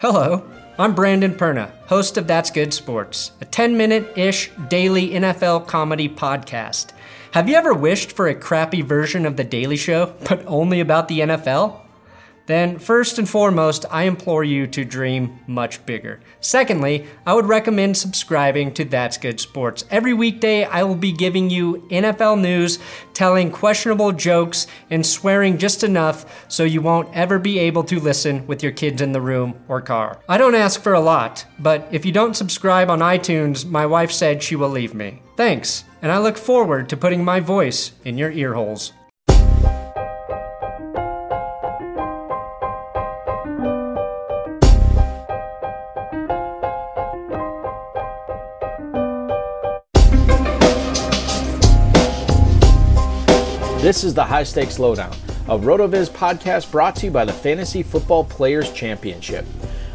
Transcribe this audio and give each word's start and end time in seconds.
Hello, 0.00 0.48
I'm 0.78 0.94
Brandon 0.94 1.34
Perna, 1.34 1.72
host 1.88 2.16
of 2.16 2.28
That's 2.28 2.52
Good 2.52 2.72
Sports, 2.72 3.32
a 3.40 3.44
10 3.44 3.76
minute 3.76 4.16
ish 4.16 4.48
daily 4.68 5.08
NFL 5.08 5.66
comedy 5.66 6.08
podcast. 6.08 6.92
Have 7.32 7.48
you 7.48 7.56
ever 7.56 7.74
wished 7.74 8.12
for 8.12 8.28
a 8.28 8.34
crappy 8.36 8.80
version 8.80 9.26
of 9.26 9.36
The 9.36 9.42
Daily 9.42 9.76
Show, 9.76 10.14
but 10.28 10.44
only 10.46 10.78
about 10.78 11.08
the 11.08 11.18
NFL? 11.18 11.80
Then, 12.48 12.78
first 12.78 13.18
and 13.18 13.28
foremost, 13.28 13.84
I 13.90 14.04
implore 14.04 14.42
you 14.42 14.66
to 14.68 14.82
dream 14.82 15.38
much 15.46 15.84
bigger. 15.84 16.20
Secondly, 16.40 17.06
I 17.26 17.34
would 17.34 17.44
recommend 17.44 17.98
subscribing 17.98 18.72
to 18.72 18.86
That's 18.86 19.18
Good 19.18 19.38
Sports. 19.38 19.84
Every 19.90 20.14
weekday, 20.14 20.64
I 20.64 20.82
will 20.84 20.94
be 20.94 21.12
giving 21.12 21.50
you 21.50 21.86
NFL 21.90 22.40
news, 22.40 22.78
telling 23.12 23.50
questionable 23.50 24.12
jokes, 24.12 24.66
and 24.88 25.04
swearing 25.04 25.58
just 25.58 25.84
enough 25.84 26.46
so 26.48 26.64
you 26.64 26.80
won't 26.80 27.14
ever 27.14 27.38
be 27.38 27.58
able 27.58 27.84
to 27.84 28.00
listen 28.00 28.46
with 28.46 28.62
your 28.62 28.72
kids 28.72 29.02
in 29.02 29.12
the 29.12 29.20
room 29.20 29.54
or 29.68 29.82
car. 29.82 30.18
I 30.26 30.38
don't 30.38 30.54
ask 30.54 30.80
for 30.80 30.94
a 30.94 31.00
lot, 31.00 31.44
but 31.58 31.86
if 31.92 32.06
you 32.06 32.12
don't 32.12 32.34
subscribe 32.34 32.88
on 32.88 33.00
iTunes, 33.00 33.66
my 33.66 33.84
wife 33.84 34.10
said 34.10 34.42
she 34.42 34.56
will 34.56 34.70
leave 34.70 34.94
me. 34.94 35.20
Thanks, 35.36 35.84
and 36.00 36.10
I 36.10 36.16
look 36.16 36.38
forward 36.38 36.88
to 36.88 36.96
putting 36.96 37.22
my 37.22 37.40
voice 37.40 37.92
in 38.06 38.16
your 38.16 38.30
ear 38.30 38.54
This 53.88 54.04
is 54.04 54.12
the 54.12 54.22
High 54.22 54.42
Stakes 54.42 54.78
Lowdown, 54.78 55.16
a 55.46 55.56
RotoViz 55.56 56.10
podcast 56.10 56.70
brought 56.70 56.94
to 56.96 57.06
you 57.06 57.10
by 57.10 57.24
the 57.24 57.32
Fantasy 57.32 57.82
Football 57.82 58.22
Players 58.22 58.70
Championship. 58.70 59.46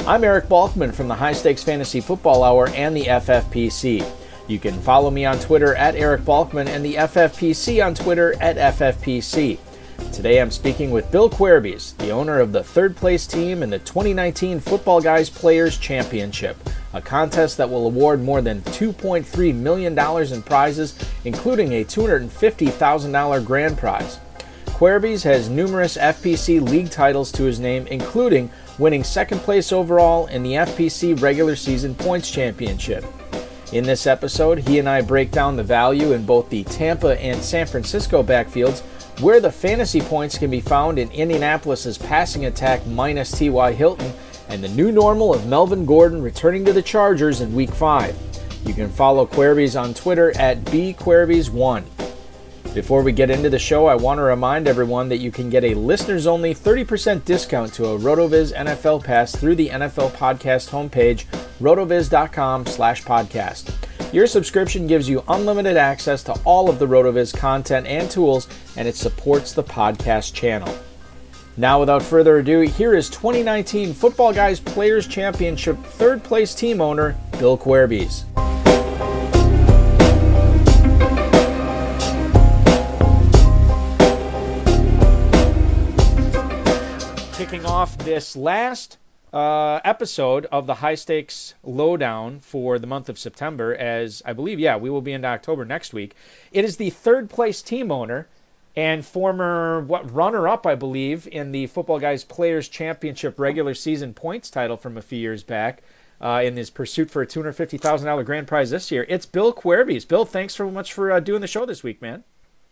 I'm 0.08 0.24
Eric 0.24 0.46
Balkman 0.46 0.92
from 0.92 1.08
the 1.08 1.14
High 1.14 1.34
Stakes 1.34 1.62
Fantasy 1.62 2.02
Football 2.02 2.44
Hour 2.44 2.70
and 2.70 2.98
the 2.98 3.04
FFPC. 3.04 4.04
You 4.48 4.58
can 4.58 4.82
follow 4.82 5.12
me 5.12 5.26
on 5.26 5.38
Twitter 5.38 5.76
at 5.76 5.96
Eric 5.96 6.22
Balkman 6.22 6.66
and 6.66 6.84
the 6.84 6.96
FFPC 6.96 7.86
on 7.86 7.94
Twitter 7.94 8.34
at 8.42 8.78
FFPC. 8.78 9.60
Today 10.12 10.42
I'm 10.42 10.50
speaking 10.50 10.90
with 10.90 11.12
Bill 11.12 11.30
Querbees, 11.30 11.96
the 11.98 12.10
owner 12.10 12.40
of 12.40 12.52
the 12.52 12.64
third 12.64 12.96
place 12.96 13.28
team 13.28 13.62
in 13.62 13.70
the 13.70 13.78
2019 13.78 14.60
Football 14.60 15.02
Guys 15.02 15.30
Players 15.30 15.78
Championship 15.78 16.58
a 16.94 17.02
contest 17.02 17.58
that 17.58 17.70
will 17.70 17.88
award 17.88 18.22
more 18.22 18.42
than 18.42 18.62
$2.3 18.62 19.56
million 19.56 19.98
in 20.34 20.44
prizes, 20.44 20.98
including 21.26 21.74
a 21.74 21.84
$250,000 21.84 23.46
grand 23.46 23.78
prize. 23.78 24.20
Querbees 24.66 25.24
has 25.24 25.50
numerous 25.50 25.98
FPC 25.98 26.62
league 26.62 26.90
titles 26.90 27.32
to 27.34 27.44
his 27.44 27.60
name, 27.60 27.88
including 27.88 28.50
winning 28.80 29.04
second 29.04 29.40
place 29.40 29.72
overall 29.72 30.26
in 30.28 30.44
the 30.44 30.54
FPC 30.54 31.22
regular 31.22 31.56
season 31.56 31.96
points 31.96 32.32
championship. 32.32 33.06
In 33.72 33.84
this 33.84 34.06
episode, 34.06 34.60
he 34.60 34.80
and 34.80 34.88
I 34.88 35.02
break 35.02 35.32
down 35.32 35.56
the 35.56 35.64
value 35.64 36.14
in 36.14 36.26
both 36.26 36.50
the 36.50 36.64
Tampa 36.66 37.20
and 37.20 37.42
San 37.42 37.66
Francisco 37.66 38.22
backfields, 38.22 38.82
where 39.22 39.40
the 39.40 39.52
fantasy 39.52 40.02
points 40.02 40.38
can 40.38 40.52
be 40.52 40.62
found 40.62 41.00
in 41.00 41.10
Indianapolis's 41.12 41.98
passing 41.98 42.46
attack 42.46 42.86
minus 42.86 43.32
T.Y. 43.32 43.72
Hilton, 43.74 44.14
and 44.50 44.64
the 44.64 44.70
new 44.70 44.92
normal 44.92 45.34
of 45.34 45.48
Melvin 45.48 45.86
Gordon 45.86 46.22
returning 46.22 46.66
to 46.66 46.74
the 46.74 46.82
Chargers 46.82 47.42
in 47.42 47.56
Week 47.56 47.72
5. 47.72 48.18
You 48.66 48.74
can 48.74 48.90
follow 48.90 49.26
Querbees 49.26 49.80
on 49.80 49.94
Twitter 49.94 50.36
at 50.38 50.64
bquerbees1. 50.66 51.84
Before 52.74 53.04
we 53.04 53.12
get 53.12 53.30
into 53.30 53.52
the 53.52 53.60
show, 53.60 53.86
I 53.86 53.94
want 53.94 54.18
to 54.18 54.24
remind 54.24 54.68
everyone 54.68 55.08
that 55.10 55.20
you 55.20 55.32
can 55.32 55.50
get 55.50 55.64
a 55.64 55.76
listeners 55.76 56.26
only 56.26 56.56
30% 56.56 57.24
discount 57.24 57.72
to 57.76 57.86
a 57.86 58.00
RotoViz 58.00 58.52
NFL 58.52 59.04
pass 59.04 59.36
through 59.36 59.56
the 59.56 59.70
NFL 59.70 60.12
podcast 60.14 60.70
homepage, 60.72 61.26
rotoviz.com 61.60 62.66
slash 62.66 63.04
podcast. 63.04 63.72
Your 64.12 64.26
subscription 64.26 64.88
gives 64.88 65.08
you 65.08 65.24
unlimited 65.28 65.78
access 65.78 66.24
to 66.24 66.34
all 66.46 66.68
of 66.68 66.80
the 66.80 66.88
RotoViz 66.88 67.38
content 67.38 67.86
and 67.86 68.10
tools, 68.10 68.48
and 68.76 68.88
it 68.88 68.96
supports 68.96 69.54
the 69.54 69.64
podcast 69.64 70.34
channel. 70.34 70.74
Now, 71.56 71.80
without 71.80 72.02
further 72.02 72.38
ado, 72.38 72.62
here 72.62 72.96
is 72.96 73.12
2019 73.12 73.94
Football 73.94 74.34
Guys 74.34 74.60
Players 74.60 75.06
Championship 75.06 75.78
third 75.84 76.24
place 76.24 76.56
team 76.56 76.82
owner, 76.82 77.16
Bill 77.38 77.60
Querbees. 77.60 78.24
Kicking 87.38 87.68
off 87.68 88.00
this 88.00 88.36
last 88.36 88.98
uh, 89.32 89.80
episode 89.86 90.48
of 90.48 90.66
the 90.66 90.74
high 90.74 90.96
stakes 90.96 91.54
lowdown 91.64 92.40
for 92.40 92.80
the 92.80 92.88
month 92.88 93.10
of 93.10 93.20
September, 93.20 93.76
as 93.76 94.24
I 94.26 94.34
believe, 94.34 94.60
yeah, 94.60 94.78
we 94.78 94.90
will 94.90 95.02
be 95.02 95.14
into 95.14 95.28
October 95.28 95.66
next 95.66 95.94
week. 95.94 96.16
It 96.52 96.66
is 96.66 96.78
the 96.78 96.90
third 96.90 97.30
place 97.30 97.62
team 97.62 97.92
owner 97.92 98.28
and 98.76 99.06
former 99.06 99.82
what 99.82 100.14
runner-up, 100.14 100.66
I 100.66 100.76
believe, 100.76 101.28
in 101.28 101.52
the 101.52 101.68
Football 101.68 102.00
Guys 102.00 102.24
Players 102.24 102.70
Championship 102.70 103.40
regular 103.40 103.74
season 103.74 104.14
points 104.14 104.50
title 104.50 104.78
from 104.78 104.98
a 104.98 105.02
few 105.02 105.20
years 105.20 105.44
back. 105.44 105.84
Uh, 106.22 106.42
in 106.46 106.56
his 106.56 106.70
pursuit 106.70 107.12
for 107.12 107.22
a 107.22 107.28
$250,000 107.28 108.24
grand 108.26 108.48
prize 108.48 108.70
this 108.70 108.92
year. 108.92 109.06
It's 109.10 109.26
Bill 109.26 109.52
Querbees. 109.52 110.08
Bill, 110.08 110.24
thanks 110.24 110.56
so 110.56 110.72
much 110.72 110.94
for 110.94 111.12
uh, 111.12 111.20
doing 111.20 111.42
the 111.42 111.48
show 111.48 111.66
this 111.66 111.84
week, 111.84 112.02
man. 112.02 112.24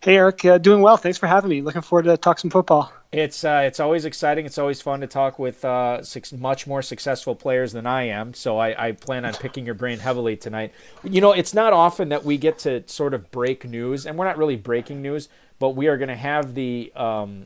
Hey, 0.03 0.15
Eric. 0.15 0.44
Uh, 0.44 0.57
doing 0.57 0.81
well. 0.81 0.98
Thanks 0.98 1.19
for 1.19 1.27
having 1.27 1.51
me. 1.51 1.62
Looking 1.62 1.83
forward 1.83 2.06
to 2.06 2.18
talk 2.18 2.39
some 2.39 2.50
football. 2.50 2.92
It's 3.12 3.44
uh, 3.44 3.63
it's 3.65 3.80
always 3.80 4.06
exciting. 4.06 4.48
It's 4.48 4.57
always 4.57 4.81
fun 4.81 5.01
to 5.01 5.07
talk 5.07 5.38
with 5.38 5.63
uh, 5.63 6.01
six, 6.01 6.33
much 6.33 6.65
more 6.65 6.81
successful 6.81 7.36
players 7.36 7.71
than 7.71 7.86
I 7.86 8.07
am. 8.07 8.33
So 8.33 8.57
I, 8.57 8.88
I 8.88 8.92
plan 8.94 9.25
on 9.25 9.33
picking 9.33 9.65
your 9.65 9.75
brain 9.75 10.00
heavily 10.00 10.38
tonight. 10.38 10.74
You 11.03 11.21
know, 11.21 11.33
it's 11.33 11.53
not 11.53 11.74
often 11.74 12.09
that 12.09 12.25
we 12.25 12.39
get 12.39 12.59
to 12.59 12.83
sort 12.88 13.13
of 13.13 13.30
break 13.30 13.63
news, 13.63 14.07
and 14.07 14.18
we're 14.18 14.25
not 14.25 14.38
really 14.39 14.56
breaking 14.56 15.03
news, 15.03 15.30
but 15.59 15.71
we 15.71 15.88
are 15.88 15.98
going 15.98 16.09
to 16.09 16.15
have 16.15 16.56
the 16.56 16.92
um, 16.95 17.45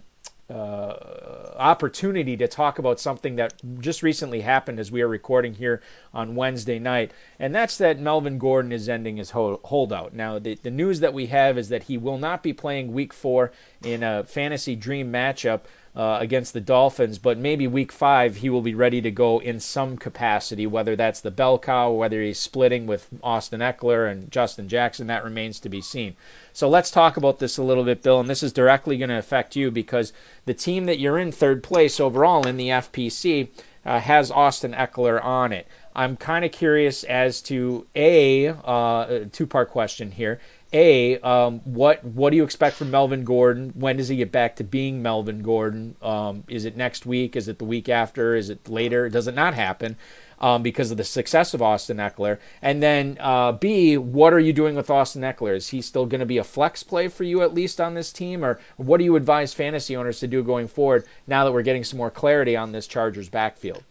uh, 0.50 1.54
opportunity 1.58 2.38
to 2.38 2.48
talk 2.48 2.78
about 2.80 3.00
something 3.00 3.38
that 3.38 3.54
just 3.80 4.04
recently 4.04 4.42
happened 4.42 4.80
as 4.80 4.92
we 4.92 5.02
are 5.02 5.08
recording 5.08 5.54
here 5.54 5.82
on 6.14 6.36
Wednesday 6.36 6.78
night, 6.78 7.12
and 7.40 7.54
that's 7.56 7.78
that 7.78 8.00
Melvin 8.00 8.38
Gordon 8.38 8.72
is 8.72 8.88
ending 8.88 9.18
his 9.18 9.32
holdout. 9.32 10.14
Now, 10.14 10.40
the, 10.40 10.56
the 10.56 10.72
news 10.72 11.00
that 11.00 11.14
we 11.14 11.28
have 11.28 11.58
is 11.58 11.70
that 11.70 11.84
he 11.84 11.98
will 11.98 12.20
not 12.20 12.44
be 12.44 12.54
playing 12.54 12.94
week 12.94 13.14
four 13.14 13.54
in 13.84 14.04
a 14.04 14.24
fantasy 14.24 14.76
dream 14.76 15.12
matchup 15.12 15.62
uh, 15.96 16.18
against 16.20 16.54
the 16.54 16.62
Dolphins, 16.62 17.20
but 17.20 17.38
maybe 17.38 17.68
week 17.68 17.92
five 17.92 18.36
he 18.36 18.50
will 18.50 18.62
be 18.62 18.76
ready 18.76 19.02
to 19.02 19.12
go 19.12 19.40
in 19.40 19.60
some 19.60 19.98
capacity, 19.98 20.68
whether 20.68 20.96
that's 20.96 21.22
the 21.22 21.32
bell 21.32 21.58
cow, 21.58 21.92
whether 21.92 22.22
he's 22.22 22.38
splitting 22.38 22.86
with 22.86 23.08
Austin 23.24 23.62
Ekeler 23.62 24.12
and 24.12 24.30
Justin 24.30 24.68
Jackson, 24.68 25.08
that 25.08 25.24
remains 25.24 25.62
to 25.62 25.70
be 25.70 25.82
seen. 25.82 26.16
So 26.52 26.68
let's 26.68 26.92
talk 26.92 27.16
about 27.16 27.40
this 27.40 27.58
a 27.58 27.64
little 27.64 27.86
bit, 27.86 28.04
Bill, 28.04 28.20
and 28.20 28.30
this 28.30 28.44
is 28.44 28.52
directly 28.52 28.98
going 28.98 29.10
to 29.10 29.18
affect 29.18 29.56
you 29.56 29.72
because 29.72 30.12
the 30.46 30.54
team 30.54 30.88
that 30.88 31.00
you're 31.00 31.18
in 31.18 31.32
third 31.32 31.64
place 31.64 32.00
overall 32.00 32.46
in 32.46 32.58
the 32.58 32.70
FPC 32.70 33.48
uh, 33.86 34.00
has 34.00 34.32
Austin 34.32 34.74
Ekeler 34.74 35.24
on 35.24 35.54
it. 35.54 35.68
I'm 35.96 36.18
kind 36.18 36.44
of 36.44 36.52
curious 36.52 37.06
as 37.06 37.42
to 37.44 37.88
a 37.96 38.48
uh, 38.50 39.20
two 39.32 39.48
part 39.48 39.70
question 39.70 40.12
here 40.12 40.42
a, 40.74 41.20
um, 41.20 41.60
what 41.64 42.04
what 42.04 42.32
do 42.32 42.38
you 42.38 42.44
expect 42.44 42.76
from 42.76 42.92
Melvin 42.92 43.24
Gordon? 43.24 43.72
When 43.76 43.98
does 43.98 44.08
he 44.08 44.18
get 44.18 44.32
back 44.32 44.58
to 44.58 44.64
being 44.64 45.02
Melvin 45.02 45.42
Gordon? 45.42 45.96
Um, 46.02 46.44
is 46.48 46.66
it 46.66 46.76
next 46.76 47.06
week? 47.06 47.36
Is 47.36 47.48
it 47.48 47.60
the 47.60 47.66
week 47.66 47.90
after? 47.90 48.36
Is 48.36 48.50
it 48.50 48.68
later? 48.68 49.10
Does 49.10 49.28
it 49.28 49.36
not 49.36 49.54
happen 49.54 49.96
um, 50.40 50.64
because 50.64 50.92
of 50.92 50.98
the 50.98 51.04
success 51.04 51.54
of 51.54 51.62
Austin 51.62 51.98
Ekeler? 51.98 52.40
And 52.62 52.82
then 52.82 53.18
uh, 53.20 53.54
B, 53.54 53.98
what 53.98 54.34
are 54.34 54.40
you 54.40 54.54
doing 54.54 54.76
with 54.76 54.90
Austin 54.90 55.22
Ekeler? 55.22 55.56
Is 55.56 55.68
he 55.68 55.82
still 55.82 56.06
going 56.06 56.20
to 56.20 56.26
be 56.26 56.40
a 56.40 56.44
flex 56.44 56.84
play 56.84 57.08
for 57.08 57.24
you 57.24 57.42
at 57.42 57.54
least 57.54 57.80
on 57.80 57.94
this 57.94 58.12
team, 58.12 58.44
or 58.44 58.60
what 58.78 58.98
do 58.98 59.04
you 59.04 59.16
advise 59.16 59.54
fantasy 59.54 59.96
owners 59.96 60.20
to 60.20 60.28
do 60.28 60.44
going 60.44 60.68
forward 60.68 61.06
now 61.28 61.46
that 61.46 61.54
we're 61.54 61.62
getting 61.62 61.84
some 61.84 61.98
more 61.98 62.12
clarity 62.12 62.56
on 62.58 62.72
this 62.72 62.88
Chargers 62.88 63.30
backfield? 63.30 63.84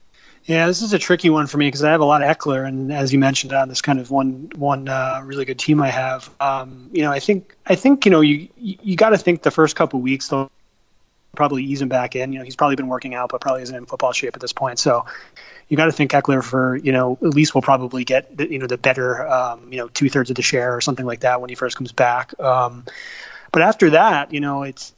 Yeah, 0.47 0.67
this 0.67 0.83
is 0.83 0.93
a 0.93 0.99
tricky 0.99 1.31
one 1.31 1.47
for 1.47 1.57
me 1.57 1.67
because 1.67 1.83
I 1.83 1.91
have 1.91 2.03
a 2.03 2.05
lot 2.05 2.23
of 2.23 2.37
Ekeler, 2.37 2.69
and 2.69 2.93
as 2.93 3.13
you 3.13 3.19
mentioned, 3.19 3.55
on 3.55 3.69
this 3.69 3.81
kind 3.81 3.99
of 3.99 4.11
one 4.11 4.51
one 4.55 4.89
uh, 4.89 5.23
really 5.25 5.47
good 5.47 5.59
team 5.59 5.81
I 5.81 5.89
have. 5.89 6.29
Um, 6.39 6.91
you 6.93 7.03
know, 7.03 7.11
I 7.11 7.19
think 7.19 7.57
I 7.65 7.77
think 7.77 8.05
you 8.05 8.11
know 8.11 8.21
you 8.21 8.49
you, 8.59 8.95
got 8.95 9.11
to 9.11 9.19
think 9.19 9.43
the 9.43 9.51
first 9.51 9.75
couple 9.75 10.01
weeks 10.03 10.29
they'll 10.29 10.51
probably 11.35 11.65
ease 11.65 11.81
him 11.81 11.89
back 11.89 12.15
in. 12.15 12.35
You 12.35 12.41
know, 12.41 12.45
he's 12.45 12.57
probably 12.57 12.77
been 12.77 12.89
working 12.89 13.15
out, 13.15 13.31
but 13.31 13.41
probably 13.41 13.63
isn't 13.63 13.75
in 13.75 13.87
football 13.87 14.13
shape 14.13 14.35
at 14.35 14.41
this 14.41 14.53
point. 14.53 14.79
So 14.79 15.07
you 15.69 15.79
got 15.79 15.87
to 15.87 15.93
think 15.93 16.11
Ekeler 16.11 16.45
for 16.45 16.77
you 16.77 16.93
know 16.93 17.19
at 17.23 17.31
least 17.31 17.55
will 17.55 17.63
probably 17.63 18.05
get 18.05 18.37
the, 18.37 18.51
you 18.51 18.59
know 18.59 18.67
the 18.67 18.77
better 18.77 19.27
um, 19.27 19.73
you 19.73 19.79
know 19.79 19.89
two 19.89 20.11
thirds 20.11 20.29
of 20.29 20.37
the 20.37 20.43
share 20.43 20.77
or 20.77 20.83
something 20.83 21.07
like 21.07 21.21
that 21.21 21.41
when 21.41 21.49
he 21.49 21.57
first 21.57 21.79
comes 21.79 21.93
back. 21.93 22.39
Um, 22.39 22.85
but 23.51 23.63
after 23.63 23.91
that, 23.91 24.35
you 24.35 24.41
know, 24.41 24.65
it's 24.65 24.93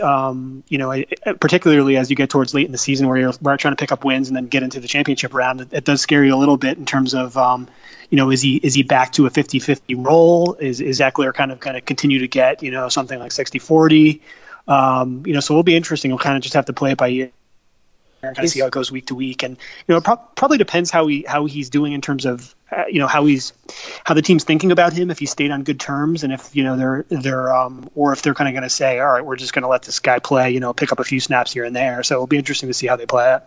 um, 0.00 0.64
you 0.68 0.78
know, 0.78 1.04
particularly 1.40 1.96
as 1.96 2.10
you 2.10 2.16
get 2.16 2.30
towards 2.30 2.54
late 2.54 2.66
in 2.66 2.72
the 2.72 2.78
season 2.78 3.08
where 3.08 3.16
you're, 3.16 3.32
trying 3.32 3.58
to 3.58 3.76
pick 3.76 3.92
up 3.92 4.04
wins 4.04 4.28
and 4.28 4.36
then 4.36 4.46
get 4.46 4.62
into 4.62 4.80
the 4.80 4.88
championship 4.88 5.34
round, 5.34 5.60
it, 5.60 5.68
it 5.72 5.84
does 5.84 6.00
scare 6.00 6.24
you 6.24 6.34
a 6.34 6.36
little 6.36 6.56
bit 6.56 6.78
in 6.78 6.86
terms 6.86 7.14
of, 7.14 7.36
um, 7.36 7.68
you 8.10 8.16
know, 8.16 8.30
is 8.30 8.42
he 8.42 8.56
is 8.56 8.74
he 8.74 8.82
back 8.82 9.12
to 9.12 9.26
a 9.26 9.30
50-50 9.30 10.04
role? 10.04 10.54
Is 10.54 10.80
is 10.80 11.00
Ekeler 11.00 11.32
kind 11.34 11.52
of 11.52 11.60
kind 11.60 11.76
of 11.76 11.84
continue 11.84 12.20
to 12.20 12.28
get, 12.28 12.62
you 12.62 12.70
know, 12.70 12.88
something 12.88 13.18
like 13.18 13.30
60-40? 13.30 14.20
Um, 14.68 15.24
you 15.26 15.32
know, 15.32 15.40
so 15.40 15.54
it'll 15.54 15.62
be 15.62 15.76
interesting. 15.76 16.10
We'll 16.10 16.18
kind 16.18 16.36
of 16.36 16.42
just 16.42 16.54
have 16.54 16.66
to 16.66 16.72
play 16.72 16.92
it 16.92 16.98
by 16.98 17.08
ear 17.08 17.30
kind 18.22 18.38
of 18.38 18.48
see 18.48 18.60
how 18.60 18.66
it 18.66 18.72
goes 18.72 18.92
week 18.92 19.06
to 19.06 19.14
week. 19.16 19.42
And 19.42 19.56
you 19.56 19.92
know, 19.92 19.96
it 19.96 20.04
pro- 20.04 20.16
probably 20.16 20.58
depends 20.58 20.90
how 20.90 21.08
he 21.08 21.24
how 21.26 21.46
he's 21.46 21.70
doing 21.70 21.92
in 21.92 22.00
terms 22.00 22.24
of 22.24 22.54
uh, 22.70 22.84
you 22.88 23.00
know 23.00 23.08
how 23.08 23.24
he's 23.26 23.52
how 24.04 24.14
the 24.14 24.22
team's 24.22 24.44
thinking 24.44 24.70
about 24.70 24.92
him. 24.92 25.10
If 25.10 25.18
he 25.18 25.26
stayed 25.26 25.50
on 25.50 25.64
good 25.64 25.80
terms, 25.80 26.22
and 26.22 26.32
if 26.32 26.54
you 26.54 26.62
know 26.62 26.76
they're 26.76 27.04
they're 27.08 27.54
um, 27.54 27.90
or 27.94 28.12
if 28.12 28.22
they're 28.22 28.34
kind 28.34 28.48
of 28.48 28.52
going 28.52 28.62
to 28.62 28.70
say, 28.70 29.00
all 29.00 29.10
right, 29.10 29.24
we're 29.24 29.36
just 29.36 29.52
going 29.52 29.62
to 29.62 29.68
let 29.68 29.82
this 29.82 29.98
guy 29.98 30.20
play, 30.20 30.50
you 30.52 30.60
know, 30.60 30.72
pick 30.72 30.92
up 30.92 31.00
a 31.00 31.04
few 31.04 31.18
snaps 31.18 31.52
here 31.52 31.64
and 31.64 31.74
there. 31.74 32.02
So 32.04 32.14
it'll 32.14 32.26
be 32.28 32.38
interesting 32.38 32.68
to 32.68 32.74
see 32.74 32.86
how 32.86 32.96
they 32.96 33.06
play 33.06 33.34
it. 33.34 33.42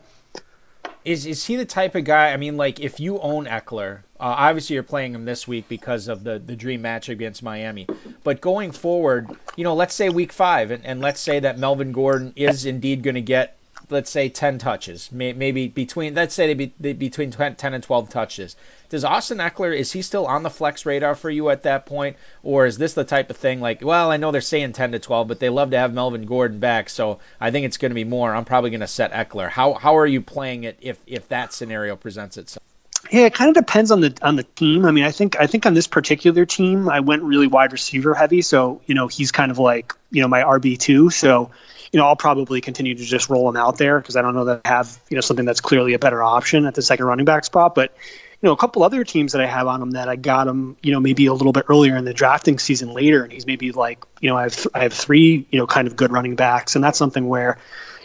Is 1.05 1.25
is 1.25 1.45
he 1.45 1.55
the 1.55 1.65
type 1.65 1.95
of 1.95 2.03
guy? 2.03 2.33
I 2.33 2.37
mean, 2.37 2.57
like 2.57 2.81
if 2.81 2.99
you 2.99 3.19
own 3.19 3.45
Ekeler, 3.45 3.99
uh, 4.19 4.23
obviously 4.23 4.73
you're 4.73 4.83
playing 4.83 5.13
him 5.13 5.23
this 5.23 5.47
week 5.47 5.69
because 5.69 6.09
of 6.09 6.23
the 6.23 6.39
the 6.39 6.55
dream 6.55 6.81
match 6.81 7.07
against 7.07 7.43
Miami. 7.43 7.87
But 8.23 8.41
going 8.41 8.71
forward, 8.71 9.29
you 9.55 9.63
know, 9.63 9.75
let's 9.75 9.93
say 9.93 10.09
week 10.09 10.33
five, 10.33 10.71
and, 10.71 10.83
and 10.85 10.99
let's 10.99 11.21
say 11.21 11.39
that 11.39 11.59
Melvin 11.59 11.93
Gordon 11.93 12.33
is 12.35 12.65
indeed 12.65 13.03
going 13.03 13.15
to 13.15 13.21
get 13.21 13.54
let's 13.89 14.09
say 14.09 14.29
10 14.29 14.57
touches, 14.57 15.11
maybe 15.11 15.67
between 15.67 16.15
let's 16.15 16.33
say 16.33 16.53
be, 16.53 16.67
between 16.93 17.31
10 17.31 17.55
and 17.73 17.83
12 17.83 18.09
touches. 18.09 18.55
Does 18.89 19.03
Austin 19.03 19.39
Ekeler 19.39 19.75
is 19.75 19.91
he 19.91 20.01
still 20.01 20.25
on 20.25 20.43
the 20.43 20.49
flex 20.49 20.85
radar 20.85 21.15
for 21.15 21.29
you 21.29 21.49
at 21.49 21.63
that 21.63 21.85
point, 21.85 22.17
or 22.43 22.65
is 22.65 22.77
this 22.77 22.93
the 22.93 23.03
type 23.03 23.29
of 23.29 23.37
thing 23.37 23.61
like, 23.61 23.83
well, 23.83 24.11
I 24.11 24.17
know 24.17 24.31
they're 24.31 24.41
saying 24.41 24.73
10 24.73 24.93
to 24.93 24.99
12, 24.99 25.27
but 25.27 25.39
they 25.39 25.49
love 25.49 25.71
to 25.71 25.77
have 25.77 25.93
Melvin 25.93 26.25
Gordon 26.25 26.59
back, 26.59 26.89
so 26.89 27.19
I 27.39 27.51
think 27.51 27.65
it's 27.65 27.77
going 27.77 27.91
to 27.91 27.95
be 27.95 28.03
more. 28.03 28.33
I'm 28.33 28.45
probably 28.45 28.69
going 28.69 28.81
to 28.81 28.87
set 28.87 29.11
Ekeler. 29.11 29.49
How 29.49 29.73
how 29.73 29.97
are 29.97 30.07
you 30.07 30.21
playing 30.21 30.63
it 30.63 30.77
if 30.81 30.99
if 31.07 31.27
that 31.29 31.53
scenario 31.53 31.95
presents 31.95 32.37
itself? 32.37 32.63
Yeah, 33.11 33.25
it 33.25 33.33
kind 33.33 33.49
of 33.49 33.55
depends 33.55 33.91
on 33.91 34.01
the 34.01 34.17
on 34.21 34.35
the 34.35 34.43
team. 34.43 34.85
I 34.85 34.91
mean, 34.91 35.03
I 35.03 35.11
think 35.11 35.39
I 35.39 35.47
think 35.47 35.65
on 35.65 35.73
this 35.73 35.87
particular 35.87 36.45
team, 36.45 36.89
I 36.89 37.01
went 37.01 37.23
really 37.23 37.47
wide 37.47 37.71
receiver 37.71 38.15
heavy. 38.15 38.41
So 38.41 38.81
you 38.85 38.95
know, 38.95 39.07
he's 39.07 39.31
kind 39.31 39.51
of 39.51 39.59
like 39.59 39.93
you 40.09 40.21
know 40.21 40.27
my 40.27 40.41
RB 40.41 40.77
two. 40.79 41.09
So 41.09 41.51
you 41.91 41.99
know, 41.99 42.05
I'll 42.05 42.15
probably 42.15 42.61
continue 42.61 42.95
to 42.95 43.03
just 43.03 43.29
roll 43.29 43.47
him 43.49 43.57
out 43.57 43.77
there 43.77 43.99
because 43.99 44.15
I 44.15 44.21
don't 44.21 44.35
know 44.35 44.45
that 44.45 44.61
I 44.65 44.69
have, 44.69 44.99
you 45.09 45.15
know, 45.15 45.21
something 45.21 45.45
that's 45.45 45.61
clearly 45.61 45.93
a 45.93 45.99
better 45.99 46.21
option 46.21 46.65
at 46.65 46.75
the 46.75 46.81
second 46.81 47.05
running 47.05 47.25
back 47.25 47.45
spot. 47.45 47.75
But, 47.75 47.95
you 48.41 48.47
know, 48.47 48.53
a 48.53 48.57
couple 48.57 48.83
other 48.83 49.03
teams 49.03 49.33
that 49.33 49.41
I 49.41 49.45
have 49.45 49.67
on 49.67 49.81
him 49.81 49.91
that 49.91 50.09
I 50.09 50.15
got 50.15 50.47
him, 50.47 50.77
you 50.81 50.91
know, 50.91 50.99
maybe 50.99 51.25
a 51.27 51.33
little 51.33 51.53
bit 51.53 51.65
earlier 51.69 51.95
in 51.95 52.05
the 52.05 52.13
drafting 52.13 52.59
season 52.59 52.93
later, 52.93 53.23
and 53.23 53.31
he's 53.31 53.45
maybe 53.45 53.71
like, 53.71 54.05
you 54.19 54.29
know, 54.29 54.37
I 54.37 54.43
have 54.43 54.67
I 54.73 54.79
have 54.83 54.93
three, 54.93 55.47
you 55.49 55.59
know, 55.59 55.67
kind 55.67 55.87
of 55.87 55.95
good 55.95 56.11
running 56.11 56.35
backs, 56.35 56.75
and 56.75 56.83
that's 56.83 56.97
something 56.97 57.27
where, 57.27 57.57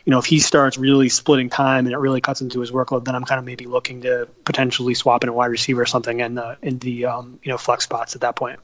you 0.05 0.13
know, 0.13 0.19
if 0.19 0.25
he 0.25 0.39
starts 0.39 0.79
really 0.79 1.09
splitting 1.09 1.51
time 1.51 1.87
and 1.87 1.95
it 1.95 1.99
really 1.99 2.21
cuts 2.21 2.41
into 2.41 2.61
his 2.61 2.71
workload, 2.71 3.05
then 3.05 3.15
I'm 3.15 3.25
kind 3.25 3.39
of 3.39 3.45
maybe 3.45 3.67
looking 3.67 4.03
to 4.03 4.29
potentially 4.45 4.95
swap 4.95 5.25
in 5.25 5.29
a 5.29 5.33
wide 5.33 5.47
receiver 5.47 5.83
or 5.83 5.87
something 5.87 6.21
in 6.21 6.35
the 6.35 6.57
in 6.63 6.79
the 6.79 7.07
um, 7.07 7.39
you 7.43 7.51
know 7.51 7.59
flex 7.59 7.85
spots 7.85 8.15
at 8.15 8.23
that 8.23 8.37
point 8.37 8.61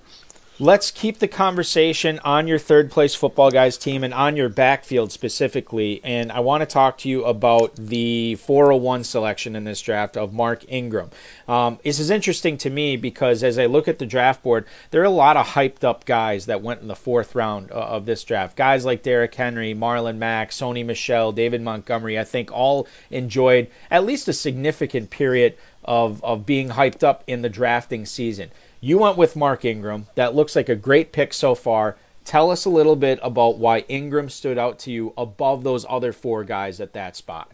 let's 0.59 0.91
keep 0.91 1.19
the 1.19 1.29
conversation 1.29 2.19
on 2.21 2.49
your 2.49 2.59
third 2.59 2.91
place 2.91 3.15
football 3.15 3.51
guys 3.51 3.77
team 3.77 4.05
and 4.05 4.15
on 4.15 4.37
your 4.37 4.49
backfield 4.49 5.13
specifically. 5.13 6.01
And 6.03 6.33
I 6.33 6.41
want 6.41 6.63
to 6.63 6.67
talk 6.67 6.99
to 6.99 7.11
you 7.11 7.25
about 7.25 7.77
the 7.77 8.37
401 8.37 9.05
selection 9.05 9.55
in 9.55 9.65
this 9.65 9.83
draft 9.83 10.17
of 10.17 10.33
Mark 10.33 10.65
Ingram. 10.69 11.11
Um, 11.47 11.79
this 11.85 11.99
is 11.99 12.09
interesting 12.09 12.57
to 12.59 12.71
me 12.71 12.97
because 12.97 13.45
as 13.45 13.59
I 13.59 13.67
look 13.67 13.89
at 13.89 13.99
the 13.99 14.07
draft 14.07 14.43
board, 14.43 14.65
there 14.91 15.03
are 15.03 15.05
a 15.05 15.11
lot 15.11 15.37
of 15.37 15.47
hyped 15.47 15.85
up 15.85 16.07
guys 16.07 16.47
that 16.47 16.63
went 16.63 16.81
in 16.81 16.89
the 16.89 16.97
fourth 16.97 17.35
round 17.35 17.71
uh, 17.71 17.75
of 17.75 18.07
this 18.07 18.25
draft. 18.25 18.57
Guys 18.57 18.85
like 18.85 19.03
Derrick 19.03 19.35
Henry, 19.35 19.75
Marlon 19.75 20.17
Mack, 20.17 20.53
Sony 20.53 20.87
Michel, 20.87 21.33
David 21.33 21.61
Montgomery, 21.61 22.19
I 22.19 22.25
think 22.25 22.51
all 22.51 22.89
enjoyed 23.11 23.69
at 23.91 24.07
least 24.07 24.29
a 24.29 24.33
significant 24.33 25.11
period 25.11 25.57
of, 25.85 26.25
of 26.25 26.47
being 26.47 26.69
hyped 26.69 27.05
up 27.05 27.25
in 27.27 27.43
the 27.43 27.49
drafting 27.49 28.07
season. 28.07 28.51
You 28.81 28.99
went 28.99 29.17
with 29.17 29.37
Mark 29.37 29.65
Ingram. 29.65 30.07
That 30.17 30.35
looks 30.35 30.55
like 30.55 30.69
a 30.69 30.77
great 30.77 31.11
pick 31.13 31.33
so 31.33 31.55
far. 31.55 31.97
Tell 32.25 32.51
us 32.51 32.65
a 32.65 32.71
little 32.71 32.97
bit 32.97 33.21
about 33.23 33.59
why 33.59 33.81
Ingram 33.89 34.29
stood 34.29 34.59
out 34.59 34.81
to 34.81 34.91
you 34.91 35.15
above 35.17 35.65
those 35.65 35.87
other 35.89 36.13
four 36.13 36.45
guys 36.45 36.81
at 36.81 36.93
that 36.93 37.17
spot. 37.17 37.51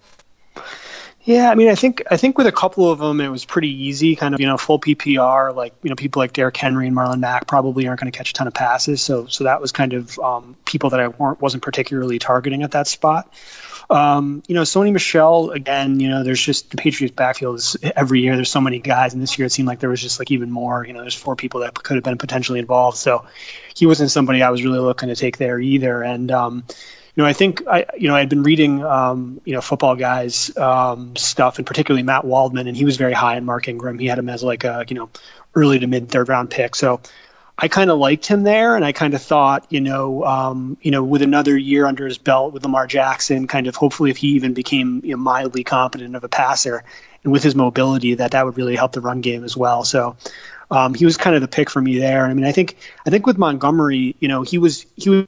Yeah, 1.24 1.50
I 1.50 1.54
mean, 1.54 1.68
I 1.68 1.76
think 1.76 2.02
I 2.10 2.16
think 2.16 2.36
with 2.36 2.48
a 2.48 2.52
couple 2.52 2.90
of 2.90 2.98
them, 2.98 3.20
it 3.20 3.28
was 3.28 3.44
pretty 3.44 3.84
easy. 3.84 4.16
Kind 4.16 4.34
of, 4.34 4.40
you 4.40 4.46
know, 4.46 4.56
full 4.56 4.80
PPR. 4.80 5.54
Like, 5.54 5.72
you 5.82 5.90
know, 5.90 5.94
people 5.94 6.18
like 6.18 6.32
Derrick 6.32 6.56
Henry 6.56 6.88
and 6.88 6.96
Marlon 6.96 7.20
Mack 7.20 7.46
probably 7.46 7.86
aren't 7.86 8.00
going 8.00 8.10
to 8.10 8.16
catch 8.16 8.30
a 8.30 8.32
ton 8.32 8.48
of 8.48 8.54
passes. 8.54 9.00
So, 9.02 9.26
so 9.26 9.44
that 9.44 9.60
was 9.60 9.70
kind 9.70 9.92
of 9.92 10.18
um, 10.18 10.56
people 10.64 10.90
that 10.90 11.00
I 11.00 11.08
weren't 11.08 11.40
wasn't 11.40 11.62
particularly 11.62 12.18
targeting 12.18 12.64
at 12.64 12.72
that 12.72 12.88
spot. 12.88 13.32
Um, 13.88 14.42
you 14.48 14.56
know, 14.56 14.62
Sony 14.62 14.92
Michel 14.92 15.50
again. 15.50 16.00
You 16.00 16.08
know, 16.08 16.24
there's 16.24 16.42
just 16.42 16.72
the 16.72 16.76
Patriots 16.76 17.14
backfield 17.14 17.56
is 17.56 17.76
every 17.82 18.20
year. 18.22 18.34
There's 18.34 18.50
so 18.50 18.60
many 18.60 18.80
guys, 18.80 19.14
and 19.14 19.22
this 19.22 19.38
year 19.38 19.46
it 19.46 19.52
seemed 19.52 19.68
like 19.68 19.78
there 19.78 19.90
was 19.90 20.02
just 20.02 20.18
like 20.18 20.32
even 20.32 20.50
more. 20.50 20.84
You 20.84 20.92
know, 20.92 21.02
there's 21.02 21.14
four 21.14 21.36
people 21.36 21.60
that 21.60 21.74
could 21.74 21.94
have 21.94 22.04
been 22.04 22.18
potentially 22.18 22.58
involved. 22.58 22.96
So 22.96 23.26
he 23.76 23.86
wasn't 23.86 24.10
somebody 24.10 24.42
I 24.42 24.50
was 24.50 24.64
really 24.64 24.80
looking 24.80 25.08
to 25.08 25.14
take 25.14 25.36
there 25.36 25.60
either. 25.60 26.02
And 26.02 26.32
um, 26.32 26.64
you 27.14 27.22
know, 27.22 27.28
I 27.28 27.34
think 27.34 27.66
I, 27.68 27.86
you 27.98 28.08
know, 28.08 28.14
I 28.14 28.20
had 28.20 28.30
been 28.30 28.42
reading, 28.42 28.82
um, 28.82 29.40
you 29.44 29.52
know, 29.52 29.60
football 29.60 29.96
guys 29.96 30.56
um, 30.56 31.14
stuff, 31.16 31.58
and 31.58 31.66
particularly 31.66 32.02
Matt 32.02 32.24
Waldman, 32.24 32.68
and 32.68 32.76
he 32.76 32.86
was 32.86 32.96
very 32.96 33.12
high 33.12 33.36
in 33.36 33.44
Mark 33.44 33.68
Ingram. 33.68 33.98
He 33.98 34.06
had 34.06 34.18
him 34.18 34.30
as 34.30 34.42
like 34.42 34.64
a, 34.64 34.84
you 34.88 34.96
know, 34.96 35.10
early 35.54 35.78
to 35.78 35.86
mid 35.86 36.08
third 36.08 36.30
round 36.30 36.50
pick. 36.50 36.74
So 36.74 37.00
I 37.58 37.68
kind 37.68 37.90
of 37.90 37.98
liked 37.98 38.26
him 38.26 38.44
there, 38.44 38.76
and 38.76 38.84
I 38.84 38.92
kind 38.92 39.12
of 39.12 39.20
thought, 39.20 39.66
you 39.68 39.82
know, 39.82 40.24
um, 40.24 40.78
you 40.80 40.90
know, 40.90 41.04
with 41.04 41.20
another 41.20 41.56
year 41.56 41.84
under 41.84 42.06
his 42.06 42.16
belt 42.16 42.54
with 42.54 42.62
Lamar 42.62 42.86
Jackson, 42.86 43.46
kind 43.46 43.66
of 43.66 43.76
hopefully 43.76 44.10
if 44.10 44.16
he 44.16 44.28
even 44.28 44.54
became 44.54 45.02
you 45.04 45.10
know, 45.10 45.18
mildly 45.18 45.64
competent 45.64 46.16
of 46.16 46.24
a 46.24 46.28
passer, 46.28 46.82
and 47.24 47.32
with 47.32 47.42
his 47.42 47.54
mobility, 47.54 48.14
that 48.14 48.30
that 48.30 48.46
would 48.46 48.56
really 48.56 48.74
help 48.74 48.92
the 48.92 49.02
run 49.02 49.20
game 49.20 49.44
as 49.44 49.54
well. 49.54 49.84
So, 49.84 50.16
um, 50.70 50.94
he 50.94 51.04
was 51.04 51.18
kind 51.18 51.36
of 51.36 51.42
the 51.42 51.48
pick 51.48 51.68
for 51.68 51.80
me 51.82 51.98
there. 51.98 52.24
I 52.24 52.32
mean, 52.32 52.46
I 52.46 52.52
think 52.52 52.78
I 53.06 53.10
think 53.10 53.26
with 53.26 53.36
Montgomery, 53.36 54.16
you 54.18 54.28
know, 54.28 54.40
he 54.40 54.56
was 54.56 54.86
he 54.96 55.10
was 55.10 55.26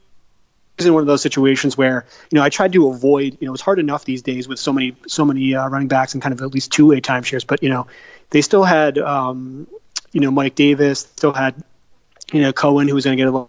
in 0.79 0.93
one 0.93 1.01
of 1.01 1.07
those 1.07 1.21
situations 1.21 1.77
where 1.77 2.05
you 2.29 2.37
know 2.37 2.43
I 2.43 2.49
tried 2.49 2.73
to 2.73 2.89
avoid. 2.89 3.37
You 3.39 3.47
know, 3.47 3.53
it's 3.53 3.61
hard 3.61 3.79
enough 3.79 4.03
these 4.03 4.21
days 4.21 4.47
with 4.47 4.59
so 4.59 4.73
many 4.73 4.95
so 5.07 5.23
many 5.23 5.55
uh, 5.55 5.67
running 5.69 5.87
backs 5.87 6.13
and 6.13 6.21
kind 6.21 6.33
of 6.33 6.41
at 6.41 6.53
least 6.53 6.71
two 6.71 6.87
way 6.87 6.99
timeshares. 7.01 7.47
But 7.47 7.63
you 7.63 7.69
know, 7.69 7.87
they 8.31 8.41
still 8.41 8.63
had 8.63 8.97
um, 8.97 9.67
you 10.11 10.21
know 10.21 10.31
Mike 10.31 10.55
Davis, 10.55 10.99
still 10.99 11.33
had 11.33 11.55
you 12.33 12.41
know 12.41 12.51
Cohen 12.51 12.87
who 12.87 12.95
was 12.95 13.05
going 13.05 13.17
to 13.17 13.23
get 13.23 13.33
a 13.33 13.47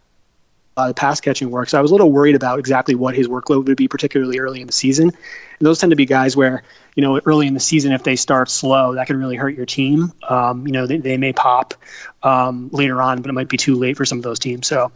of 0.76 0.94
pass 0.94 1.20
catching 1.20 1.50
work. 1.50 1.68
So 1.68 1.78
I 1.78 1.82
was 1.82 1.90
a 1.90 1.94
little 1.94 2.12
worried 2.12 2.34
about 2.34 2.58
exactly 2.58 2.94
what 2.94 3.14
his 3.14 3.28
workload 3.28 3.66
would 3.66 3.76
be, 3.76 3.88
particularly 3.88 4.38
early 4.38 4.60
in 4.60 4.66
the 4.66 4.72
season. 4.72 5.08
And 5.08 5.66
those 5.66 5.78
tend 5.78 5.90
to 5.90 5.96
be 5.96 6.04
guys 6.04 6.36
where 6.36 6.62
you 6.94 7.02
know 7.02 7.18
early 7.24 7.46
in 7.46 7.54
the 7.54 7.60
season 7.60 7.92
if 7.92 8.02
they 8.02 8.16
start 8.16 8.50
slow, 8.50 8.94
that 8.94 9.06
can 9.06 9.18
really 9.18 9.36
hurt 9.36 9.54
your 9.56 9.66
team. 9.66 10.12
Um, 10.22 10.66
you 10.66 10.72
know, 10.72 10.86
they, 10.86 10.98
they 10.98 11.16
may 11.16 11.32
pop 11.32 11.74
um, 12.22 12.68
later 12.72 13.00
on, 13.00 13.22
but 13.22 13.30
it 13.30 13.32
might 13.32 13.48
be 13.48 13.56
too 13.56 13.76
late 13.76 13.96
for 13.96 14.04
some 14.04 14.18
of 14.18 14.24
those 14.24 14.38
teams. 14.38 14.66
So 14.66 14.92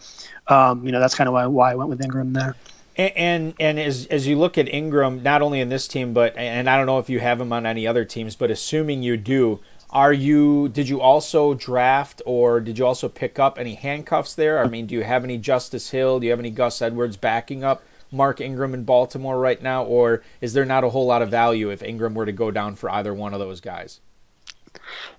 um, 0.47 0.85
you 0.85 0.93
know, 0.93 1.01
that's 1.01 1.15
kind 1.15 1.29
of 1.29 1.35
why, 1.35 1.47
why 1.47 1.73
I 1.73 1.75
went 1.77 1.91
with 1.91 2.03
Ingram 2.03 2.33
there. 2.33 2.57
And, 2.97 3.17
and 3.17 3.55
and 3.61 3.81
as 3.81 4.07
as 4.07 4.27
you 4.27 4.39
look 4.39 4.59
at 4.59 4.69
Ingram, 4.69 5.23
not 5.23 5.41
only 5.41 5.61
in 5.61 5.71
this 5.71 5.89
team, 5.89 6.13
but 6.13 6.37
and 6.37 6.69
I 6.69 6.77
don't 6.77 6.87
know 6.87 6.99
if 6.99 7.09
you 7.09 7.21
have 7.21 7.41
him 7.41 7.53
on 7.53 7.65
any 7.65 7.87
other 7.87 8.05
teams, 8.05 8.37
but 8.37 8.51
assuming 8.51 9.03
you 9.03 9.17
do, 9.17 9.61
are 9.93 10.13
you 10.13 10.69
did 10.69 10.89
you 10.89 11.01
also 11.01 11.55
draft 11.55 12.23
or 12.25 12.61
did 12.61 12.79
you 12.79 12.87
also 12.87 13.09
pick 13.09 13.39
up 13.39 13.59
any 13.59 13.75
handcuffs 13.75 14.35
there? 14.35 14.63
I 14.63 14.69
mean, 14.69 14.87
do 14.87 14.95
you 14.95 15.03
have 15.03 15.25
any 15.25 15.39
Justice 15.39 15.91
Hill? 15.91 16.21
Do 16.21 16.27
you 16.27 16.33
have 16.33 16.39
any 16.39 16.51
Gus 16.51 16.81
Edwards 16.81 17.17
backing 17.17 17.65
up 17.65 17.83
Mark 18.13 18.41
Ingram 18.41 18.75
in 18.75 18.85
Baltimore 18.85 19.39
right 19.39 19.61
now, 19.61 19.85
or 19.85 20.23
is 20.41 20.53
there 20.53 20.65
not 20.65 20.85
a 20.85 20.89
whole 20.89 21.07
lot 21.07 21.23
of 21.23 21.31
value 21.31 21.71
if 21.71 21.83
Ingram 21.83 22.15
were 22.15 22.27
to 22.27 22.33
go 22.33 22.51
down 22.51 22.75
for 22.77 22.91
either 22.91 23.15
one 23.15 23.35
of 23.35 23.41
those 23.41 23.61
guys? 23.61 24.01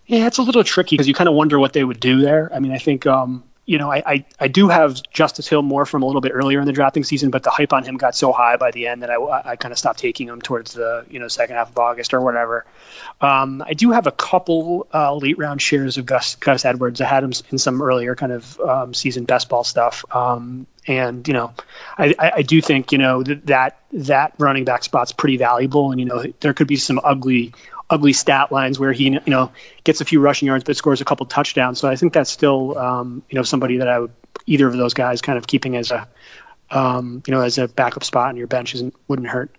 Yeah, 0.05 0.27
it's 0.27 0.37
a 0.37 0.43
little 0.43 0.63
tricky 0.63 0.95
because 0.95 1.07
you 1.07 1.13
kind 1.13 1.29
of 1.29 1.35
wonder 1.35 1.59
what 1.59 1.73
they 1.73 1.83
would 1.83 1.99
do 1.99 2.21
there. 2.21 2.51
I 2.53 2.59
mean, 2.59 2.71
I 2.71 2.77
think 2.77 3.05
um, 3.05 3.43
you 3.65 3.77
know, 3.77 3.91
I, 3.91 4.03
I, 4.05 4.25
I, 4.39 4.47
do 4.47 4.69
have 4.69 5.01
Justice 5.11 5.47
Hill 5.47 5.61
more 5.61 5.85
from 5.85 6.01
a 6.01 6.05
little 6.07 6.21
bit 6.21 6.31
earlier 6.33 6.59
in 6.59 6.65
the 6.65 6.71
drafting 6.71 7.03
season, 7.03 7.29
but 7.29 7.43
the 7.43 7.51
hype 7.51 7.73
on 7.73 7.83
him 7.83 7.95
got 7.95 8.15
so 8.15 8.31
high 8.31 8.57
by 8.57 8.71
the 8.71 8.87
end 8.87 9.03
that 9.03 9.11
I, 9.11 9.51
I 9.51 9.55
kind 9.55 9.71
of 9.71 9.77
stopped 9.77 9.99
taking 9.99 10.27
him 10.27 10.41
towards 10.41 10.73
the 10.73 11.05
you 11.09 11.19
know 11.19 11.27
second 11.27 11.55
half 11.55 11.69
of 11.69 11.77
August 11.77 12.13
or 12.13 12.21
whatever. 12.21 12.65
Um, 13.21 13.63
I 13.65 13.73
do 13.73 13.91
have 13.91 14.07
a 14.07 14.11
couple 14.11 14.87
uh, 14.93 15.15
late 15.15 15.37
round 15.37 15.61
shares 15.61 15.97
of 15.97 16.07
Gus, 16.07 16.35
Gus 16.35 16.65
Edwards. 16.65 17.01
I 17.01 17.05
had 17.05 17.23
him 17.23 17.33
in 17.51 17.59
some 17.59 17.81
earlier 17.81 18.15
kind 18.15 18.31
of 18.31 18.59
um, 18.59 18.93
season 18.95 19.25
best 19.25 19.47
ball 19.47 19.63
stuff, 19.63 20.05
um, 20.09 20.65
and 20.87 21.27
you 21.27 21.35
know, 21.35 21.53
I, 21.97 22.15
I, 22.19 22.41
do 22.41 22.61
think 22.61 22.91
you 22.91 22.97
know 22.97 23.21
that 23.23 23.77
that 23.93 24.33
running 24.39 24.65
back 24.65 24.83
spot's 24.83 25.11
pretty 25.11 25.37
valuable, 25.37 25.91
and 25.91 25.99
you 25.99 26.07
know 26.07 26.25
there 26.39 26.53
could 26.55 26.67
be 26.67 26.77
some 26.77 26.99
ugly 27.03 27.53
ugly 27.91 28.13
stat 28.13 28.51
lines 28.51 28.79
where 28.79 28.93
he 28.93 29.03
you 29.03 29.21
know 29.27 29.51
gets 29.83 30.01
a 30.01 30.05
few 30.05 30.21
rushing 30.21 30.47
yards 30.47 30.63
but 30.63 30.75
scores 30.75 31.01
a 31.01 31.05
couple 31.05 31.25
touchdowns. 31.25 31.79
So 31.79 31.89
I 31.89 31.97
think 31.97 32.13
that's 32.13 32.31
still 32.31 32.77
um, 32.77 33.23
you 33.29 33.35
know 33.35 33.43
somebody 33.43 33.77
that 33.77 33.87
I 33.87 33.99
would 33.99 34.11
either 34.47 34.67
of 34.67 34.75
those 34.75 34.93
guys 34.93 35.21
kind 35.21 35.37
of 35.37 35.45
keeping 35.45 35.75
as 35.75 35.91
a 35.91 36.07
um, 36.71 37.21
you 37.27 37.33
know 37.33 37.41
as 37.41 37.57
a 37.57 37.67
backup 37.67 38.03
spot 38.03 38.29
on 38.29 38.37
your 38.37 38.47
bench 38.47 38.73
isn't 38.73 38.95
wouldn't 39.07 39.27
hurt. 39.27 39.51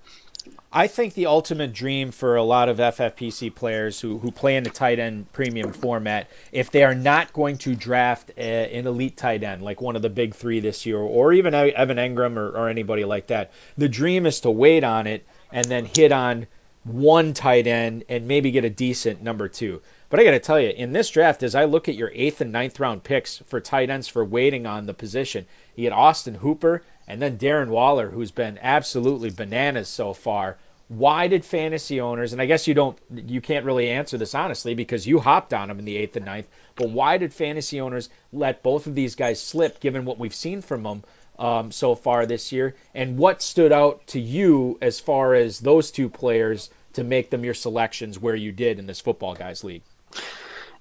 I 0.75 0.87
think 0.87 1.13
the 1.13 1.27
ultimate 1.27 1.75
dream 1.75 2.13
for 2.13 2.37
a 2.37 2.43
lot 2.43 2.71
of 2.71 2.79
FFPC 2.79 3.55
players 3.55 4.01
who, 4.01 4.17
who 4.17 4.31
play 4.31 4.57
in 4.57 4.65
the 4.65 4.71
tight 4.71 4.99
end 4.99 5.31
premium 5.31 5.75
format, 5.75 6.31
if 6.51 6.71
they 6.71 6.83
are 6.83 6.95
not 6.95 7.35
going 7.35 7.59
to 7.59 7.75
draft 7.75 8.31
a, 8.39 8.75
an 8.75 8.87
elite 8.87 9.19
tight 9.19 9.43
end, 9.43 9.61
like 9.61 9.83
one 9.83 9.97
of 9.97 10.03
the 10.03 10.09
big 10.09 10.35
three 10.35 10.61
this 10.61 10.87
year, 10.87 10.97
or 10.97 11.35
even 11.35 11.53
Evan 11.53 11.99
Engram 11.99 12.39
or, 12.39 12.57
or 12.57 12.71
anybody 12.71 13.05
like 13.05 13.27
that, 13.27 13.53
the 13.77 13.89
dream 13.89 14.25
is 14.25 14.41
to 14.41 14.51
wait 14.51 14.83
on 14.83 15.07
it 15.07 15.27
and 15.53 15.67
then 15.67 15.85
hit 15.85 16.11
on 16.11 16.47
one 16.85 17.33
tight 17.33 17.67
end 17.67 18.05
and 18.09 18.27
maybe 18.27 18.51
get 18.51 18.65
a 18.65 18.71
decent 18.71 19.23
number 19.23 19.49
two. 19.49 19.81
But 20.11 20.21
I 20.21 20.25
got 20.25 20.33
to 20.33 20.41
tell 20.41 20.61
you, 20.61 20.69
in 20.69 20.93
this 20.93 21.11
draft, 21.11 21.43
as 21.43 21.55
I 21.55 21.65
look 21.65 21.89
at 21.89 21.95
your 21.95 22.11
eighth 22.13 22.41
and 22.41 22.53
ninth 22.53 22.81
round 22.81 23.03
picks 23.03 23.39
for 23.39 23.61
tight 23.61 23.89
ends 23.89 24.09
for 24.09 24.25
waiting 24.25 24.67
on 24.67 24.87
the 24.87 24.95
position, 24.95 25.47
you 25.77 25.85
get 25.85 25.93
Austin 25.93 26.35
Hooper 26.35 26.83
and 27.07 27.21
then 27.23 27.39
Darren 27.39 27.69
Waller, 27.69 28.11
who's 28.11 28.31
been 28.31 28.59
absolutely 28.61 29.31
bananas 29.31 29.89
so 29.89 30.13
far. 30.13 30.59
Why 30.89 31.29
did 31.29 31.45
fantasy 31.45 32.01
owners, 32.01 32.33
and 32.33 32.43
I 32.43 32.47
guess 32.47 32.69
you 32.69 32.75
don't, 32.75 32.99
you 33.11 33.41
can't 33.41 33.65
really 33.65 33.89
answer 33.89 34.19
this 34.19 34.35
honestly 34.35 34.75
because 34.75 35.07
you 35.07 35.21
hopped 35.21 35.55
on 35.55 35.69
them 35.69 35.79
in 35.79 35.87
the 35.87 35.97
eighth 35.97 36.17
and 36.17 36.27
ninth, 36.27 36.47
but 36.77 36.91
why 36.91 37.17
did 37.17 37.33
fantasy 37.33 37.81
owners 37.81 38.11
let 38.33 38.63
both 38.63 38.87
of 38.87 38.95
these 38.95 39.15
guys 39.15 39.41
slip 39.41 39.81
given 39.81 40.05
what 40.05 40.19
we've 40.19 40.35
seen 40.35 40.61
from 40.61 40.83
them? 40.83 41.03
Um, 41.43 41.73
so 41.73 41.97
far 41.97 42.25
this 42.25 42.53
year, 42.53 42.77
and 42.95 43.19
what 43.19 43.43
stood 43.43 43.73
out 43.73 44.07
to 44.09 44.21
you 44.21 44.79
as 44.81 45.01
far 45.01 45.35
as 45.35 45.59
those 45.59 45.91
two 45.91 46.09
players 46.09 46.71
to 46.93 47.03
make 47.03 47.31
them 47.31 47.45
your 47.45 47.55
selections 47.55 48.19
where 48.19 48.37
you 48.37 48.53
did 48.53 48.79
in 48.79 48.87
this 48.87 49.01
football 49.01 49.35
guys 49.35 49.65
league? 49.65 49.83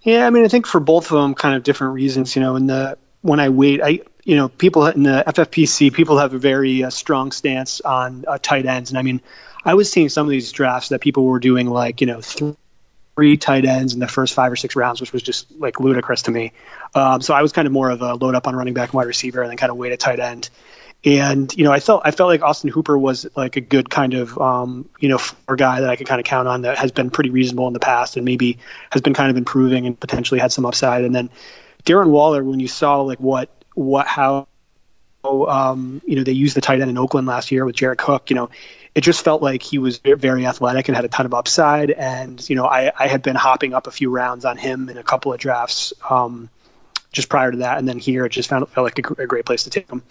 Yeah, 0.03 0.27
I 0.27 0.29
mean, 0.29 0.45
I 0.45 0.49
think 0.49 0.67
for 0.67 0.79
both 0.79 1.11
of 1.11 1.19
them, 1.19 1.33
kind 1.33 1.55
of 1.55 1.63
different 1.63 1.95
reasons. 1.95 2.35
You 2.35 2.43
know, 2.43 2.55
in 2.57 2.67
the 2.67 2.99
when 3.21 3.39
I 3.39 3.49
wait, 3.49 3.81
I 3.81 4.01
you 4.23 4.35
know, 4.35 4.49
people 4.49 4.85
in 4.85 5.01
the 5.01 5.23
FFPC, 5.25 5.93
people 5.93 6.19
have 6.19 6.35
a 6.35 6.39
very 6.39 6.83
uh, 6.83 6.91
strong 6.91 7.31
stance 7.31 7.81
on 7.81 8.25
uh, 8.27 8.37
tight 8.39 8.67
ends, 8.67 8.91
and 8.91 8.99
I 8.99 9.01
mean, 9.01 9.19
I 9.65 9.73
was 9.73 9.91
seeing 9.91 10.09
some 10.09 10.27
of 10.27 10.31
these 10.31 10.51
drafts 10.51 10.89
that 10.89 11.01
people 11.01 11.25
were 11.25 11.39
doing 11.39 11.67
like 11.67 12.01
you 12.01 12.07
know 12.07 12.21
three 13.21 13.37
tight 13.37 13.65
ends 13.65 13.93
in 13.93 13.99
the 13.99 14.07
first 14.07 14.33
five 14.33 14.51
or 14.51 14.55
six 14.55 14.75
rounds, 14.75 14.99
which 14.99 15.13
was 15.13 15.21
just 15.21 15.45
like 15.59 15.79
ludicrous 15.79 16.23
to 16.23 16.31
me. 16.31 16.53
Um, 16.95 17.21
so 17.21 17.35
I 17.35 17.43
was 17.43 17.51
kind 17.51 17.67
of 17.67 17.71
more 17.71 17.91
of 17.91 18.01
a 18.01 18.15
load 18.15 18.33
up 18.33 18.47
on 18.47 18.55
running 18.55 18.73
back 18.73 18.89
and 18.89 18.93
wide 18.95 19.05
receiver, 19.05 19.43
and 19.43 19.51
then 19.51 19.57
kind 19.57 19.69
of 19.69 19.77
wait 19.77 19.91
at 19.91 19.99
tight 19.99 20.19
end. 20.19 20.49
And 21.05 21.55
you 21.55 21.63
know, 21.63 21.71
I 21.71 21.79
felt 21.79 22.01
I 22.03 22.09
felt 22.09 22.29
like 22.29 22.41
Austin 22.41 22.71
Hooper 22.71 22.97
was 22.97 23.27
like 23.35 23.57
a 23.57 23.61
good 23.61 23.91
kind 23.91 24.15
of 24.15 24.35
um, 24.39 24.89
you 24.99 25.07
know 25.07 25.19
for 25.19 25.55
guy 25.55 25.81
that 25.81 25.89
I 25.91 25.97
could 25.97 26.07
kind 26.07 26.19
of 26.19 26.25
count 26.25 26.47
on 26.47 26.63
that 26.63 26.79
has 26.79 26.91
been 26.91 27.11
pretty 27.11 27.29
reasonable 27.29 27.67
in 27.67 27.73
the 27.73 27.79
past 27.79 28.15
and 28.17 28.25
maybe 28.25 28.57
has 28.89 29.03
been 29.03 29.13
kind 29.13 29.29
of 29.29 29.37
improving 29.37 29.85
and 29.85 29.99
potentially 29.99 30.39
had 30.39 30.51
some 30.51 30.65
upside. 30.65 31.03
And 31.03 31.13
then 31.13 31.29
Darren 31.85 32.09
Waller, 32.09 32.43
when 32.43 32.59
you 32.59 32.67
saw 32.67 33.01
like 33.01 33.19
what 33.19 33.51
what 33.75 34.07
how 34.07 34.47
um, 35.23 36.01
you 36.07 36.15
know 36.15 36.23
they 36.23 36.31
used 36.31 36.57
the 36.57 36.61
tight 36.61 36.81
end 36.81 36.89
in 36.89 36.97
Oakland 36.97 37.27
last 37.27 37.51
year 37.51 37.65
with 37.65 37.75
Jared 37.75 37.99
Cook, 37.99 38.31
you 38.31 38.35
know 38.35 38.49
it 38.93 39.01
just 39.01 39.23
felt 39.23 39.41
like 39.41 39.63
he 39.63 39.77
was 39.77 39.99
very 39.99 40.45
athletic 40.45 40.87
and 40.87 40.95
had 40.95 41.05
a 41.05 41.09
ton 41.09 41.25
of 41.25 41.33
upside. 41.33 41.91
And 41.91 42.47
you 42.49 42.55
know, 42.55 42.65
I, 42.65 42.91
I 42.97 43.07
had 43.07 43.21
been 43.21 43.35
hopping 43.35 43.73
up 43.73 43.87
a 43.87 43.91
few 43.91 44.09
rounds 44.09 44.45
on 44.45 44.57
him 44.57 44.89
in 44.89 44.97
a 44.97 45.03
couple 45.03 45.33
of 45.33 45.39
drafts 45.39 45.93
um, 46.09 46.49
just 47.11 47.29
prior 47.29 47.51
to 47.51 47.57
that, 47.57 47.77
and 47.77 47.87
then 47.87 47.99
here 47.99 48.25
it 48.25 48.29
just 48.29 48.49
found, 48.49 48.67
felt 48.69 48.85
like 48.85 48.99
a, 48.99 49.23
a 49.23 49.27
great 49.27 49.45
place 49.45 49.63
to 49.63 49.69
take 49.69 49.89
him. 49.89 50.03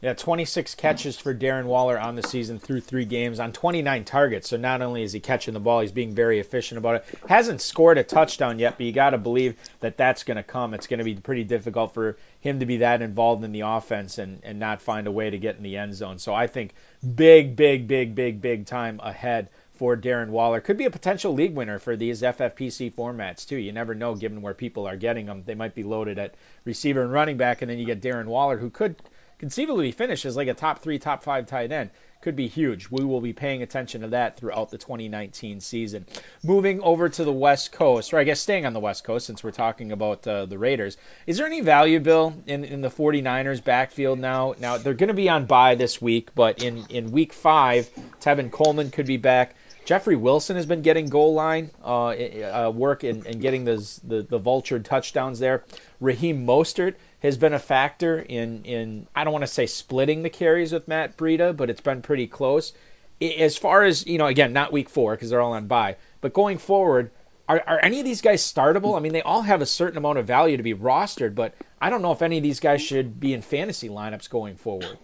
Yeah, 0.00 0.14
26 0.14 0.76
catches 0.76 1.18
for 1.18 1.34
Darren 1.34 1.64
Waller 1.64 1.98
on 1.98 2.14
the 2.14 2.22
season 2.22 2.60
through 2.60 2.82
three 2.82 3.04
games 3.04 3.40
on 3.40 3.52
29 3.52 4.04
targets. 4.04 4.48
So 4.48 4.56
not 4.56 4.80
only 4.80 5.02
is 5.02 5.12
he 5.12 5.18
catching 5.18 5.54
the 5.54 5.60
ball, 5.60 5.80
he's 5.80 5.90
being 5.90 6.14
very 6.14 6.38
efficient 6.38 6.78
about 6.78 6.96
it. 6.96 7.18
Hasn't 7.28 7.60
scored 7.60 7.98
a 7.98 8.04
touchdown 8.04 8.60
yet, 8.60 8.76
but 8.76 8.86
you 8.86 8.92
got 8.92 9.10
to 9.10 9.18
believe 9.18 9.56
that 9.80 9.96
that's 9.96 10.22
going 10.22 10.36
to 10.36 10.44
come. 10.44 10.72
It's 10.72 10.86
going 10.86 10.98
to 10.98 11.04
be 11.04 11.16
pretty 11.16 11.42
difficult 11.42 11.94
for 11.94 12.16
him 12.40 12.60
to 12.60 12.66
be 12.66 12.76
that 12.76 13.02
involved 13.02 13.42
in 13.42 13.50
the 13.50 13.62
offense 13.62 14.18
and, 14.18 14.38
and 14.44 14.60
not 14.60 14.82
find 14.82 15.08
a 15.08 15.10
way 15.10 15.30
to 15.30 15.38
get 15.38 15.56
in 15.56 15.64
the 15.64 15.78
end 15.78 15.96
zone. 15.96 16.20
So 16.20 16.32
I 16.32 16.46
think 16.46 16.74
big, 17.16 17.56
big, 17.56 17.88
big, 17.88 18.14
big, 18.14 18.40
big 18.40 18.66
time 18.66 19.00
ahead 19.02 19.48
for 19.78 19.96
Darren 19.96 20.28
Waller. 20.28 20.60
Could 20.60 20.78
be 20.78 20.84
a 20.84 20.90
potential 20.90 21.34
league 21.34 21.56
winner 21.56 21.80
for 21.80 21.96
these 21.96 22.22
FFPC 22.22 22.94
formats, 22.94 23.48
too. 23.48 23.56
You 23.56 23.72
never 23.72 23.96
know, 23.96 24.14
given 24.14 24.42
where 24.42 24.54
people 24.54 24.86
are 24.86 24.96
getting 24.96 25.26
them. 25.26 25.42
They 25.44 25.56
might 25.56 25.74
be 25.74 25.82
loaded 25.82 26.20
at 26.20 26.36
receiver 26.64 27.02
and 27.02 27.10
running 27.10 27.36
back, 27.36 27.62
and 27.62 27.70
then 27.70 27.80
you 27.80 27.84
get 27.84 28.00
Darren 28.00 28.26
Waller, 28.26 28.58
who 28.58 28.70
could– 28.70 28.94
conceivably 29.38 29.92
finish 29.92 30.26
as 30.26 30.36
like 30.36 30.48
a 30.48 30.54
top 30.54 30.80
three, 30.80 30.98
top 30.98 31.22
five 31.22 31.46
tight 31.46 31.72
end 31.72 31.90
could 32.20 32.36
be 32.36 32.48
huge. 32.48 32.90
We 32.90 33.04
will 33.04 33.20
be 33.20 33.32
paying 33.32 33.62
attention 33.62 34.00
to 34.00 34.08
that 34.08 34.36
throughout 34.36 34.70
the 34.70 34.78
2019 34.78 35.60
season. 35.60 36.06
Moving 36.42 36.80
over 36.80 37.08
to 37.08 37.24
the 37.24 37.32
West 37.32 37.72
Coast, 37.72 38.12
or 38.12 38.18
I 38.18 38.24
guess 38.24 38.40
staying 38.40 38.66
on 38.66 38.72
the 38.72 38.80
West 38.80 39.04
Coast 39.04 39.26
since 39.26 39.44
we're 39.44 39.52
talking 39.52 39.92
about 39.92 40.26
uh, 40.26 40.46
the 40.46 40.58
Raiders. 40.58 40.96
Is 41.26 41.36
there 41.36 41.46
any 41.46 41.60
value, 41.60 42.00
Bill, 42.00 42.34
in, 42.46 42.64
in 42.64 42.80
the 42.80 42.90
49ers 42.90 43.62
backfield 43.62 44.18
now? 44.18 44.54
Now, 44.58 44.78
they're 44.78 44.94
going 44.94 45.08
to 45.08 45.14
be 45.14 45.28
on 45.28 45.46
bye 45.46 45.76
this 45.76 46.02
week, 46.02 46.34
but 46.34 46.62
in, 46.62 46.86
in 46.88 47.12
week 47.12 47.32
five, 47.32 47.88
Tevin 48.20 48.50
Coleman 48.50 48.90
could 48.90 49.06
be 49.06 49.16
back. 49.16 49.54
Jeffrey 49.84 50.16
Wilson 50.16 50.56
has 50.56 50.66
been 50.66 50.82
getting 50.82 51.08
goal 51.08 51.32
line 51.32 51.70
uh, 51.82 52.08
uh, 52.08 52.72
work 52.74 53.04
and, 53.04 53.26
and 53.26 53.40
getting 53.40 53.64
those, 53.64 53.98
the, 54.04 54.20
the 54.22 54.38
vultured 54.38 54.84
touchdowns 54.84 55.38
there. 55.38 55.64
Raheem 55.98 56.46
Mostert 56.46 56.96
has 57.20 57.36
been 57.36 57.52
a 57.52 57.58
factor 57.58 58.18
in 58.18 58.64
in 58.64 59.06
I 59.14 59.24
don't 59.24 59.32
want 59.32 59.42
to 59.42 59.52
say 59.52 59.66
splitting 59.66 60.22
the 60.22 60.30
carries 60.30 60.72
with 60.72 60.88
Matt 60.88 61.16
Breida, 61.16 61.56
but 61.56 61.70
it's 61.70 61.80
been 61.80 62.02
pretty 62.02 62.26
close. 62.26 62.72
As 63.20 63.56
far 63.56 63.84
as 63.84 64.06
you 64.06 64.18
know, 64.18 64.26
again, 64.26 64.52
not 64.52 64.72
week 64.72 64.88
four 64.88 65.14
because 65.14 65.30
they're 65.30 65.40
all 65.40 65.54
on 65.54 65.66
bye, 65.66 65.96
but 66.20 66.32
going 66.32 66.58
forward, 66.58 67.10
are, 67.48 67.62
are 67.66 67.80
any 67.82 67.98
of 67.98 68.04
these 68.04 68.20
guys 68.20 68.42
startable? 68.42 68.96
I 68.96 69.00
mean, 69.00 69.12
they 69.12 69.22
all 69.22 69.42
have 69.42 69.62
a 69.62 69.66
certain 69.66 69.98
amount 69.98 70.18
of 70.18 70.26
value 70.26 70.56
to 70.58 70.62
be 70.62 70.74
rostered, 70.74 71.34
but 71.34 71.54
I 71.80 71.90
don't 71.90 72.02
know 72.02 72.12
if 72.12 72.22
any 72.22 72.36
of 72.36 72.42
these 72.42 72.60
guys 72.60 72.82
should 72.82 73.18
be 73.18 73.32
in 73.32 73.42
fantasy 73.42 73.88
lineups 73.88 74.30
going 74.30 74.56
forward. 74.56 74.98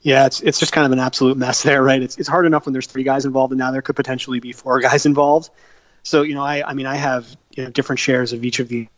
Yeah, 0.00 0.24
it's 0.24 0.40
it's 0.40 0.58
just 0.58 0.72
kind 0.72 0.86
of 0.86 0.92
an 0.92 0.98
absolute 0.98 1.36
mess 1.36 1.62
there, 1.64 1.82
right? 1.82 2.02
It's 2.02 2.16
it's 2.16 2.28
hard 2.28 2.46
enough 2.46 2.64
when 2.64 2.72
there's 2.72 2.86
three 2.86 3.02
guys 3.02 3.26
involved, 3.26 3.52
and 3.52 3.58
now 3.58 3.72
there 3.72 3.82
could 3.82 3.96
potentially 3.96 4.40
be 4.40 4.52
four 4.52 4.80
guys 4.88 5.04
involved. 5.04 5.50
So 6.02 6.22
you 6.22 6.34
know, 6.34 6.42
I 6.42 6.66
I 6.66 6.72
mean, 6.72 6.86
I 6.86 6.96
have 6.96 7.26
you 7.54 7.64
know 7.64 7.70
different 7.70 7.98
shares 7.98 8.32
of 8.32 8.42
each 8.44 8.60
of 8.60 8.68
these 8.68 8.88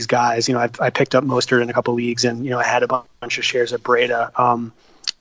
these 0.00 0.06
guys. 0.06 0.48
You 0.48 0.54
know, 0.54 0.60
I, 0.60 0.70
I 0.80 0.90
picked 0.90 1.14
up 1.14 1.24
Mostert 1.24 1.62
in 1.62 1.68
a 1.68 1.72
couple 1.72 1.94
leagues, 1.94 2.24
and 2.24 2.44
you 2.44 2.50
know, 2.50 2.58
I 2.58 2.64
had 2.64 2.82
a 2.82 2.86
bunch 2.88 3.38
of 3.38 3.44
shares 3.44 3.72
of 3.72 3.82
Breida. 3.82 4.38
Um, 4.38 4.72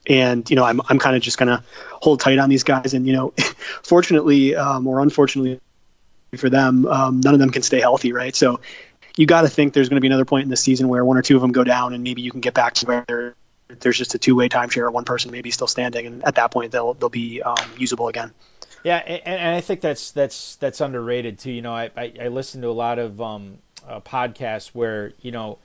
and 0.08 0.50
you 0.50 0.56
know, 0.56 0.64
I'm 0.64 0.80
I'm 0.88 1.00
kind 1.00 1.16
of 1.16 1.22
just 1.22 1.38
gonna 1.38 1.64
hold 1.92 2.22
tight 2.22 2.40
on 2.40 2.50
these 2.50 2.64
guys. 2.64 2.94
And 2.94 3.06
you 3.06 3.14
know, 3.14 3.34
fortunately 3.84 4.56
um, 4.56 4.88
or 4.88 5.02
unfortunately 5.02 5.60
for 6.38 6.50
them, 6.50 6.86
um, 6.86 7.20
none 7.22 7.34
of 7.34 7.40
them 7.40 7.50
can 7.50 7.62
stay 7.62 7.82
healthy, 7.82 8.14
right? 8.14 8.36
So, 8.36 8.62
you 9.18 9.26
got 9.26 9.42
to 9.42 9.50
think 9.50 9.74
there's 9.74 9.90
going 9.90 9.98
to 9.98 10.02
be 10.02 10.08
another 10.08 10.26
point 10.26 10.44
in 10.44 10.50
the 10.50 10.56
season 10.56 10.88
where 10.88 11.04
one 11.04 11.18
or 11.18 11.22
two 11.22 11.36
of 11.36 11.42
them 11.42 11.52
go 11.52 11.64
down, 11.64 11.94
and 11.94 12.04
maybe 12.04 12.22
you 12.22 12.32
can 12.32 12.40
get 12.40 12.54
back 12.54 12.76
to 12.76 12.86
where 12.86 13.36
there's 13.68 13.98
just 13.98 14.16
a 14.16 14.20
two-way 14.20 14.48
timeshare. 14.48 14.84
Or 14.84 14.92
one 14.92 15.06
person 15.06 15.32
maybe 15.32 15.52
still 15.52 15.68
standing, 15.68 16.06
and 16.06 16.24
at 16.24 16.36
that 16.36 16.52
point 16.52 16.72
they'll 16.72 16.94
they'll 16.94 17.10
be 17.10 17.42
um, 17.42 17.58
usable 17.78 18.08
again. 18.08 18.32
Yeah, 18.84 18.98
and, 18.98 19.22
and, 19.26 19.56
I 19.56 19.62
think 19.62 19.82
that's 19.82 20.12
that's 20.12 20.56
that's 20.58 20.80
underrated 20.80 21.40
too. 21.40 21.52
You 21.52 21.62
know, 21.62 21.74
I 21.74 21.90
I, 21.98 22.14
I 22.22 22.28
listen 22.30 22.62
to 22.62 22.70
a 22.70 22.72
lot 22.72 22.98
of 22.98 23.20
um, 23.20 23.58
uh, 23.88 24.00
where 24.74 25.14
you 25.22 25.32
know 25.32 25.58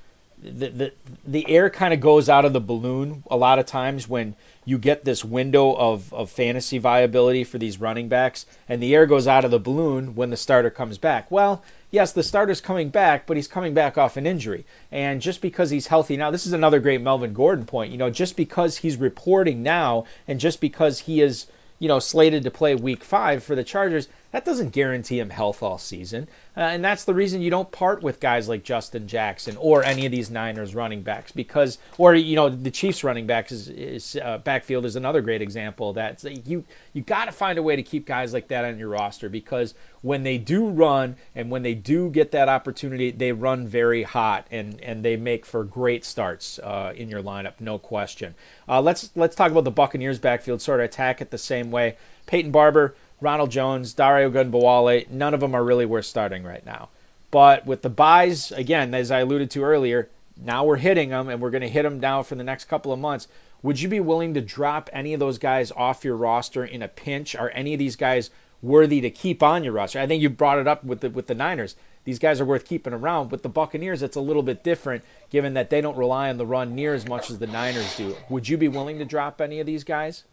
the 0.42 0.68
the 0.68 0.92
the 1.26 1.48
air 1.48 1.70
kind 1.70 1.94
of 1.94 2.00
goes 2.00 2.28
out 2.28 2.44
of 2.44 2.52
the 2.52 2.60
balloon 2.60 3.22
a 3.30 3.36
lot 3.36 3.58
of 3.58 3.66
times 3.66 4.08
when 4.08 4.34
you 4.66 4.78
get 4.78 5.04
this 5.04 5.24
window 5.24 5.74
of, 5.74 6.12
of 6.12 6.30
fantasy 6.30 6.78
viability 6.78 7.44
for 7.44 7.58
these 7.58 7.80
running 7.80 8.08
backs, 8.08 8.46
and 8.68 8.82
the 8.82 8.94
air 8.94 9.06
goes 9.06 9.26
out 9.26 9.44
of 9.44 9.50
the 9.50 9.58
balloon 9.58 10.14
when 10.14 10.30
the 10.30 10.36
starter 10.36 10.70
comes 10.70 10.96
back. 10.98 11.30
Well, 11.30 11.62
yes, 11.90 12.12
the 12.12 12.22
starter's 12.22 12.60
coming 12.60 12.88
back, 12.88 13.26
but 13.26 13.36
he's 13.36 13.48
coming 13.48 13.74
back 13.74 13.98
off 13.98 14.16
an 14.16 14.26
injury. 14.26 14.64
And 14.90 15.20
just 15.20 15.42
because 15.42 15.68
he's 15.68 15.86
healthy 15.86 16.16
now, 16.16 16.30
this 16.30 16.46
is 16.46 16.54
another 16.54 16.80
great 16.80 17.02
Melvin 17.02 17.34
Gordon 17.34 17.66
point. 17.66 17.92
You 17.92 17.98
know, 17.98 18.10
just 18.10 18.36
because 18.36 18.76
he's 18.76 18.96
reporting 18.96 19.62
now, 19.62 20.06
and 20.26 20.40
just 20.40 20.60
because 20.60 20.98
he 20.98 21.20
is 21.20 21.46
you 21.78 21.88
know, 21.88 21.98
slated 21.98 22.44
to 22.44 22.50
play 22.50 22.74
week 22.74 23.04
five 23.04 23.42
for 23.42 23.54
the 23.54 23.64
Chargers, 23.64 24.08
that 24.34 24.44
doesn't 24.44 24.70
guarantee 24.70 25.20
him 25.20 25.30
health 25.30 25.62
all 25.62 25.78
season. 25.78 26.26
Uh, 26.56 26.62
and 26.62 26.84
that's 26.84 27.04
the 27.04 27.14
reason 27.14 27.40
you 27.40 27.50
don't 27.50 27.70
part 27.70 28.02
with 28.02 28.18
guys 28.18 28.48
like 28.48 28.64
Justin 28.64 29.06
Jackson 29.06 29.56
or 29.56 29.84
any 29.84 30.06
of 30.06 30.10
these 30.10 30.28
Niners 30.28 30.74
running 30.74 31.02
backs 31.02 31.30
because, 31.30 31.78
or, 31.98 32.16
you 32.16 32.34
know, 32.34 32.48
the 32.48 32.72
Chiefs 32.72 33.04
running 33.04 33.28
backs 33.28 33.52
is, 33.52 33.68
is 33.68 34.18
uh, 34.20 34.38
backfield 34.38 34.86
is 34.86 34.96
another 34.96 35.20
great 35.20 35.40
example 35.40 35.92
that 35.92 36.24
you, 36.48 36.64
you 36.92 37.02
got 37.02 37.26
to 37.26 37.32
find 37.32 37.58
a 37.58 37.62
way 37.62 37.76
to 37.76 37.84
keep 37.84 38.06
guys 38.06 38.32
like 38.32 38.48
that 38.48 38.64
on 38.64 38.76
your 38.76 38.88
roster 38.88 39.28
because 39.28 39.72
when 40.02 40.24
they 40.24 40.36
do 40.36 40.68
run 40.68 41.14
and 41.36 41.48
when 41.48 41.62
they 41.62 41.74
do 41.74 42.10
get 42.10 42.32
that 42.32 42.48
opportunity, 42.48 43.12
they 43.12 43.30
run 43.30 43.68
very 43.68 44.02
hot 44.02 44.48
and, 44.50 44.80
and 44.80 45.04
they 45.04 45.16
make 45.16 45.46
for 45.46 45.62
great 45.62 46.04
starts 46.04 46.58
uh, 46.58 46.92
in 46.96 47.08
your 47.08 47.22
lineup, 47.22 47.60
no 47.60 47.78
question. 47.78 48.34
Uh, 48.68 48.80
let's 48.80 49.10
let's 49.14 49.36
talk 49.36 49.52
about 49.52 49.64
the 49.64 49.70
Buccaneers 49.70 50.18
backfield, 50.18 50.60
sort 50.60 50.80
of 50.80 50.86
attack 50.86 51.20
it 51.20 51.30
the 51.30 51.38
same 51.38 51.70
way. 51.70 51.96
Peyton 52.26 52.50
Barber, 52.50 52.94
Ronald 53.24 53.50
Jones, 53.50 53.94
Dare 53.94 54.30
Ogunbowale, 54.30 55.08
none 55.08 55.32
of 55.32 55.40
them 55.40 55.54
are 55.54 55.64
really 55.64 55.86
worth 55.86 56.04
starting 56.04 56.44
right 56.44 56.64
now. 56.64 56.90
But 57.30 57.64
with 57.64 57.80
the 57.80 57.88
byes, 57.88 58.52
again, 58.52 58.94
as 58.94 59.10
I 59.10 59.20
alluded 59.20 59.50
to 59.52 59.64
earlier, 59.64 60.10
now 60.36 60.64
we're 60.64 60.76
hitting 60.76 61.08
them 61.08 61.30
and 61.30 61.40
we're 61.40 61.50
going 61.50 61.62
to 61.62 61.68
hit 61.68 61.84
them 61.84 62.00
now 62.00 62.22
for 62.22 62.34
the 62.34 62.44
next 62.44 62.66
couple 62.66 62.92
of 62.92 62.98
months. 62.98 63.26
Would 63.62 63.80
you 63.80 63.88
be 63.88 64.00
willing 64.00 64.34
to 64.34 64.42
drop 64.42 64.90
any 64.92 65.14
of 65.14 65.20
those 65.20 65.38
guys 65.38 65.72
off 65.72 66.04
your 66.04 66.16
roster 66.16 66.66
in 66.66 66.82
a 66.82 66.88
pinch? 66.88 67.34
Are 67.34 67.48
any 67.48 67.72
of 67.72 67.78
these 67.78 67.96
guys 67.96 68.28
worthy 68.60 69.00
to 69.00 69.10
keep 69.10 69.42
on 69.42 69.64
your 69.64 69.72
roster? 69.72 70.00
I 70.00 70.06
think 70.06 70.22
you 70.22 70.28
brought 70.28 70.58
it 70.58 70.68
up 70.68 70.84
with 70.84 71.00
the 71.00 71.08
with 71.08 71.26
the 71.26 71.34
Niners. 71.34 71.76
These 72.04 72.18
guys 72.18 72.42
are 72.42 72.44
worth 72.44 72.66
keeping 72.66 72.92
around. 72.92 73.30
With 73.30 73.42
the 73.42 73.48
Buccaneers, 73.48 74.02
it's 74.02 74.16
a 74.16 74.20
little 74.20 74.42
bit 74.42 74.62
different, 74.62 75.02
given 75.30 75.54
that 75.54 75.70
they 75.70 75.80
don't 75.80 75.96
rely 75.96 76.28
on 76.28 76.36
the 76.36 76.44
run 76.44 76.74
near 76.74 76.92
as 76.92 77.08
much 77.08 77.30
as 77.30 77.38
the 77.38 77.46
Niners 77.46 77.96
do. 77.96 78.14
Would 78.28 78.46
you 78.46 78.58
be 78.58 78.68
willing 78.68 78.98
to 78.98 79.06
drop 79.06 79.40
any 79.40 79.60
of 79.60 79.66
these 79.66 79.84
guys? 79.84 80.24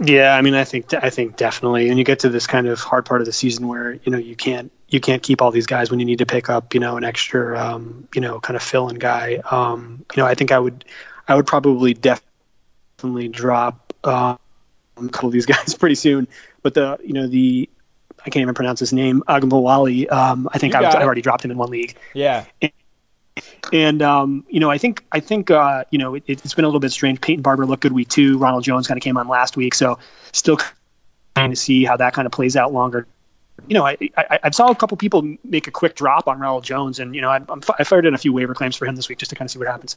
Yeah, 0.00 0.34
I 0.34 0.42
mean, 0.42 0.54
I 0.54 0.64
think 0.64 0.94
I 0.94 1.10
think 1.10 1.36
definitely, 1.36 1.88
and 1.88 1.98
you 1.98 2.04
get 2.04 2.20
to 2.20 2.28
this 2.28 2.46
kind 2.46 2.68
of 2.68 2.78
hard 2.80 3.04
part 3.04 3.20
of 3.20 3.26
the 3.26 3.32
season 3.32 3.66
where 3.66 3.94
you 3.94 4.12
know 4.12 4.18
you 4.18 4.36
can't 4.36 4.70
you 4.88 5.00
can't 5.00 5.22
keep 5.22 5.42
all 5.42 5.50
these 5.50 5.66
guys 5.66 5.90
when 5.90 5.98
you 5.98 6.06
need 6.06 6.18
to 6.18 6.26
pick 6.26 6.48
up 6.48 6.74
you 6.74 6.80
know 6.80 6.96
an 6.96 7.04
extra 7.04 7.58
um, 7.58 8.06
you 8.14 8.20
know 8.20 8.38
kind 8.38 8.56
of 8.56 8.62
fill 8.62 8.88
in 8.88 8.96
guy. 8.96 9.40
Um, 9.50 10.04
you 10.14 10.22
know, 10.22 10.26
I 10.26 10.34
think 10.34 10.52
I 10.52 10.58
would 10.58 10.84
I 11.26 11.34
would 11.34 11.46
probably 11.46 11.94
definitely 11.94 13.28
drop 13.28 13.92
uh, 14.04 14.36
a 14.96 15.08
couple 15.08 15.28
of 15.28 15.32
these 15.32 15.46
guys 15.54 15.74
pretty 15.74 15.96
soon. 15.96 16.28
But 16.62 16.74
the 16.74 16.98
you 17.02 17.14
know 17.14 17.26
the 17.26 17.68
I 18.20 18.30
can't 18.30 18.42
even 18.42 18.54
pronounce 18.54 18.80
his 18.80 18.92
name 18.92 19.22
Ogunbowale. 19.28 20.10
Um, 20.12 20.48
I 20.52 20.58
think 20.58 20.74
I, 20.74 20.82
have 20.82 21.02
already 21.02 21.22
dropped 21.22 21.44
him 21.44 21.50
in 21.50 21.58
one 21.58 21.70
league. 21.70 21.96
Yeah. 22.14 22.44
And, 22.62 22.72
and 23.72 24.02
um, 24.02 24.44
you 24.48 24.60
know, 24.60 24.70
I 24.70 24.78
think 24.78 25.04
I 25.12 25.20
think 25.20 25.50
uh, 25.50 25.84
you 25.90 25.98
know 25.98 26.14
it, 26.14 26.40
has 26.40 26.54
been 26.54 26.64
a 26.64 26.68
little 26.68 26.80
bit 26.80 26.92
strange. 26.92 27.20
Peyton 27.20 27.42
Barber 27.42 27.66
looked 27.66 27.82
good 27.82 27.92
week 27.92 28.08
two. 28.08 28.38
Ronald 28.38 28.64
Jones 28.64 28.86
kind 28.86 28.98
of 28.98 29.02
came 29.02 29.16
on 29.16 29.28
last 29.28 29.56
week, 29.56 29.74
so 29.74 29.98
still 30.32 30.58
trying 31.34 31.50
to 31.50 31.56
see 31.56 31.84
how 31.84 31.96
that 31.96 32.14
kind 32.14 32.26
of 32.26 32.32
plays 32.32 32.56
out 32.56 32.72
longer. 32.72 33.06
You 33.66 33.74
know, 33.74 33.84
I, 33.84 33.96
I, 34.16 34.38
I 34.44 34.50
saw 34.50 34.68
a 34.68 34.74
couple 34.74 34.96
people 34.96 35.36
make 35.44 35.66
a 35.66 35.70
quick 35.70 35.96
drop 35.96 36.28
on 36.28 36.38
Ronald 36.38 36.64
Jones, 36.64 37.00
and 37.00 37.14
you 37.14 37.20
know, 37.20 37.28
I, 37.28 37.36
I'm, 37.48 37.60
I 37.78 37.84
fired 37.84 38.06
in 38.06 38.14
a 38.14 38.18
few 38.18 38.32
waiver 38.32 38.54
claims 38.54 38.76
for 38.76 38.86
him 38.86 38.94
this 38.94 39.08
week 39.08 39.18
just 39.18 39.30
to 39.30 39.36
kind 39.36 39.46
of 39.46 39.50
see 39.50 39.58
what 39.58 39.68
happens. 39.68 39.96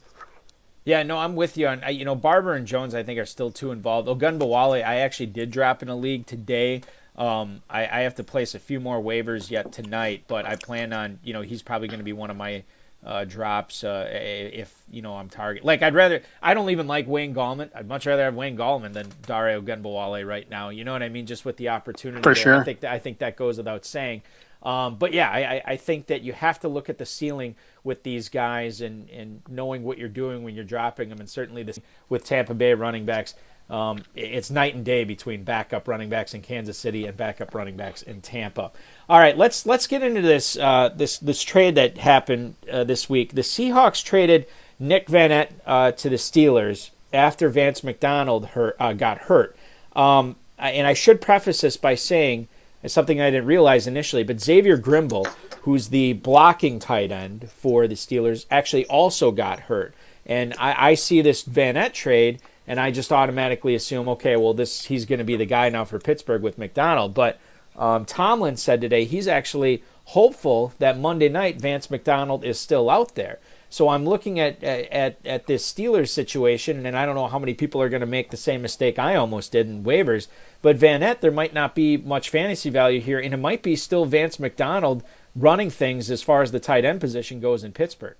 Yeah, 0.84 1.04
no, 1.04 1.16
I'm 1.16 1.36
with 1.36 1.56
you 1.56 1.68
on. 1.68 1.82
You 1.90 2.04
know, 2.04 2.16
Barber 2.16 2.54
and 2.54 2.66
Jones, 2.66 2.94
I 2.94 3.04
think, 3.04 3.20
are 3.20 3.26
still 3.26 3.52
too 3.52 3.70
involved. 3.70 4.08
Ogunbowale, 4.08 4.84
I 4.84 4.96
actually 4.98 5.26
did 5.26 5.52
drop 5.52 5.82
in 5.82 5.88
a 5.88 5.96
league 5.96 6.26
today. 6.26 6.82
Um, 7.16 7.62
I, 7.70 7.82
I 7.82 8.00
have 8.00 8.16
to 8.16 8.24
place 8.24 8.54
a 8.54 8.58
few 8.58 8.80
more 8.80 9.00
waivers 9.00 9.50
yet 9.50 9.72
tonight, 9.72 10.24
but 10.26 10.44
I 10.44 10.56
plan 10.56 10.92
on. 10.92 11.20
You 11.22 11.34
know, 11.34 11.42
he's 11.42 11.62
probably 11.62 11.88
going 11.88 12.00
to 12.00 12.04
be 12.04 12.12
one 12.12 12.30
of 12.30 12.36
my 12.36 12.64
uh, 13.04 13.24
drops 13.24 13.84
uh, 13.84 14.08
if 14.12 14.72
you 14.90 15.02
know 15.02 15.14
I'm 15.16 15.28
target. 15.28 15.64
Like 15.64 15.82
I'd 15.82 15.94
rather 15.94 16.22
I 16.40 16.54
don't 16.54 16.70
even 16.70 16.86
like 16.86 17.06
Wayne 17.06 17.34
Gallman. 17.34 17.70
I'd 17.74 17.88
much 17.88 18.06
rather 18.06 18.24
have 18.24 18.34
Wayne 18.34 18.56
Gallman 18.56 18.92
than 18.92 19.08
Dario 19.26 19.60
Ogunbowale 19.60 20.26
right 20.26 20.48
now. 20.48 20.68
You 20.68 20.84
know 20.84 20.92
what 20.92 21.02
I 21.02 21.08
mean? 21.08 21.26
Just 21.26 21.44
with 21.44 21.56
the 21.56 21.70
opportunity. 21.70 22.22
For 22.22 22.34
there. 22.34 22.42
sure. 22.42 22.60
I 22.60 22.64
think 22.64 22.80
that, 22.80 22.92
I 22.92 22.98
think 22.98 23.18
that 23.18 23.36
goes 23.36 23.58
without 23.58 23.84
saying. 23.84 24.22
Um, 24.62 24.94
but 24.94 25.12
yeah, 25.12 25.28
I, 25.28 25.60
I 25.64 25.76
think 25.76 26.06
that 26.06 26.22
you 26.22 26.32
have 26.34 26.60
to 26.60 26.68
look 26.68 26.88
at 26.88 26.96
the 26.96 27.06
ceiling 27.06 27.56
with 27.82 28.04
these 28.04 28.28
guys 28.28 28.80
and, 28.80 29.10
and 29.10 29.42
knowing 29.48 29.82
what 29.82 29.98
you're 29.98 30.08
doing 30.08 30.44
when 30.44 30.54
you're 30.54 30.62
dropping 30.62 31.08
them, 31.08 31.18
and 31.18 31.28
certainly 31.28 31.64
this 31.64 31.80
with 32.08 32.24
Tampa 32.24 32.54
Bay 32.54 32.72
running 32.74 33.04
backs. 33.04 33.34
Um, 33.72 34.02
it's 34.14 34.50
night 34.50 34.74
and 34.74 34.84
day 34.84 35.04
between 35.04 35.44
backup 35.44 35.88
running 35.88 36.10
backs 36.10 36.34
in 36.34 36.42
Kansas 36.42 36.76
City 36.76 37.06
and 37.06 37.16
backup 37.16 37.54
running 37.54 37.76
backs 37.76 38.02
in 38.02 38.20
Tampa. 38.20 38.70
All 39.08 39.18
right, 39.18 39.36
let's 39.36 39.64
let's 39.64 39.86
get 39.86 40.02
into 40.02 40.20
this 40.20 40.58
uh, 40.58 40.90
this 40.94 41.16
this 41.18 41.42
trade 41.42 41.76
that 41.76 41.96
happened 41.96 42.54
uh, 42.70 42.84
this 42.84 43.08
week. 43.08 43.32
The 43.32 43.40
Seahawks 43.40 44.04
traded 44.04 44.46
Nick 44.78 45.06
Vannett 45.06 45.48
uh, 45.64 45.92
to 45.92 46.10
the 46.10 46.16
Steelers 46.16 46.90
after 47.14 47.48
Vance 47.48 47.82
McDonald 47.82 48.44
hurt, 48.44 48.76
uh, 48.78 48.92
got 48.92 49.16
hurt. 49.16 49.56
Um, 49.96 50.36
and 50.58 50.86
I 50.86 50.92
should 50.92 51.22
preface 51.22 51.62
this 51.62 51.78
by 51.78 51.94
saying 51.94 52.48
it's 52.82 52.92
something 52.92 53.22
I 53.22 53.30
didn't 53.30 53.46
realize 53.46 53.86
initially, 53.86 54.22
but 54.22 54.38
Xavier 54.38 54.76
Grimble, 54.76 55.26
who's 55.62 55.88
the 55.88 56.12
blocking 56.12 56.78
tight 56.78 57.10
end 57.10 57.48
for 57.62 57.88
the 57.88 57.94
Steelers, 57.94 58.44
actually 58.50 58.84
also 58.84 59.30
got 59.30 59.60
hurt. 59.60 59.94
And 60.26 60.54
I, 60.58 60.90
I 60.90 60.94
see 60.94 61.22
this 61.22 61.42
Vannett 61.44 61.94
trade 61.94 62.40
and 62.66 62.78
I 62.80 62.90
just 62.90 63.12
automatically 63.12 63.74
assume, 63.74 64.08
okay, 64.10 64.36
well, 64.36 64.54
this 64.54 64.84
he's 64.84 65.06
going 65.06 65.18
to 65.18 65.24
be 65.24 65.36
the 65.36 65.46
guy 65.46 65.68
now 65.68 65.84
for 65.84 65.98
Pittsburgh 65.98 66.42
with 66.42 66.58
McDonald. 66.58 67.14
But 67.14 67.38
um, 67.76 68.04
Tomlin 68.04 68.56
said 68.56 68.80
today 68.80 69.04
he's 69.04 69.28
actually 69.28 69.82
hopeful 70.04 70.72
that 70.78 70.98
Monday 70.98 71.28
night 71.28 71.60
Vance 71.60 71.90
McDonald 71.90 72.44
is 72.44 72.58
still 72.58 72.90
out 72.90 73.14
there. 73.14 73.38
So 73.70 73.88
I'm 73.88 74.04
looking 74.04 74.38
at 74.38 74.62
at 74.62 75.24
at 75.24 75.46
this 75.46 75.72
Steelers 75.72 76.10
situation, 76.10 76.84
and 76.84 76.94
I 76.94 77.06
don't 77.06 77.14
know 77.14 77.26
how 77.26 77.38
many 77.38 77.54
people 77.54 77.80
are 77.80 77.88
going 77.88 78.00
to 78.00 78.06
make 78.06 78.30
the 78.30 78.36
same 78.36 78.60
mistake 78.60 78.98
I 78.98 79.16
almost 79.16 79.50
did 79.52 79.66
in 79.66 79.82
waivers. 79.82 80.28
But 80.60 80.76
Vannett, 80.76 81.20
there 81.20 81.30
might 81.30 81.54
not 81.54 81.74
be 81.74 81.96
much 81.96 82.28
fantasy 82.28 82.68
value 82.68 83.00
here, 83.00 83.18
and 83.18 83.32
it 83.32 83.38
might 83.38 83.62
be 83.62 83.76
still 83.76 84.04
Vance 84.04 84.38
McDonald 84.38 85.04
running 85.34 85.70
things 85.70 86.10
as 86.10 86.20
far 86.20 86.42
as 86.42 86.52
the 86.52 86.60
tight 86.60 86.84
end 86.84 87.00
position 87.00 87.40
goes 87.40 87.64
in 87.64 87.72
Pittsburgh. 87.72 88.16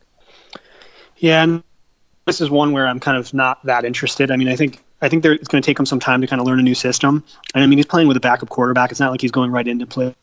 Yeah, 1.19 1.43
and 1.43 1.63
this 2.27 2.41
is 2.41 2.51
one 2.51 2.73
where 2.73 2.87
I'm 2.87 3.01
kind 3.01 3.17
of 3.17 3.33
not 3.35 3.65
that 3.67 3.85
interested. 3.85 4.31
I 4.31 4.37
mean, 4.37 4.49
I 4.49 4.57
think 4.57 4.83
I 5.01 5.09
think 5.09 5.25
it's 5.25 5.49
going 5.49 5.63
to 5.63 5.67
take 5.67 5.79
him 5.79 5.87
some 5.87 6.01
time 6.01 6.21
to 6.21 6.27
kind 6.27 6.41
of 6.41 6.47
learn 6.47 6.61
a 6.61 6.63
new 6.63 6.75
system. 6.75 7.25
And 7.55 7.65
I 7.65 7.67
mean, 7.67 7.79
he's 7.79 7.87
playing 7.87 8.09
with 8.09 8.17
a 8.17 8.21
backup 8.21 8.49
quarterback. 8.49 8.91
It's 8.91 9.01
not 9.01 9.11
like 9.11 9.21
he's 9.21 9.33
going 9.33 9.51
right 9.51 9.67
into 9.67 9.87
play 9.87 10.15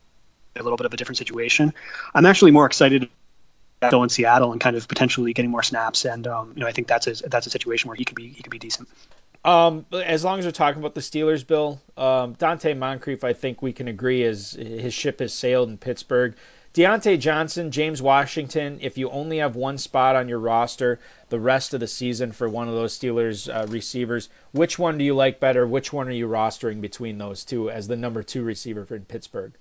a 0.56 0.64
little 0.64 0.78
bit 0.78 0.86
of 0.86 0.94
a 0.94 0.98
different 0.98 1.18
situation. 1.18 1.74
I'm 2.14 2.26
actually 2.26 2.52
more 2.52 2.66
excited 2.66 3.10
to 3.82 3.90
go 3.90 4.04
in 4.04 4.10
Seattle 4.10 4.52
and 4.52 4.62
kind 4.62 4.76
of 4.76 4.88
potentially 4.88 5.34
getting 5.34 5.52
more 5.52 5.64
snaps. 5.64 6.06
And 6.06 6.26
um, 6.28 6.54
you 6.56 6.62
know, 6.62 6.68
I 6.68 6.72
think 6.72 6.88
that's 6.88 7.08
a 7.08 7.30
that's 7.30 7.48
a 7.48 7.50
situation 7.50 7.90
where 7.90 7.96
he 7.96 8.06
could 8.06 8.16
be 8.16 8.30
he 8.30 8.42
could 8.42 8.52
be 8.52 8.60
decent. 8.60 8.88
Um, 9.44 9.86
as 9.94 10.24
long 10.24 10.40
as 10.40 10.46
we're 10.46 10.52
talking 10.52 10.82
about 10.82 10.96
the 10.96 11.02
Steelers, 11.02 11.48
Bill, 11.48 11.80
um, 11.96 12.36
Donte 12.36 12.78
Moncrief, 12.78 13.24
I 13.24 13.34
think 13.34 13.62
we 13.62 13.72
can 13.72 13.88
agree 13.88 14.22
is 14.22 14.52
his 14.52 14.94
ship 14.94 15.20
has 15.20 15.34
sailed 15.34 15.70
in 15.70 15.78
Pittsburgh. 15.78 16.36
Diontae 16.74 17.20
Johnson, 17.20 17.72
James 17.72 18.02
Washington, 18.02 18.80
if 18.82 18.98
you 18.98 19.10
only 19.10 19.40
have 19.40 19.56
one 19.56 19.78
spot 19.78 20.16
on 20.16 20.30
your 20.30 20.40
roster 20.40 21.00
the 21.30 21.40
rest 21.40 21.74
of 21.74 21.80
the 21.80 21.88
season 21.88 22.32
for 22.32 22.48
one 22.48 22.68
of 22.68 22.76
those 22.76 22.98
Steelers 22.98 23.50
uh, 23.50 23.66
receivers, 23.68 24.30
which 24.52 24.78
one 24.78 24.98
do 24.98 25.04
you 25.04 25.16
like 25.16 25.40
better? 25.40 25.66
Which 25.66 25.92
one 25.92 26.08
are 26.08 26.12
you 26.12 26.28
rostering 26.28 26.80
between 26.80 27.18
those 27.18 27.44
two 27.44 27.72
as 27.72 27.88
the 27.88 27.96
number 27.96 28.22
two 28.22 28.44
receiver 28.44 28.86
for 28.86 29.00
Pittsburgh? 29.00 29.54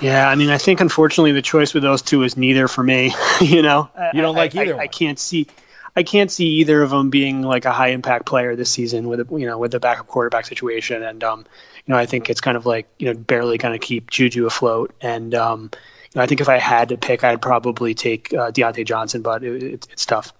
Yeah, 0.00 0.28
I 0.28 0.34
mean, 0.36 0.50
I 0.50 0.58
think 0.58 0.80
unfortunately 0.80 1.32
the 1.32 1.42
choice 1.42 1.74
with 1.74 1.82
those 1.82 2.02
two 2.02 2.22
is 2.22 2.36
neither 2.36 2.68
for 2.68 2.82
me. 2.82 3.12
you 3.40 3.62
know, 3.62 3.90
you 4.12 4.22
don't 4.22 4.36
like 4.36 4.54
either. 4.54 4.76
I, 4.76 4.84
I, 4.84 4.86
can't 4.86 5.18
see. 5.18 5.48
I 5.96 6.02
can't 6.02 6.30
see 6.30 6.46
either 6.60 6.82
of 6.82 6.90
them 6.90 7.10
being 7.10 7.42
like 7.42 7.64
a 7.64 7.72
high 7.72 7.88
impact 7.88 8.26
player 8.26 8.56
this 8.56 8.70
season 8.70 9.08
with 9.08 9.20
a 9.20 9.26
you 9.38 9.46
know 9.46 9.58
with 9.58 9.72
the 9.72 9.80
backup 9.80 10.06
quarterback 10.06 10.46
situation, 10.46 11.02
and 11.02 11.22
um, 11.22 11.46
you 11.84 11.92
know 11.92 11.96
I 11.96 12.06
think 12.06 12.30
it's 12.30 12.40
kind 12.40 12.56
of 12.56 12.66
like 12.66 12.88
you 12.98 13.12
know 13.12 13.18
barely 13.18 13.58
kind 13.58 13.74
of 13.74 13.80
keep 13.80 14.10
Juju 14.10 14.46
afloat, 14.46 14.92
and 15.00 15.34
um, 15.34 15.70
I 16.16 16.26
think 16.26 16.40
if 16.40 16.48
I 16.48 16.58
had 16.58 16.90
to 16.90 16.96
pick, 16.96 17.24
I'd 17.24 17.42
probably 17.42 17.94
take 17.94 18.32
uh, 18.32 18.50
Diontae 18.50 18.84
Johnson, 18.86 19.22
but 19.22 19.42
it, 19.42 19.62
it, 19.62 19.88
it's 19.90 20.06
tough. 20.06 20.32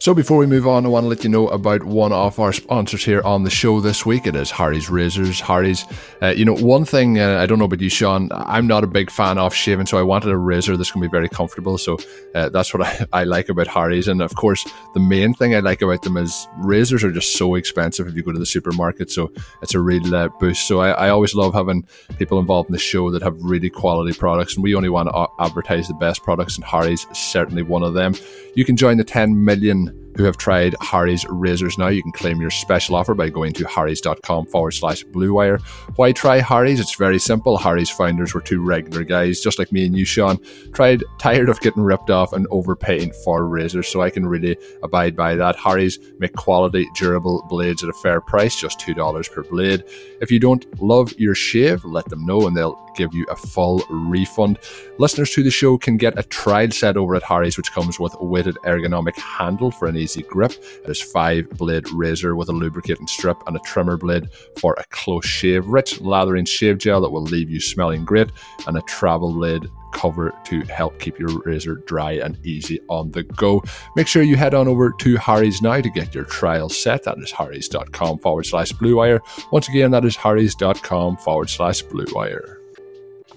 So 0.00 0.14
before 0.14 0.38
we 0.38 0.46
move 0.46 0.64
on, 0.64 0.86
I 0.86 0.90
want 0.90 1.02
to 1.02 1.08
let 1.08 1.24
you 1.24 1.28
know 1.28 1.48
about 1.48 1.82
one 1.82 2.12
of 2.12 2.38
our 2.38 2.52
sponsors 2.52 3.04
here 3.04 3.20
on 3.22 3.42
the 3.42 3.50
show 3.50 3.80
this 3.80 4.06
week. 4.06 4.28
It 4.28 4.36
is 4.36 4.48
Harry's 4.48 4.88
Razors. 4.88 5.40
Harry's, 5.40 5.84
uh, 6.22 6.28
you 6.28 6.44
know, 6.44 6.54
one 6.54 6.84
thing 6.84 7.18
uh, 7.18 7.40
I 7.40 7.46
don't 7.46 7.58
know 7.58 7.64
about 7.64 7.80
you, 7.80 7.88
Sean. 7.88 8.28
I'm 8.32 8.68
not 8.68 8.84
a 8.84 8.86
big 8.86 9.10
fan 9.10 9.38
of 9.38 9.52
shaving, 9.52 9.86
so 9.86 9.98
I 9.98 10.02
wanted 10.02 10.30
a 10.30 10.36
razor 10.36 10.76
that's 10.76 10.92
going 10.92 11.02
to 11.02 11.08
be 11.08 11.10
very 11.10 11.28
comfortable. 11.28 11.78
So 11.78 11.98
uh, 12.36 12.48
that's 12.48 12.72
what 12.72 12.86
I, 12.86 13.06
I, 13.12 13.24
like 13.24 13.48
about 13.48 13.66
Harry's. 13.66 14.06
And 14.06 14.22
of 14.22 14.36
course, 14.36 14.64
the 14.94 15.00
main 15.00 15.34
thing 15.34 15.56
I 15.56 15.58
like 15.58 15.82
about 15.82 16.02
them 16.02 16.16
is 16.16 16.46
razors 16.58 17.02
are 17.02 17.10
just 17.10 17.36
so 17.36 17.56
expensive 17.56 18.06
if 18.06 18.14
you 18.14 18.22
go 18.22 18.30
to 18.30 18.38
the 18.38 18.46
supermarket. 18.46 19.10
So 19.10 19.32
it's 19.62 19.74
a 19.74 19.80
real 19.80 20.14
uh, 20.14 20.28
boost. 20.38 20.68
So 20.68 20.78
I, 20.78 20.90
I, 20.90 21.08
always 21.08 21.34
love 21.34 21.54
having 21.54 21.88
people 22.18 22.38
involved 22.38 22.68
in 22.68 22.72
the 22.72 22.78
show 22.78 23.10
that 23.10 23.22
have 23.24 23.36
really 23.42 23.68
quality 23.68 24.16
products, 24.16 24.54
and 24.54 24.62
we 24.62 24.76
only 24.76 24.90
want 24.90 25.08
to 25.08 25.26
advertise 25.40 25.88
the 25.88 25.94
best 25.94 26.22
products, 26.22 26.54
and 26.54 26.64
Harry's 26.64 27.04
is 27.10 27.18
certainly 27.18 27.62
one 27.62 27.82
of 27.82 27.94
them. 27.94 28.14
You 28.54 28.64
can 28.64 28.76
join 28.76 28.96
the 28.96 29.04
10 29.04 29.44
million 29.44 29.87
Ihnen 29.88 30.07
who 30.18 30.24
have 30.24 30.36
tried 30.36 30.74
Harry's 30.80 31.24
razors 31.28 31.78
now. 31.78 31.86
You 31.86 32.02
can 32.02 32.10
claim 32.10 32.40
your 32.40 32.50
special 32.50 32.96
offer 32.96 33.14
by 33.14 33.28
going 33.28 33.52
to 33.52 33.66
harrys.com 33.68 34.46
forward 34.46 34.72
slash 34.72 35.04
blue 35.04 35.32
wire. 35.32 35.58
Why 35.94 36.10
try 36.10 36.40
Harry's? 36.40 36.80
It's 36.80 36.96
very 36.96 37.20
simple. 37.20 37.56
Harry's 37.56 37.88
founders 37.88 38.34
were 38.34 38.40
two 38.40 38.60
regular 38.60 39.04
guys, 39.04 39.40
just 39.40 39.60
like 39.60 39.70
me 39.70 39.86
and 39.86 39.96
you, 39.96 40.04
Sean, 40.04 40.40
tried 40.72 41.04
tired 41.20 41.48
of 41.48 41.60
getting 41.60 41.84
ripped 41.84 42.10
off 42.10 42.32
and 42.32 42.48
overpaying 42.50 43.12
for 43.24 43.46
razors. 43.46 43.86
So 43.86 44.02
I 44.02 44.10
can 44.10 44.26
really 44.26 44.56
abide 44.82 45.14
by 45.14 45.36
that. 45.36 45.54
Harry's 45.54 46.00
make 46.18 46.34
quality, 46.34 46.88
durable 46.96 47.46
blades 47.48 47.84
at 47.84 47.90
a 47.90 47.94
fair 47.94 48.20
price, 48.20 48.60
just 48.60 48.80
$2 48.80 49.32
per 49.32 49.44
blade. 49.44 49.84
If 50.20 50.32
you 50.32 50.40
don't 50.40 50.82
love 50.82 51.14
your 51.16 51.36
shave, 51.36 51.84
let 51.84 52.06
them 52.06 52.26
know 52.26 52.48
and 52.48 52.56
they'll 52.56 52.88
give 52.98 53.14
you 53.14 53.24
a 53.30 53.36
full 53.36 53.82
refund. 53.88 54.58
Listeners 54.98 55.30
to 55.30 55.42
the 55.42 55.50
show 55.50 55.78
can 55.78 55.96
get 55.96 56.18
a 56.18 56.24
trial 56.24 56.70
set 56.70 56.96
over 56.96 57.14
at 57.14 57.22
Harry's, 57.22 57.56
which 57.56 57.72
comes 57.72 58.00
with 58.00 58.14
a 58.18 58.24
weighted 58.24 58.56
ergonomic 58.64 59.16
handle 59.16 59.70
for 59.70 59.86
an 59.86 59.96
easy 59.96 60.07
grip. 60.16 60.52
It 60.52 60.90
is 60.90 61.00
five 61.00 61.48
blade 61.50 61.90
razor 61.90 62.36
with 62.36 62.48
a 62.48 62.52
lubricating 62.52 63.06
strip 63.06 63.36
and 63.46 63.56
a 63.56 63.60
trimmer 63.60 63.96
blade 63.96 64.28
for 64.58 64.74
a 64.78 64.84
close 64.90 65.26
shave. 65.26 65.66
Rich 65.66 66.00
lathering 66.00 66.44
shave 66.44 66.78
gel 66.78 67.00
that 67.00 67.10
will 67.10 67.22
leave 67.22 67.50
you 67.50 67.60
smelling 67.60 68.04
great, 68.04 68.30
and 68.66 68.76
a 68.76 68.82
travel 68.82 69.32
blade 69.32 69.68
cover 69.92 70.34
to 70.44 70.60
help 70.62 70.98
keep 70.98 71.18
your 71.18 71.40
razor 71.44 71.76
dry 71.86 72.12
and 72.12 72.38
easy 72.46 72.80
on 72.88 73.10
the 73.12 73.22
go. 73.22 73.62
Make 73.96 74.06
sure 74.06 74.22
you 74.22 74.36
head 74.36 74.54
on 74.54 74.68
over 74.68 74.92
to 74.92 75.16
Harry's 75.16 75.62
now 75.62 75.80
to 75.80 75.90
get 75.90 76.14
your 76.14 76.24
trial 76.24 76.68
set. 76.68 77.04
That 77.04 77.18
is 77.18 77.30
harrys.com 77.30 78.18
forward 78.18 78.44
slash 78.44 78.72
blue 78.72 78.96
wire. 78.96 79.20
Once 79.50 79.68
again, 79.68 79.90
that 79.92 80.04
is 80.04 80.16
harrys.com 80.16 81.16
forward 81.18 81.50
slash 81.50 81.82
blue 81.82 82.06
wire. 82.12 82.57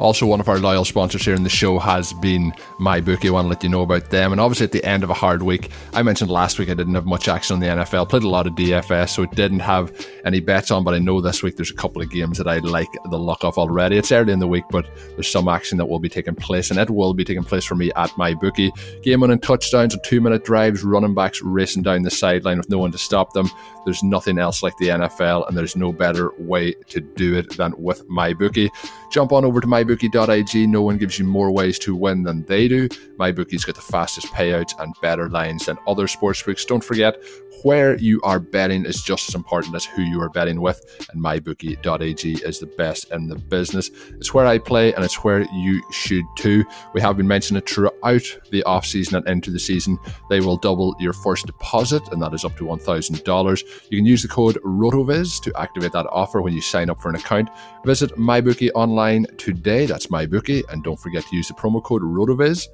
Also, 0.02 0.26
one 0.26 0.40
of 0.40 0.50
our 0.50 0.58
loyal 0.58 0.84
sponsors 0.84 1.24
here 1.24 1.36
in 1.36 1.44
the 1.44 1.50
show 1.50 1.78
has 1.78 2.12
been 2.14 2.52
MyBookie. 2.80 3.28
I 3.28 3.30
want 3.30 3.46
to 3.46 3.50
let 3.50 3.64
you 3.64 3.70
know 3.70 3.84
about 3.84 4.10
them. 4.10 4.32
And 4.32 4.42
obviously, 4.42 4.64
at 4.64 4.72
the 4.72 4.84
end 4.84 5.04
of 5.04 5.12
a 5.12 5.14
hard 5.14 5.44
week, 5.44 5.70
I 5.94 6.02
mentioned 6.02 6.32
last 6.32 6.58
week 6.58 6.72
I 6.72 6.74
didn't 6.74 6.96
have 6.96 7.06
much 7.06 7.28
action 7.28 7.54
on 7.54 7.60
the 7.60 7.68
NFL. 7.68 8.10
Played 8.10 8.24
a 8.24 8.28
lot 8.28 8.48
of 8.48 8.54
DFS, 8.54 9.10
so 9.10 9.22
it 9.22 9.32
didn't 9.36 9.60
have 9.60 9.94
any 10.26 10.40
bets 10.40 10.72
on. 10.72 10.84
But 10.84 10.96
I 10.96 11.00
know 11.00 11.22
this 11.22 11.44
week 11.44 11.56
there's 11.56 11.70
a 11.70 11.76
couple 11.76 12.02
of 12.02 12.10
games 12.10 12.40
that 12.40 12.48
I 12.48 12.58
like 12.58 12.90
the 13.12 13.20
luck 13.20 13.44
of 13.44 13.60
already. 13.60 13.98
It's 13.98 14.12
early 14.12 14.34
in 14.34 14.40
the 14.40 14.48
week, 14.48 14.64
but 14.72 14.90
there's 15.12 15.30
some 15.30 15.48
action 15.48 15.78
that 15.78 15.86
will 15.86 16.00
be 16.00 16.10
taking 16.10 16.34
place, 16.34 16.72
and 16.72 16.80
it 16.80 16.90
will 16.90 17.14
be 17.14 17.24
taking 17.24 17.44
place 17.44 17.64
for 17.64 17.76
me 17.76 17.92
at 17.96 18.10
MyBookie. 18.12 19.04
Game 19.04 19.22
winning 19.22 19.40
touchdowns 19.40 19.94
and 19.94 20.04
two 20.04 20.20
minute 20.20 20.44
drives, 20.44 20.84
running 20.84 21.14
backs 21.14 21.44
racing 21.44 21.84
down 21.84 22.02
the 22.02 22.10
sideline 22.10 22.58
with 22.58 22.72
no 22.72 22.80
one 22.80 22.92
to 22.92 22.98
stop 22.98 23.34
them. 23.34 23.52
There's 23.86 24.02
nothing 24.02 24.40
else 24.40 24.64
like 24.64 24.78
the 24.78 24.88
NFL, 24.88 25.48
and 25.48 25.56
there's 25.56 25.76
no 25.76 25.92
better 25.92 26.32
way 26.40 26.74
to 26.90 27.02
do 27.02 27.36
it 27.36 27.56
than 27.56 27.76
with 27.78 28.08
MyBookie. 28.08 28.72
Jump 29.12 29.34
on 29.34 29.44
over 29.44 29.60
to 29.60 29.68
mybookie.ag. 29.68 30.68
No 30.68 30.82
one 30.82 30.98
gives 30.98 31.20
you 31.20 31.26
more 31.26 31.52
ways 31.52 31.78
to 31.80 31.96
win 31.96 32.24
than 32.24 32.44
they 32.46 32.70
do. 32.70 32.88
MyBookie's 33.20 33.66
got 33.66 33.76
the 33.76 33.82
fastest 33.82 34.28
payouts 34.28 34.74
and 34.80 34.96
better 35.02 35.30
lines 35.30 35.66
than 35.66 35.78
other 35.86 36.08
sportsbooks. 36.08 36.66
Don't 36.66 36.84
forget, 36.84 37.22
where 37.64 37.98
you 37.98 38.22
are 38.24 38.40
betting 38.40 38.86
is 38.86 39.02
just 39.02 39.30
as 39.30 39.36
important 39.36 39.76
as 39.76 39.86
who 39.86 40.02
you 40.02 40.22
are 40.22 40.30
betting 40.30 40.62
with, 40.62 41.06
and 41.12 41.24
mybookie.ag 41.24 42.34
is 42.44 42.60
the 42.60 42.66
best 42.66 43.12
in 43.12 43.28
the 43.28 43.36
business. 43.36 43.90
It's 44.12 44.34
where 44.34 44.46
I 44.46 44.58
play, 44.58 44.94
and 44.94 45.04
it's 45.04 45.24
where 45.24 45.42
you 45.54 45.82
should 45.92 46.26
too. 46.38 46.64
We 46.94 47.02
have 47.02 47.18
been 47.18 47.28
mentioning 47.28 47.62
it 47.62 47.70
throughout 47.70 48.24
the 48.52 48.64
off 48.64 48.86
season 48.86 49.18
and 49.18 49.28
into 49.28 49.52
the 49.52 49.60
season. 49.60 49.98
They 50.30 50.40
will 50.40 50.58
double 50.58 50.96
your 51.00 51.14
first 51.14 51.46
deposit, 51.46 52.04
and 52.12 52.22
that 52.22 52.34
is 52.34 52.46
up 52.46 52.58
to 52.58 52.66
$1,000. 52.66 53.64
You 53.90 53.98
can 53.98 54.06
use 54.06 54.22
the 54.22 54.28
code 54.28 54.58
RotoViz 54.64 55.42
to 55.44 55.60
activate 55.60 55.92
that 55.94 56.08
offer 56.08 56.42
when 56.42 56.54
you 56.54 56.62
sign 56.62 56.90
up 56.90 57.02
for 57.02 57.10
an 57.10 57.16
account. 57.16 57.50
Visit 57.86 58.12
MyBookie 58.18 58.72
online 58.76 59.26
today. 59.38 59.86
That's 59.86 60.08
MyBookie, 60.08 60.64
and 60.70 60.84
don't 60.84 61.00
forget 61.00 61.26
to 61.26 61.36
use 61.36 61.48
the 61.48 61.54
promo 61.54 61.84
code 61.84 62.02
RotoViz. 62.02 62.68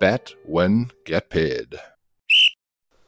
Bet, 0.00 0.32
win, 0.44 0.90
get 1.04 1.28
paid. 1.30 1.78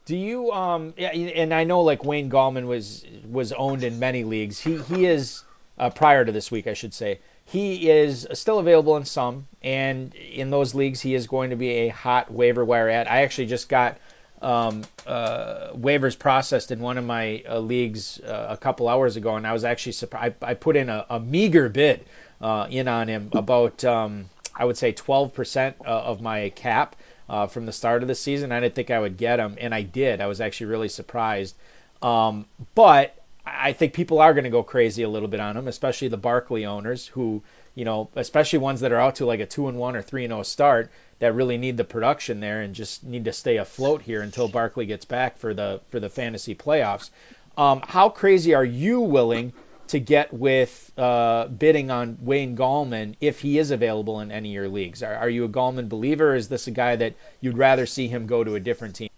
Do 0.05 0.15
you 0.15 0.51
um 0.51 0.93
yeah, 0.97 1.09
and 1.09 1.53
I 1.53 1.63
know 1.63 1.81
like 1.81 2.05
Wayne 2.05 2.29
Gallman 2.29 2.67
was 2.67 3.05
was 3.29 3.51
owned 3.51 3.83
in 3.83 3.99
many 3.99 4.23
leagues. 4.23 4.59
He 4.59 4.77
he 4.77 5.05
is 5.05 5.43
uh, 5.77 5.89
prior 5.89 6.23
to 6.23 6.31
this 6.31 6.51
week, 6.51 6.67
I 6.67 6.73
should 6.73 6.93
say. 6.93 7.19
He 7.45 7.89
is 7.89 8.27
still 8.33 8.59
available 8.59 8.97
in 8.97 9.05
some, 9.05 9.47
and 9.61 10.13
in 10.15 10.49
those 10.49 10.73
leagues, 10.73 11.01
he 11.01 11.13
is 11.13 11.27
going 11.27 11.51
to 11.51 11.55
be 11.55 11.69
a 11.69 11.87
hot 11.89 12.31
waiver 12.31 12.65
wire 12.65 12.89
ad. 12.89 13.07
I 13.07 13.21
actually 13.21 13.47
just 13.47 13.69
got 13.69 13.97
um, 14.41 14.83
uh, 15.05 15.69
waivers 15.73 16.17
processed 16.17 16.71
in 16.71 16.79
one 16.79 16.97
of 16.97 17.05
my 17.05 17.43
uh, 17.47 17.59
leagues 17.59 18.19
uh, 18.19 18.47
a 18.49 18.57
couple 18.57 18.87
hours 18.87 19.15
ago, 19.15 19.35
and 19.35 19.45
I 19.45 19.53
was 19.53 19.63
actually 19.63 19.93
surprised. 19.93 20.35
I, 20.41 20.51
I 20.51 20.53
put 20.55 20.75
in 20.75 20.89
a, 20.89 21.05
a 21.09 21.19
meager 21.19 21.69
bid 21.69 22.05
uh, 22.41 22.67
in 22.69 22.87
on 22.87 23.07
him, 23.07 23.29
about 23.33 23.83
um, 23.85 24.29
I 24.55 24.65
would 24.65 24.77
say 24.77 24.93
12% 24.93 25.75
uh, 25.81 25.83
of 25.83 26.21
my 26.21 26.49
cap 26.49 26.95
uh, 27.27 27.47
from 27.47 27.65
the 27.65 27.71
start 27.71 28.01
of 28.01 28.07
the 28.07 28.15
season. 28.15 28.51
I 28.51 28.59
didn't 28.59 28.75
think 28.75 28.91
I 28.91 28.99
would 28.99 29.17
get 29.17 29.39
him, 29.39 29.57
and 29.59 29.73
I 29.73 29.81
did. 29.81 30.21
I 30.21 30.27
was 30.27 30.41
actually 30.41 30.67
really 30.67 30.89
surprised. 30.89 31.55
Um, 32.01 32.45
but 32.73 33.15
I 33.45 33.73
think 33.73 33.93
people 33.93 34.19
are 34.19 34.33
going 34.33 34.45
to 34.45 34.49
go 34.49 34.63
crazy 34.63 35.03
a 35.03 35.09
little 35.09 35.27
bit 35.27 35.39
on 35.39 35.55
him, 35.57 35.67
especially 35.67 36.07
the 36.07 36.17
Barkley 36.17 36.65
owners 36.65 37.05
who, 37.07 37.43
you 37.75 37.85
know, 37.85 38.09
especially 38.15 38.59
ones 38.59 38.81
that 38.81 38.91
are 38.91 38.99
out 38.99 39.15
to 39.15 39.25
like 39.25 39.39
a 39.39 39.45
two 39.45 39.67
and 39.67 39.77
one 39.77 39.95
or 39.95 40.01
three 40.01 40.23
and 40.23 40.31
zero 40.31 40.39
oh 40.39 40.43
start 40.43 40.91
that 41.19 41.33
really 41.33 41.57
need 41.57 41.77
the 41.77 41.83
production 41.83 42.39
there 42.39 42.61
and 42.61 42.75
just 42.75 43.03
need 43.03 43.25
to 43.25 43.33
stay 43.33 43.57
afloat 43.57 44.01
here 44.01 44.21
until 44.21 44.47
Barkley 44.47 44.85
gets 44.85 45.05
back 45.05 45.37
for 45.37 45.53
the 45.53 45.79
for 45.89 45.99
the 45.99 46.09
fantasy 46.09 46.55
playoffs. 46.55 47.09
Um, 47.57 47.81
how 47.85 48.09
crazy 48.09 48.53
are 48.53 48.65
you 48.65 48.99
willing 48.99 49.53
to 49.89 49.99
get 49.99 50.33
with 50.33 50.91
uh, 50.97 51.47
bidding 51.47 51.91
on 51.91 52.17
Wayne 52.21 52.55
Gallman 52.55 53.15
if 53.21 53.39
he 53.39 53.59
is 53.59 53.71
available 53.71 54.19
in 54.19 54.31
any 54.31 54.49
of 54.49 54.53
your 54.53 54.69
leagues? 54.69 55.03
Are, 55.03 55.15
are 55.15 55.29
you 55.29 55.45
a 55.45 55.49
Gallman 55.49 55.89
believer? 55.89 56.35
Is 56.35 56.47
this 56.47 56.67
a 56.67 56.71
guy 56.71 56.95
that 56.95 57.15
you'd 57.41 57.57
rather 57.57 57.85
see 57.85 58.07
him 58.07 58.27
go 58.27 58.43
to 58.43 58.55
a 58.55 58.59
different 58.59 58.95
team? 58.95 59.09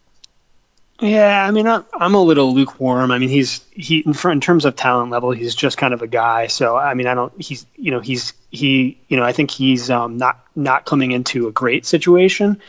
Yeah, 1.00 1.46
I 1.46 1.52
mean, 1.52 1.68
I'm 1.68 2.16
a 2.16 2.22
little 2.22 2.56
lukewarm. 2.56 3.12
I 3.12 3.20
mean, 3.20 3.30
he's 3.30 3.64
he 3.72 4.00
in 4.00 4.42
terms 4.42 4.66
of 4.66 4.76
talent 4.76 5.12
level, 5.12 5.30
he's 5.30 5.54
just 5.54 5.78
kind 5.78 5.94
of 5.94 6.02
a 6.02 6.08
guy. 6.08 6.48
So 6.48 6.76
I 6.76 6.96
mean, 6.96 7.06
I 7.06 7.14
don't. 7.14 7.40
He's 7.40 7.68
you 7.76 7.92
know 7.92 8.00
he's 8.00 8.34
he 8.50 8.98
you 9.08 9.18
know 9.18 9.24
I 9.24 9.32
think 9.32 9.52
he's 9.52 9.92
um, 9.92 10.18
not 10.18 10.44
not 10.56 10.86
coming 10.86 11.12
into 11.12 11.48
a 11.48 11.52
great 11.52 11.86
situation. 11.86 12.62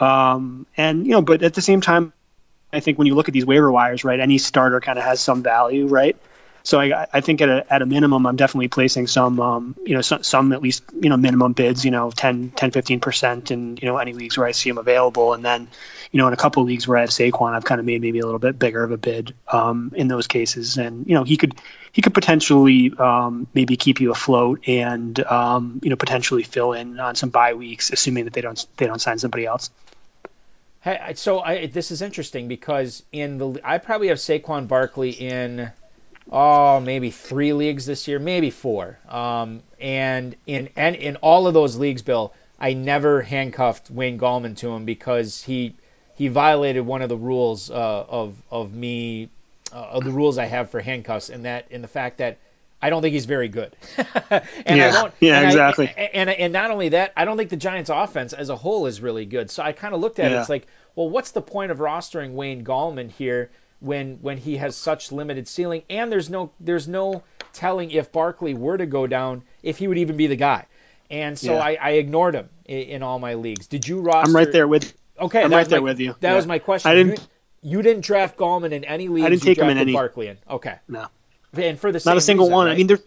Um, 0.00 0.66
and 0.76 1.06
you 1.06 1.12
know, 1.12 1.22
but 1.22 1.44
at 1.44 1.54
the 1.54 1.62
same 1.62 1.80
time, 1.80 2.12
I 2.72 2.80
think 2.80 2.98
when 2.98 3.06
you 3.06 3.14
look 3.14 3.28
at 3.28 3.34
these 3.34 3.46
waiver 3.46 3.70
wires, 3.70 4.02
right, 4.02 4.18
any 4.18 4.38
starter 4.38 4.80
kind 4.80 4.98
of 4.98 5.04
has 5.04 5.20
some 5.20 5.44
value, 5.44 5.86
right? 5.86 6.16
So 6.68 6.78
I, 6.78 7.06
I 7.10 7.22
think 7.22 7.40
at 7.40 7.48
a, 7.48 7.72
at 7.72 7.80
a 7.80 7.86
minimum, 7.86 8.26
I'm 8.26 8.36
definitely 8.36 8.68
placing 8.68 9.06
some, 9.06 9.40
um, 9.40 9.74
you 9.86 9.94
know, 9.94 10.02
some, 10.02 10.22
some, 10.22 10.52
at 10.52 10.60
least, 10.60 10.84
you 11.00 11.08
know, 11.08 11.16
minimum 11.16 11.54
bids, 11.54 11.82
you 11.82 11.90
know, 11.90 12.10
10, 12.10 12.50
10, 12.50 12.72
15% 12.72 13.50
in, 13.50 13.78
you 13.78 13.88
know, 13.88 13.96
any 13.96 14.12
leagues 14.12 14.36
where 14.36 14.46
I 14.46 14.52
see 14.52 14.68
them 14.68 14.76
available. 14.76 15.32
And 15.32 15.42
then, 15.42 15.68
you 16.12 16.18
know, 16.18 16.26
in 16.26 16.34
a 16.34 16.36
couple 16.36 16.60
of 16.60 16.68
leagues 16.68 16.86
where 16.86 16.98
I 16.98 17.00
have 17.00 17.08
Saquon, 17.08 17.54
I've 17.54 17.64
kind 17.64 17.78
of 17.78 17.86
made 17.86 18.02
maybe 18.02 18.18
a 18.18 18.24
little 18.26 18.38
bit 18.38 18.58
bigger 18.58 18.84
of 18.84 18.92
a 18.92 18.98
bid 18.98 19.34
um, 19.50 19.94
in 19.96 20.08
those 20.08 20.26
cases. 20.26 20.76
And, 20.76 21.06
you 21.06 21.14
know, 21.14 21.24
he 21.24 21.38
could, 21.38 21.54
he 21.90 22.02
could 22.02 22.12
potentially 22.12 22.92
um, 22.98 23.46
maybe 23.54 23.78
keep 23.78 24.02
you 24.02 24.12
afloat 24.12 24.68
and, 24.68 25.18
um, 25.20 25.80
you 25.82 25.88
know, 25.88 25.96
potentially 25.96 26.42
fill 26.42 26.74
in 26.74 27.00
on 27.00 27.14
some 27.14 27.30
bye 27.30 27.54
weeks, 27.54 27.88
assuming 27.94 28.24
that 28.24 28.34
they 28.34 28.42
don't, 28.42 28.66
they 28.76 28.84
don't 28.84 29.00
sign 29.00 29.18
somebody 29.18 29.46
else. 29.46 29.70
Hey, 30.82 31.14
so 31.14 31.40
I, 31.40 31.64
this 31.64 31.90
is 31.90 32.02
interesting 32.02 32.46
because 32.46 33.02
in 33.10 33.38
the 33.38 33.58
I 33.64 33.78
probably 33.78 34.08
have 34.08 34.18
Saquon 34.18 34.68
Barkley 34.68 35.12
in 35.12 35.72
oh, 36.30 36.80
maybe 36.80 37.10
three 37.10 37.52
leagues 37.52 37.86
this 37.86 38.08
year, 38.08 38.18
maybe 38.18 38.50
four. 38.50 38.98
Um, 39.08 39.62
and 39.80 40.36
in 40.46 40.70
and 40.76 40.96
in 40.96 41.16
all 41.16 41.46
of 41.46 41.54
those 41.54 41.76
leagues, 41.76 42.02
Bill, 42.02 42.32
I 42.58 42.74
never 42.74 43.22
handcuffed 43.22 43.90
Wayne 43.90 44.18
Gallman 44.18 44.56
to 44.58 44.70
him 44.70 44.84
because 44.84 45.42
he 45.42 45.74
he 46.14 46.28
violated 46.28 46.84
one 46.84 47.02
of 47.02 47.08
the 47.08 47.16
rules 47.16 47.70
uh, 47.70 47.74
of 48.08 48.36
of 48.50 48.72
me 48.74 49.30
uh, 49.72 49.76
of 49.76 50.04
the 50.04 50.10
rules 50.10 50.38
I 50.38 50.46
have 50.46 50.70
for 50.70 50.80
handcuffs, 50.80 51.30
and 51.30 51.44
that 51.44 51.66
in 51.70 51.82
the 51.82 51.88
fact 51.88 52.18
that 52.18 52.38
I 52.80 52.90
don't 52.90 53.02
think 53.02 53.12
he's 53.12 53.26
very 53.26 53.48
good. 53.48 53.74
and 53.96 54.42
yeah, 54.66 54.88
I 54.88 54.90
don't, 54.92 55.14
yeah, 55.20 55.38
and 55.38 55.46
exactly. 55.46 55.88
I, 55.88 56.10
and 56.14 56.30
and 56.30 56.52
not 56.52 56.70
only 56.70 56.90
that, 56.90 57.12
I 57.16 57.24
don't 57.24 57.36
think 57.36 57.50
the 57.50 57.56
Giants' 57.56 57.90
offense 57.90 58.32
as 58.32 58.50
a 58.50 58.56
whole 58.56 58.86
is 58.86 59.00
really 59.00 59.26
good. 59.26 59.50
So 59.50 59.62
I 59.62 59.72
kind 59.72 59.94
of 59.94 60.00
looked 60.00 60.18
at 60.18 60.30
yeah. 60.30 60.38
it. 60.38 60.40
It's 60.40 60.48
like, 60.48 60.66
well, 60.94 61.08
what's 61.08 61.32
the 61.32 61.42
point 61.42 61.70
of 61.70 61.78
rostering 61.78 62.32
Wayne 62.32 62.64
Gallman 62.64 63.10
here? 63.10 63.50
When 63.80 64.18
when 64.20 64.38
he 64.38 64.56
has 64.56 64.76
such 64.76 65.12
limited 65.12 65.48
ceiling, 65.48 65.82
and 65.88 66.10
there's 66.10 66.30
no 66.30 66.50
there's 66.60 66.88
no 66.88 67.22
telling 67.52 67.90
if 67.90 68.12
Barkley 68.12 68.54
were 68.54 68.76
to 68.76 68.86
go 68.86 69.06
down 69.06 69.42
if 69.62 69.78
he 69.78 69.88
would 69.88 69.98
even 69.98 70.16
be 70.16 70.26
the 70.26 70.36
guy. 70.36 70.66
And 71.10 71.38
so 71.38 71.54
yeah. 71.54 71.60
I, 71.60 71.78
I, 71.80 71.90
ignored 71.92 72.34
him 72.34 72.50
in, 72.66 72.78
in, 72.80 73.02
all 73.02 73.18
my 73.18 73.34
leagues. 73.34 73.66
Did 73.66 73.88
you 73.88 74.00
roster? 74.00 74.28
I'm 74.28 74.36
right 74.36 74.52
there 74.52 74.68
with. 74.68 74.92
Okay, 75.18 75.42
I'm 75.42 75.50
right 75.50 75.66
there 75.66 75.80
my, 75.80 75.84
with 75.84 76.00
you. 76.00 76.14
That 76.20 76.30
yeah. 76.30 76.36
was 76.36 76.46
my 76.46 76.58
question. 76.58 76.90
I 76.90 76.94
didn't. 76.94 77.26
You 77.62 77.80
didn't 77.80 78.04
draft 78.04 78.36
Gallman 78.36 78.72
in 78.72 78.84
any 78.84 79.08
league. 79.08 79.24
I 79.24 79.30
didn't 79.30 79.42
take 79.42 79.58
him 79.58 79.68
in 79.68 79.78
any. 79.78 79.92
Barkley 79.92 80.28
in. 80.28 80.38
Okay. 80.48 80.76
No. 80.86 81.06
And 81.54 81.80
for 81.80 81.90
the 81.90 82.02
not 82.04 82.18
a 82.18 82.20
single 82.20 82.46
reason, 82.46 82.54
one. 82.54 82.66
Right? 82.66 82.72
I 82.74 82.76
mean, 82.76 82.86
there. 82.88 82.98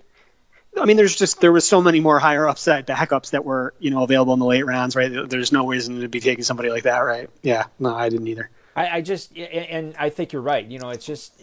I 0.77 0.86
mean, 0.86 0.97
there's 0.97 1.15
just 1.15 1.41
there 1.41 1.51
was 1.51 1.67
so 1.67 1.81
many 1.81 1.99
more 1.99 2.17
higher 2.17 2.47
upside 2.47 2.88
backups 2.88 3.31
that 3.31 3.45
were 3.45 3.73
you 3.79 3.91
know 3.91 4.03
available 4.03 4.34
in 4.34 4.39
the 4.39 4.45
late 4.45 4.65
rounds, 4.65 4.95
right? 4.95 5.12
There's 5.29 5.51
no 5.51 5.67
reason 5.67 6.01
to 6.01 6.07
be 6.07 6.19
taking 6.19 6.43
somebody 6.43 6.69
like 6.69 6.84
that, 6.84 6.99
right? 6.99 7.29
Yeah, 7.43 7.65
no, 7.77 7.93
I 7.93 8.10
didn't 8.10 8.27
either. 8.27 8.49
I, 8.75 8.97
I 8.97 9.01
just 9.01 9.38
and 9.38 9.95
I 9.97 10.10
think 10.10 10.34
you're 10.34 10.41
right. 10.41 10.65
You 10.65 10.79
know, 10.79 10.89
it's 10.89 11.05
just 11.05 11.34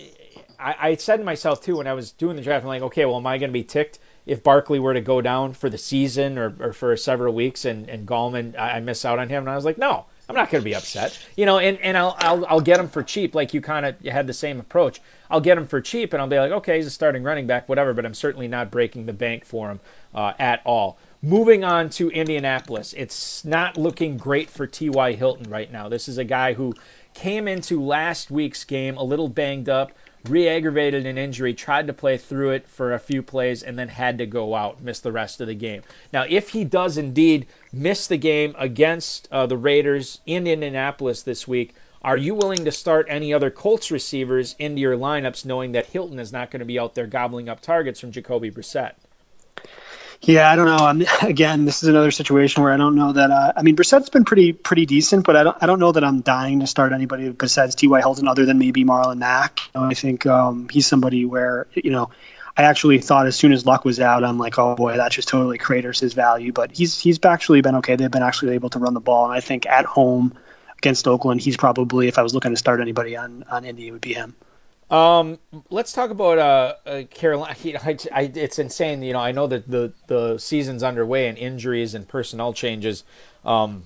I, 0.58 0.76
I 0.80 0.94
said 0.96 1.18
to 1.18 1.24
myself 1.24 1.62
too 1.62 1.76
when 1.76 1.86
I 1.86 1.92
was 1.92 2.12
doing 2.12 2.36
the 2.36 2.42
draft, 2.42 2.64
I'm 2.64 2.68
like, 2.68 2.82
okay, 2.82 3.04
well, 3.04 3.16
am 3.16 3.26
I 3.26 3.38
going 3.38 3.50
to 3.50 3.52
be 3.52 3.64
ticked 3.64 3.98
if 4.26 4.42
Barkley 4.42 4.78
were 4.78 4.94
to 4.94 5.00
go 5.00 5.20
down 5.20 5.54
for 5.54 5.70
the 5.70 5.78
season 5.78 6.38
or, 6.38 6.54
or 6.60 6.72
for 6.72 6.96
several 6.96 7.34
weeks 7.34 7.64
and 7.64 7.88
and 7.88 8.06
Gallman 8.06 8.58
I, 8.58 8.76
I 8.76 8.80
miss 8.80 9.04
out 9.04 9.18
on 9.18 9.28
him? 9.28 9.42
And 9.42 9.50
I 9.50 9.56
was 9.56 9.64
like, 9.64 9.78
no, 9.78 10.06
I'm 10.28 10.34
not 10.34 10.50
going 10.50 10.62
to 10.62 10.64
be 10.64 10.74
upset. 10.74 11.18
You 11.36 11.46
know, 11.46 11.58
and, 11.58 11.78
and 11.80 11.96
I'll, 11.96 12.14
I'll, 12.18 12.46
I'll 12.46 12.60
get 12.60 12.78
him 12.78 12.88
for 12.88 13.02
cheap, 13.02 13.34
like 13.34 13.54
you 13.54 13.62
kind 13.62 13.86
of 13.86 13.98
had 14.00 14.26
the 14.26 14.34
same 14.34 14.60
approach. 14.60 15.00
I'll 15.30 15.40
get 15.40 15.56
him 15.56 15.66
for 15.66 15.80
cheap, 15.80 16.12
and 16.12 16.20
I'll 16.20 16.28
be 16.28 16.38
like, 16.38 16.52
okay, 16.52 16.76
he's 16.76 16.86
a 16.86 16.90
starting 16.90 17.22
running 17.22 17.46
back, 17.46 17.68
whatever, 17.68 17.94
but 17.94 18.04
I'm 18.04 18.14
certainly 18.14 18.48
not 18.48 18.70
breaking 18.70 19.06
the 19.06 19.14
bank 19.14 19.46
for 19.46 19.70
him 19.70 19.80
uh, 20.14 20.34
at 20.38 20.60
all. 20.66 20.98
Moving 21.22 21.64
on 21.64 21.90
to 21.90 22.10
Indianapolis, 22.10 22.92
it's 22.92 23.44
not 23.44 23.76
looking 23.78 24.18
great 24.18 24.50
for 24.50 24.66
T.Y. 24.66 25.12
Hilton 25.14 25.50
right 25.50 25.70
now. 25.70 25.88
This 25.88 26.08
is 26.08 26.18
a 26.18 26.24
guy 26.24 26.52
who 26.52 26.74
came 27.18 27.48
into 27.48 27.82
last 27.82 28.30
week's 28.30 28.62
game 28.62 28.96
a 28.96 29.02
little 29.02 29.28
banged 29.28 29.68
up, 29.68 29.90
re-aggravated 30.28 31.04
an 31.04 31.18
injury, 31.18 31.52
tried 31.52 31.88
to 31.88 31.92
play 31.92 32.16
through 32.16 32.50
it 32.50 32.68
for 32.68 32.92
a 32.92 32.98
few 33.00 33.24
plays, 33.24 33.64
and 33.64 33.76
then 33.76 33.88
had 33.88 34.18
to 34.18 34.26
go 34.26 34.54
out, 34.54 34.80
miss 34.80 35.00
the 35.00 35.10
rest 35.10 35.40
of 35.40 35.48
the 35.48 35.54
game. 35.54 35.82
Now, 36.12 36.26
if 36.28 36.50
he 36.50 36.62
does 36.62 36.96
indeed 36.96 37.48
miss 37.72 38.06
the 38.06 38.16
game 38.16 38.54
against 38.56 39.26
uh, 39.32 39.46
the 39.46 39.56
Raiders 39.56 40.20
in 40.26 40.46
Indianapolis 40.46 41.22
this 41.22 41.48
week, 41.48 41.74
are 42.02 42.16
you 42.16 42.36
willing 42.36 42.66
to 42.66 42.70
start 42.72 43.06
any 43.08 43.34
other 43.34 43.50
Colts 43.50 43.90
receivers 43.90 44.54
into 44.56 44.80
your 44.80 44.96
lineups, 44.96 45.44
knowing 45.44 45.72
that 45.72 45.86
Hilton 45.86 46.20
is 46.20 46.32
not 46.32 46.52
going 46.52 46.60
to 46.60 46.66
be 46.66 46.78
out 46.78 46.94
there 46.94 47.08
gobbling 47.08 47.48
up 47.48 47.60
targets 47.60 47.98
from 47.98 48.12
Jacoby 48.12 48.52
Brissett? 48.52 48.92
Yeah, 50.22 50.50
I 50.50 50.56
don't 50.56 50.66
know. 50.66 50.84
I'm, 50.84 51.02
again, 51.28 51.64
this 51.64 51.82
is 51.82 51.88
another 51.88 52.10
situation 52.10 52.62
where 52.62 52.72
I 52.72 52.76
don't 52.76 52.96
know 52.96 53.12
that. 53.12 53.30
Uh, 53.30 53.52
I 53.56 53.62
mean, 53.62 53.76
Brissett's 53.76 54.08
been 54.08 54.24
pretty 54.24 54.52
pretty 54.52 54.86
decent, 54.86 55.24
but 55.24 55.36
I 55.36 55.44
don't 55.44 55.56
I 55.60 55.66
don't 55.66 55.78
know 55.78 55.92
that 55.92 56.04
I'm 56.04 56.20
dying 56.20 56.60
to 56.60 56.66
start 56.66 56.92
anybody 56.92 57.30
besides 57.30 57.74
T.Y. 57.74 58.00
Hilton 58.00 58.28
other 58.28 58.44
than 58.44 58.58
maybe 58.58 58.84
Marlon 58.84 59.18
Mack. 59.18 59.60
You 59.74 59.80
know, 59.80 59.86
I 59.86 59.94
think 59.94 60.26
um, 60.26 60.68
he's 60.68 60.86
somebody 60.86 61.24
where 61.24 61.66
you 61.74 61.90
know 61.90 62.10
I 62.56 62.62
actually 62.62 62.98
thought 62.98 63.26
as 63.26 63.36
soon 63.36 63.52
as 63.52 63.64
Luck 63.64 63.84
was 63.84 64.00
out, 64.00 64.24
I'm 64.24 64.38
like, 64.38 64.58
oh 64.58 64.74
boy, 64.74 64.96
that 64.96 65.12
just 65.12 65.28
totally 65.28 65.58
craters 65.58 66.00
his 66.00 66.14
value. 66.14 66.52
But 66.52 66.72
he's 66.76 66.98
he's 66.98 67.24
actually 67.24 67.60
been 67.60 67.76
okay. 67.76 67.96
They've 67.96 68.10
been 68.10 68.22
actually 68.22 68.54
able 68.54 68.70
to 68.70 68.80
run 68.80 68.94
the 68.94 69.00
ball, 69.00 69.26
and 69.26 69.34
I 69.34 69.40
think 69.40 69.66
at 69.66 69.84
home 69.84 70.34
against 70.76 71.06
Oakland, 71.06 71.40
he's 71.40 71.56
probably 71.56 72.08
if 72.08 72.18
I 72.18 72.22
was 72.22 72.34
looking 72.34 72.50
to 72.50 72.56
start 72.56 72.80
anybody 72.80 73.16
on 73.16 73.44
on 73.48 73.64
Indy, 73.64 73.88
it 73.88 73.92
would 73.92 74.00
be 74.00 74.14
him. 74.14 74.34
Um, 74.90 75.38
let's 75.68 75.92
talk 75.92 76.10
about 76.10 76.38
uh, 76.38 76.74
uh 76.86 77.02
Carolina. 77.10 77.54
I, 77.84 77.96
I, 78.12 78.22
it's 78.22 78.58
insane. 78.58 79.02
You 79.02 79.12
know, 79.12 79.20
I 79.20 79.32
know 79.32 79.46
that 79.46 79.68
the 79.68 79.92
the 80.06 80.38
season's 80.38 80.82
underway 80.82 81.28
and 81.28 81.36
injuries 81.36 81.94
and 81.94 82.08
personnel 82.08 82.52
changes 82.52 83.04
um, 83.44 83.84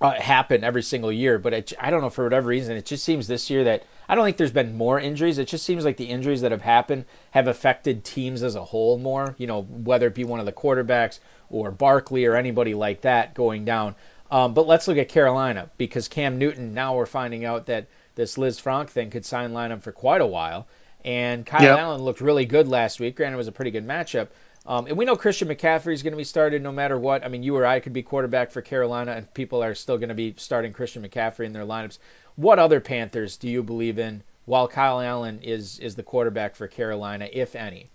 uh, 0.00 0.12
happen 0.12 0.64
every 0.64 0.82
single 0.82 1.10
year. 1.10 1.38
But 1.38 1.54
it, 1.54 1.72
I 1.80 1.90
don't 1.90 2.02
know 2.02 2.10
for 2.10 2.24
whatever 2.24 2.48
reason, 2.48 2.76
it 2.76 2.84
just 2.84 3.04
seems 3.04 3.26
this 3.26 3.48
year 3.48 3.64
that 3.64 3.84
I 4.08 4.14
don't 4.14 4.24
think 4.24 4.36
there's 4.36 4.52
been 4.52 4.76
more 4.76 5.00
injuries. 5.00 5.38
It 5.38 5.48
just 5.48 5.64
seems 5.64 5.84
like 5.84 5.96
the 5.96 6.04
injuries 6.04 6.42
that 6.42 6.52
have 6.52 6.62
happened 6.62 7.06
have 7.30 7.48
affected 7.48 8.04
teams 8.04 8.42
as 8.42 8.54
a 8.54 8.64
whole 8.64 8.98
more. 8.98 9.34
You 9.38 9.46
know, 9.46 9.62
whether 9.62 10.06
it 10.08 10.14
be 10.14 10.24
one 10.24 10.40
of 10.40 10.46
the 10.46 10.52
quarterbacks 10.52 11.20
or 11.48 11.70
Barkley 11.70 12.26
or 12.26 12.36
anybody 12.36 12.74
like 12.74 13.02
that 13.02 13.32
going 13.34 13.64
down. 13.64 13.94
Um, 14.30 14.52
but 14.52 14.66
let's 14.66 14.86
look 14.86 14.98
at 14.98 15.08
Carolina 15.08 15.70
because 15.78 16.08
Cam 16.08 16.38
Newton. 16.38 16.74
Now 16.74 16.96
we're 16.96 17.06
finding 17.06 17.46
out 17.46 17.66
that 17.66 17.86
this 18.18 18.36
Lisfranc 18.36 18.88
thing 18.88 19.10
could 19.10 19.24
sign 19.24 19.52
lineup 19.52 19.82
for 19.82 19.92
quite 19.92 20.20
a 20.20 20.26
while. 20.26 20.66
And 21.04 21.46
Kyle 21.46 21.62
yep. 21.62 21.78
Allen 21.78 22.02
looked 22.02 22.20
really 22.20 22.46
good 22.46 22.66
last 22.66 22.98
week. 22.98 23.14
Granted, 23.14 23.34
it 23.34 23.38
was 23.38 23.46
a 23.46 23.52
pretty 23.52 23.70
good 23.70 23.86
matchup. 23.86 24.26
Um, 24.66 24.88
and 24.88 24.98
we 24.98 25.04
know 25.04 25.14
Christian 25.14 25.46
McCaffrey 25.46 25.92
is 25.92 26.02
going 26.02 26.14
to 26.14 26.16
be 26.16 26.24
started 26.24 26.60
no 26.60 26.72
matter 26.72 26.98
what. 26.98 27.24
I 27.24 27.28
mean, 27.28 27.44
you 27.44 27.54
or 27.56 27.64
I 27.64 27.78
could 27.78 27.92
be 27.92 28.02
quarterback 28.02 28.50
for 28.50 28.60
Carolina, 28.60 29.12
and 29.12 29.32
people 29.34 29.62
are 29.62 29.76
still 29.76 29.98
going 29.98 30.08
to 30.08 30.16
be 30.16 30.34
starting 30.36 30.72
Christian 30.72 31.04
McCaffrey 31.04 31.46
in 31.46 31.52
their 31.52 31.64
lineups. 31.64 31.98
What 32.34 32.58
other 32.58 32.80
Panthers 32.80 33.36
do 33.36 33.48
you 33.48 33.62
believe 33.62 34.00
in 34.00 34.24
while 34.46 34.66
Kyle 34.66 35.00
Allen 35.00 35.38
is 35.42 35.78
is 35.78 35.94
the 35.94 36.02
quarterback 36.02 36.56
for 36.56 36.66
Carolina, 36.66 37.28
if 37.32 37.54
any? 37.54 37.88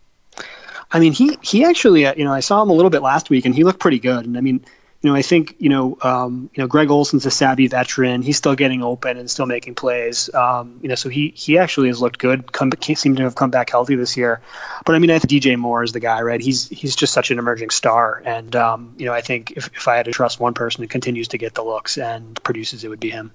I 0.89 0.99
mean, 0.99 1.11
he 1.11 1.37
he 1.41 1.65
actually, 1.65 2.05
uh, 2.05 2.13
you 2.15 2.23
know, 2.23 2.33
I 2.33 2.39
saw 2.39 2.61
him 2.61 2.69
a 2.69 2.73
little 2.73 2.89
bit 2.89 3.01
last 3.01 3.29
week, 3.29 3.45
and 3.45 3.53
he 3.53 3.65
looked 3.65 3.81
pretty 3.81 3.99
good. 3.99 4.25
And 4.25 4.37
I 4.37 4.41
mean, 4.41 4.63
you 5.03 5.09
know, 5.09 5.17
I 5.17 5.21
think 5.21 5.55
you 5.59 5.67
know, 5.67 5.97
um, 6.01 6.49
you 6.53 6.63
know, 6.63 6.67
Greg 6.67 6.89
Olsen's 6.89 7.25
a 7.25 7.31
savvy 7.31 7.67
veteran. 7.67 8.21
He's 8.21 8.37
still 8.37 8.55
getting 8.55 8.81
open 8.81 9.17
and 9.17 9.29
still 9.29 9.45
making 9.45 9.75
plays. 9.75 10.33
Um, 10.33 10.79
you 10.81 10.87
know, 10.87 10.95
so 10.95 11.09
he 11.09 11.33
he 11.35 11.57
actually 11.57 11.89
has 11.89 11.99
looked 11.99 12.19
good. 12.19 12.49
Come 12.49 12.71
seemed 12.81 13.17
to 13.17 13.23
have 13.23 13.35
come 13.35 13.51
back 13.51 13.69
healthy 13.69 13.95
this 13.95 14.15
year. 14.15 14.39
But 14.85 14.95
I 14.95 14.99
mean, 14.99 15.11
I 15.11 15.19
think 15.19 15.29
DJ 15.43 15.57
Moore 15.57 15.83
is 15.83 15.91
the 15.91 15.99
guy, 15.99 16.21
right? 16.21 16.39
He's 16.39 16.69
he's 16.69 16.95
just 16.95 17.11
such 17.11 17.31
an 17.31 17.37
emerging 17.37 17.71
star, 17.71 18.23
and 18.23 18.55
um, 18.55 18.95
you 18.97 19.05
know, 19.05 19.13
I 19.13 19.19
think 19.19 19.51
if 19.51 19.69
if 19.75 19.89
I 19.89 19.97
had 19.97 20.05
to 20.05 20.11
trust 20.11 20.39
one 20.39 20.53
person 20.53 20.83
who 20.83 20.87
continues 20.87 21.27
to 21.29 21.37
get 21.37 21.53
the 21.53 21.63
looks 21.63 21.97
and 21.97 22.41
produces, 22.41 22.85
it 22.85 22.87
would 22.87 23.01
be 23.01 23.09
him. 23.09 23.33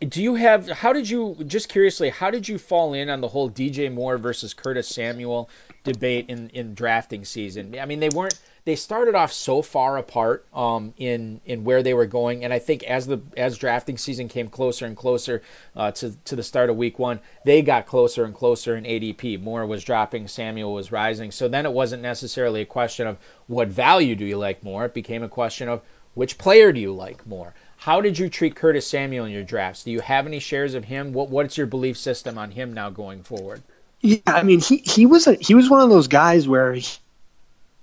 Do 0.00 0.22
you 0.22 0.34
have? 0.34 0.68
How 0.68 0.92
did 0.92 1.08
you? 1.08 1.34
Just 1.46 1.70
curiously, 1.70 2.10
how 2.10 2.30
did 2.30 2.46
you 2.46 2.58
fall 2.58 2.92
in 2.92 3.08
on 3.08 3.22
the 3.22 3.28
whole 3.28 3.50
DJ 3.50 3.90
Moore 3.90 4.18
versus 4.18 4.52
Curtis 4.52 4.88
Samuel 4.88 5.48
debate 5.84 6.26
in 6.28 6.50
in 6.50 6.74
drafting 6.74 7.24
season? 7.24 7.78
I 7.78 7.86
mean, 7.86 8.00
they 8.00 8.08
weren't 8.08 8.38
they 8.64 8.76
started 8.76 9.14
off 9.14 9.32
so 9.32 9.60
far 9.60 9.98
apart 9.98 10.46
um, 10.54 10.94
in 10.96 11.40
in 11.44 11.64
where 11.64 11.82
they 11.82 11.92
were 11.92 12.06
going, 12.06 12.44
and 12.44 12.52
I 12.52 12.58
think 12.58 12.82
as 12.82 13.06
the 13.06 13.20
as 13.36 13.58
drafting 13.58 13.98
season 13.98 14.28
came 14.28 14.48
closer 14.48 14.86
and 14.86 14.96
closer 14.96 15.42
uh, 15.76 15.90
to 15.92 16.12
to 16.24 16.36
the 16.36 16.42
start 16.42 16.70
of 16.70 16.76
week 16.76 16.98
one, 16.98 17.20
they 17.44 17.60
got 17.60 17.86
closer 17.86 18.24
and 18.24 18.34
closer 18.34 18.74
in 18.74 18.84
ADP. 18.84 19.40
Moore 19.42 19.66
was 19.66 19.84
dropping, 19.84 20.28
Samuel 20.28 20.72
was 20.72 20.90
rising. 20.90 21.30
So 21.30 21.48
then 21.48 21.66
it 21.66 21.72
wasn't 21.72 22.02
necessarily 22.02 22.62
a 22.62 22.66
question 22.66 23.06
of 23.06 23.18
what 23.46 23.68
value 23.68 24.16
do 24.16 24.24
you 24.24 24.38
like 24.38 24.64
more. 24.64 24.86
It 24.86 24.94
became 24.94 25.22
a 25.22 25.28
question 25.28 25.68
of 25.68 25.82
which 26.14 26.38
player 26.38 26.72
do 26.72 26.80
you 26.80 26.94
like 26.94 27.26
more. 27.26 27.54
How 27.76 28.00
did 28.00 28.18
you 28.18 28.30
treat 28.30 28.56
Curtis 28.56 28.86
Samuel 28.86 29.26
in 29.26 29.32
your 29.32 29.42
drafts? 29.42 29.84
Do 29.84 29.90
you 29.90 30.00
have 30.00 30.26
any 30.26 30.38
shares 30.38 30.72
of 30.72 30.84
him? 30.84 31.12
What 31.12 31.28
what's 31.28 31.58
your 31.58 31.66
belief 31.66 31.98
system 31.98 32.38
on 32.38 32.50
him 32.50 32.72
now 32.72 32.88
going 32.88 33.22
forward? 33.22 33.62
Yeah, 34.04 34.18
I 34.26 34.42
mean 34.42 34.60
he 34.60 34.76
he 34.76 35.06
was 35.06 35.26
a 35.26 35.32
he 35.32 35.54
was 35.54 35.70
one 35.70 35.80
of 35.80 35.88
those 35.88 36.08
guys 36.08 36.46
where 36.46 36.74
he, 36.74 36.86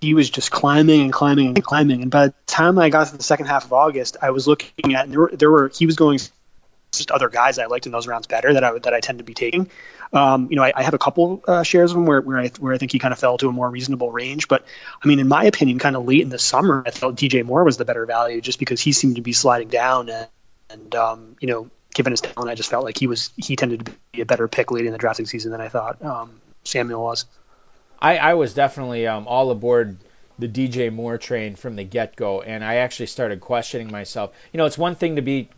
he 0.01 0.13
was 0.13 0.29
just 0.29 0.51
climbing 0.51 1.01
and 1.01 1.12
climbing 1.12 1.47
and 1.47 1.63
climbing. 1.63 2.03
And 2.03 2.12
by 2.12 2.27
the 2.27 2.34
time 2.45 2.77
I 2.77 2.91
got 2.91 3.07
to 3.07 3.17
the 3.17 3.23
second 3.23 3.47
half 3.47 3.65
of 3.65 3.73
August, 3.73 4.17
I 4.21 4.29
was 4.29 4.47
looking 4.47 4.93
at 4.93 5.10
there 5.10 5.19
were, 5.19 5.31
there 5.34 5.49
were 5.49 5.69
he 5.69 5.88
was 5.88 5.95
going 5.95 6.19
just 6.91 7.10
other 7.10 7.27
guys 7.27 7.57
I 7.57 7.65
liked 7.65 7.88
in 7.88 7.91
those 7.91 8.05
rounds 8.05 8.27
better 8.27 8.53
that 8.53 8.63
I 8.63 8.77
that 8.77 8.93
I 8.93 8.99
tend 8.99 9.17
to 9.17 9.23
be 9.23 9.34
taking. 9.34 9.71
Um, 10.13 10.47
you 10.51 10.57
know, 10.57 10.63
I, 10.63 10.73
I, 10.75 10.84
have 10.84 10.93
a 10.93 10.99
couple 10.99 11.41
uh, 11.47 11.63
shares 11.63 11.89
of 11.89 11.97
him 11.97 12.05
where, 12.05 12.21
where 12.21 12.38
I 12.38 12.49
where 12.60 12.73
I 12.73 12.77
think 12.77 12.91
he 12.91 12.99
kind 12.99 13.13
of 13.13 13.17
fell 13.17 13.39
to 13.39 13.47
a 13.47 13.51
more 13.51 13.67
reasonable 13.67 14.12
range. 14.12 14.47
But 14.47 14.63
I 15.03 15.07
mean, 15.07 15.17
in 15.17 15.27
my 15.27 15.45
opinion, 15.45 15.79
kind 15.79 15.95
of 15.95 16.05
late 16.05 16.21
in 16.21 16.29
the 16.29 16.38
summer, 16.38 16.84
I 16.86 16.91
felt 16.91 17.15
DJ 17.15 17.43
Moore 17.43 17.63
was 17.63 17.77
the 17.77 17.86
better 17.86 18.05
value 18.05 18.41
just 18.41 18.60
because 18.60 18.79
he 18.79 18.91
seemed 18.91 19.15
to 19.15 19.23
be 19.23 19.34
sliding 19.34 19.69
down 19.69 20.10
and, 20.10 20.27
and 20.69 20.93
um, 20.93 21.36
you 21.39 21.47
know, 21.47 21.71
given 21.93 22.12
his 22.12 22.21
talent, 22.21 22.49
I 22.49 22.56
just 22.56 22.69
felt 22.69 22.84
like 22.84 22.97
he 22.97 23.08
was 23.08 23.32
he 23.38 23.56
tended 23.56 23.86
to 23.86 23.91
be 24.12 24.21
a 24.21 24.25
better 24.25 24.47
pick 24.47 24.71
late 24.71 24.86
in 24.86 24.91
the 24.91 24.97
drafting 24.97 25.25
season 25.25 25.51
than 25.51 25.62
I 25.62 25.69
thought 25.69 26.04
um, 26.04 26.41
Samuel 26.63 27.04
was. 27.04 27.25
I, 28.01 28.17
I 28.17 28.34
was 28.34 28.54
definitely 28.54 29.06
um, 29.08 29.27
all 29.27 29.51
aboard 29.51 29.97
the 30.39 30.47
DJ 30.47 30.91
Moore 30.91 31.17
train 31.17 31.56
from 31.56 31.75
the 31.75 31.84
get 31.84 32.15
go, 32.15 32.41
and 32.41 32.63
I 32.63 32.75
actually 32.75 33.06
started 33.08 33.41
questioning 33.41 33.91
myself. 33.91 34.34
You 34.51 34.58
know, 34.58 34.65
it's 34.65 34.77
one 34.77 34.95
thing 34.95 35.17
to 35.17 35.21
be 35.21 35.49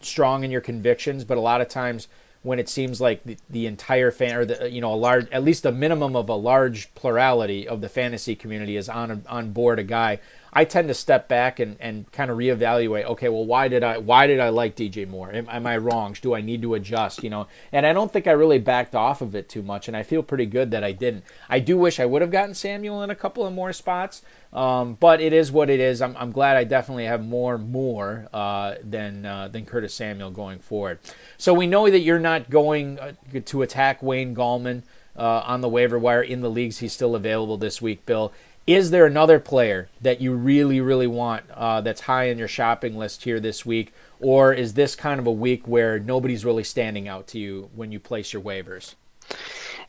strong 0.00 0.44
in 0.44 0.50
your 0.50 0.60
convictions, 0.60 1.24
but 1.24 1.38
a 1.38 1.40
lot 1.40 1.60
of 1.60 1.68
times 1.68 2.06
when 2.42 2.58
it 2.58 2.68
seems 2.68 3.00
like 3.00 3.22
the, 3.24 3.36
the 3.50 3.66
entire 3.66 4.10
fan 4.10 4.36
or 4.36 4.44
the 4.44 4.70
you 4.70 4.80
know 4.80 4.94
a 4.94 4.96
large 4.96 5.28
at 5.30 5.42
least 5.42 5.66
a 5.66 5.72
minimum 5.72 6.16
of 6.16 6.28
a 6.28 6.34
large 6.34 6.92
plurality 6.94 7.68
of 7.68 7.80
the 7.80 7.88
fantasy 7.88 8.34
community 8.36 8.76
is 8.76 8.88
on 8.88 9.10
a, 9.10 9.20
on 9.28 9.52
board 9.52 9.78
a 9.78 9.84
guy 9.84 10.20
I 10.52 10.64
tend 10.64 10.88
to 10.88 10.94
step 10.94 11.28
back 11.28 11.60
and, 11.60 11.76
and 11.80 12.10
kind 12.10 12.30
of 12.30 12.38
reevaluate. 12.38 13.04
Okay, 13.04 13.28
well, 13.28 13.44
why 13.44 13.68
did 13.68 13.84
I 13.84 13.98
why 13.98 14.26
did 14.26 14.40
I 14.40 14.48
like 14.48 14.76
DJ 14.76 15.06
Moore? 15.06 15.30
Am, 15.32 15.48
am, 15.48 15.66
I 15.66 15.76
wrong? 15.76 16.16
Do 16.20 16.34
I 16.34 16.40
need 16.40 16.62
to 16.62 16.74
adjust? 16.74 17.22
You 17.22 17.30
know, 17.30 17.46
and 17.70 17.86
I 17.86 17.92
don't 17.92 18.10
think 18.12 18.26
I 18.26 18.32
really 18.32 18.58
backed 18.58 18.94
off 18.94 19.20
of 19.20 19.34
it 19.34 19.48
too 19.48 19.62
much, 19.62 19.88
and 19.88 19.96
I 19.96 20.02
feel 20.02 20.22
pretty 20.22 20.46
good 20.46 20.70
that 20.70 20.84
I 20.84 20.92
didn't. 20.92 21.24
I 21.48 21.60
do 21.60 21.76
wish 21.76 22.00
I 22.00 22.06
would 22.06 22.22
have 22.22 22.30
gotten 22.30 22.54
Samuel 22.54 23.02
in 23.02 23.10
a 23.10 23.14
couple 23.14 23.46
of 23.46 23.52
more 23.52 23.72
spots, 23.72 24.22
um, 24.52 24.94
but 24.94 25.20
it 25.20 25.32
is 25.32 25.52
what 25.52 25.70
it 25.70 25.80
is. 25.80 26.02
I'm, 26.02 26.16
I'm 26.16 26.32
glad 26.32 26.56
I 26.56 26.64
definitely 26.64 27.06
have 27.06 27.24
more 27.24 27.58
more 27.58 28.28
uh, 28.32 28.74
than 28.82 29.24
uh, 29.26 29.48
than 29.48 29.66
Curtis 29.66 29.94
Samuel 29.94 30.30
going 30.30 30.58
forward. 30.58 30.98
So 31.36 31.54
we 31.54 31.66
know 31.66 31.88
that 31.88 32.00
you're 32.00 32.18
not 32.18 32.50
going 32.50 32.98
uh, 32.98 33.12
to 33.46 33.62
attack 33.62 34.02
Wayne 34.02 34.34
Gallman. 34.34 34.82
Uh, 35.16 35.42
on 35.46 35.60
the 35.60 35.68
waiver 35.68 35.98
wire 35.98 36.22
in 36.22 36.42
the 36.42 36.48
leagues. 36.48 36.78
He's 36.78 36.92
still 36.92 37.16
available 37.16 37.56
this 37.56 37.82
week, 37.82 38.06
Bill. 38.06 38.32
Is 38.68 38.90
there 38.90 39.04
another 39.04 39.40
player 39.40 39.88
that 40.02 40.20
you 40.20 40.32
really, 40.32 40.80
really 40.80 41.08
want 41.08 41.50
uh, 41.50 41.80
that's 41.80 42.00
high 42.00 42.30
on 42.30 42.38
your 42.38 42.46
shopping 42.46 42.96
list 42.96 43.24
here 43.24 43.40
this 43.40 43.66
week, 43.66 43.92
or 44.20 44.52
is 44.52 44.74
this 44.74 44.94
kind 44.94 45.18
of 45.18 45.26
a 45.26 45.32
week 45.32 45.66
where 45.66 45.98
nobody's 45.98 46.44
really 46.44 46.62
standing 46.62 47.08
out 47.08 47.28
to 47.28 47.38
you 47.40 47.68
when 47.74 47.90
you 47.90 47.98
place 47.98 48.32
your 48.32 48.42
waivers? 48.42 48.94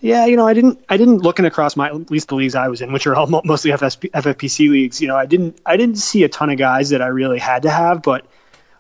Yeah, 0.02 0.26
you 0.28 0.38
know, 0.38 0.48
I 0.48 0.54
didn't, 0.54 0.84
I 0.88 0.96
didn't 0.96 1.18
looking 1.20 1.46
across 1.46 1.76
my 1.76 1.90
at 1.90 2.10
least 2.10 2.30
the 2.30 2.36
leagues 2.36 2.56
I 2.56 2.70
was 2.70 2.82
in, 2.82 2.94
which 2.94 3.06
are 3.06 3.16
all 3.16 3.28
mostly 3.44 3.72
FSP, 3.72 4.12
FFPC 4.12 4.70
leagues. 4.70 5.02
You 5.02 5.10
know, 5.10 5.18
I 5.18 5.26
didn't, 5.26 5.60
I 5.66 5.78
didn't 5.78 5.98
see 5.98 6.24
a 6.24 6.30
ton 6.30 6.50
of 6.50 6.58
guys 6.58 6.92
that 6.92 7.02
I 7.02 7.08
really 7.08 7.40
had 7.40 7.64
to 7.64 7.70
have, 7.70 8.02
but 8.02 8.26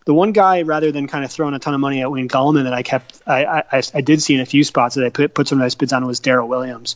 the 0.05 0.13
one 0.13 0.31
guy, 0.31 0.61
rather 0.61 0.91
than 0.91 1.07
kind 1.07 1.25
of 1.25 1.31
throwing 1.31 1.53
a 1.53 1.59
ton 1.59 1.73
of 1.73 1.79
money 1.81 2.01
at 2.01 2.09
Wayne 2.09 2.29
Gallman, 2.29 2.63
that 2.63 2.73
I 2.73 2.83
kept, 2.83 3.21
I, 3.27 3.63
I, 3.71 3.81
I 3.93 4.01
did 4.01 4.21
see 4.21 4.33
in 4.33 4.39
a 4.39 4.45
few 4.45 4.63
spots 4.63 4.95
that 4.95 5.05
I 5.05 5.09
put, 5.09 5.33
put 5.33 5.47
some 5.47 5.59
nice 5.59 5.75
bids 5.75 5.93
on 5.93 6.05
was 6.07 6.21
Darrel 6.21 6.47
Williams. 6.47 6.95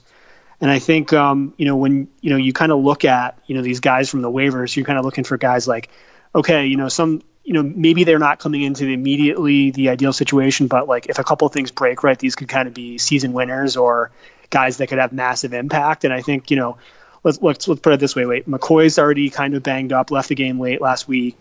And 0.61 0.71
I 0.71 0.79
think, 0.79 1.11
um, 1.11 1.53
you 1.57 1.65
know, 1.65 1.75
when, 1.75 2.07
you 2.21 2.29
know, 2.29 2.37
you 2.37 2.53
kind 2.53 2.71
of 2.71 2.79
look 2.79 3.03
at, 3.03 3.37
you 3.45 3.55
know, 3.55 3.61
these 3.61 3.81
guys 3.81 4.09
from 4.09 4.21
the 4.21 4.31
waivers, 4.31 4.75
you're 4.75 4.85
kind 4.85 4.97
of 4.97 5.03
looking 5.03 5.25
for 5.25 5.37
guys 5.37 5.67
like, 5.67 5.89
okay, 6.33 6.67
you 6.67 6.77
know, 6.77 6.87
some, 6.87 7.21
you 7.43 7.53
know, 7.53 7.63
maybe 7.63 8.05
they're 8.05 8.19
not 8.19 8.39
coming 8.39 8.61
into 8.61 8.85
the 8.85 8.93
immediately 8.93 9.71
the 9.71 9.89
ideal 9.89 10.13
situation, 10.13 10.67
but 10.67 10.87
like 10.87 11.07
if 11.07 11.19
a 11.19 11.23
couple 11.23 11.45
of 11.45 11.53
things 11.53 11.71
break 11.71 12.03
right, 12.03 12.17
these 12.17 12.35
could 12.35 12.47
kind 12.47 12.67
of 12.67 12.73
be 12.73 12.97
season 12.97 13.33
winners 13.33 13.75
or 13.75 14.11
guys 14.49 14.77
that 14.77 14.87
could 14.87 14.99
have 14.99 15.11
massive 15.11 15.53
impact. 15.53 16.05
And 16.05 16.13
I 16.13 16.21
think, 16.21 16.51
you 16.51 16.57
know, 16.57 16.77
let's 17.23 17.41
let's, 17.41 17.67
let's 17.67 17.81
put 17.81 17.93
it 17.93 17.99
this 17.99 18.15
way. 18.15 18.25
Wait, 18.25 18.49
McCoy's 18.49 18.97
already 18.97 19.29
kind 19.29 19.55
of 19.55 19.63
banged 19.63 19.91
up, 19.91 20.09
left 20.09 20.29
the 20.29 20.35
game 20.35 20.59
late 20.59 20.79
last 20.79 21.07
week. 21.07 21.35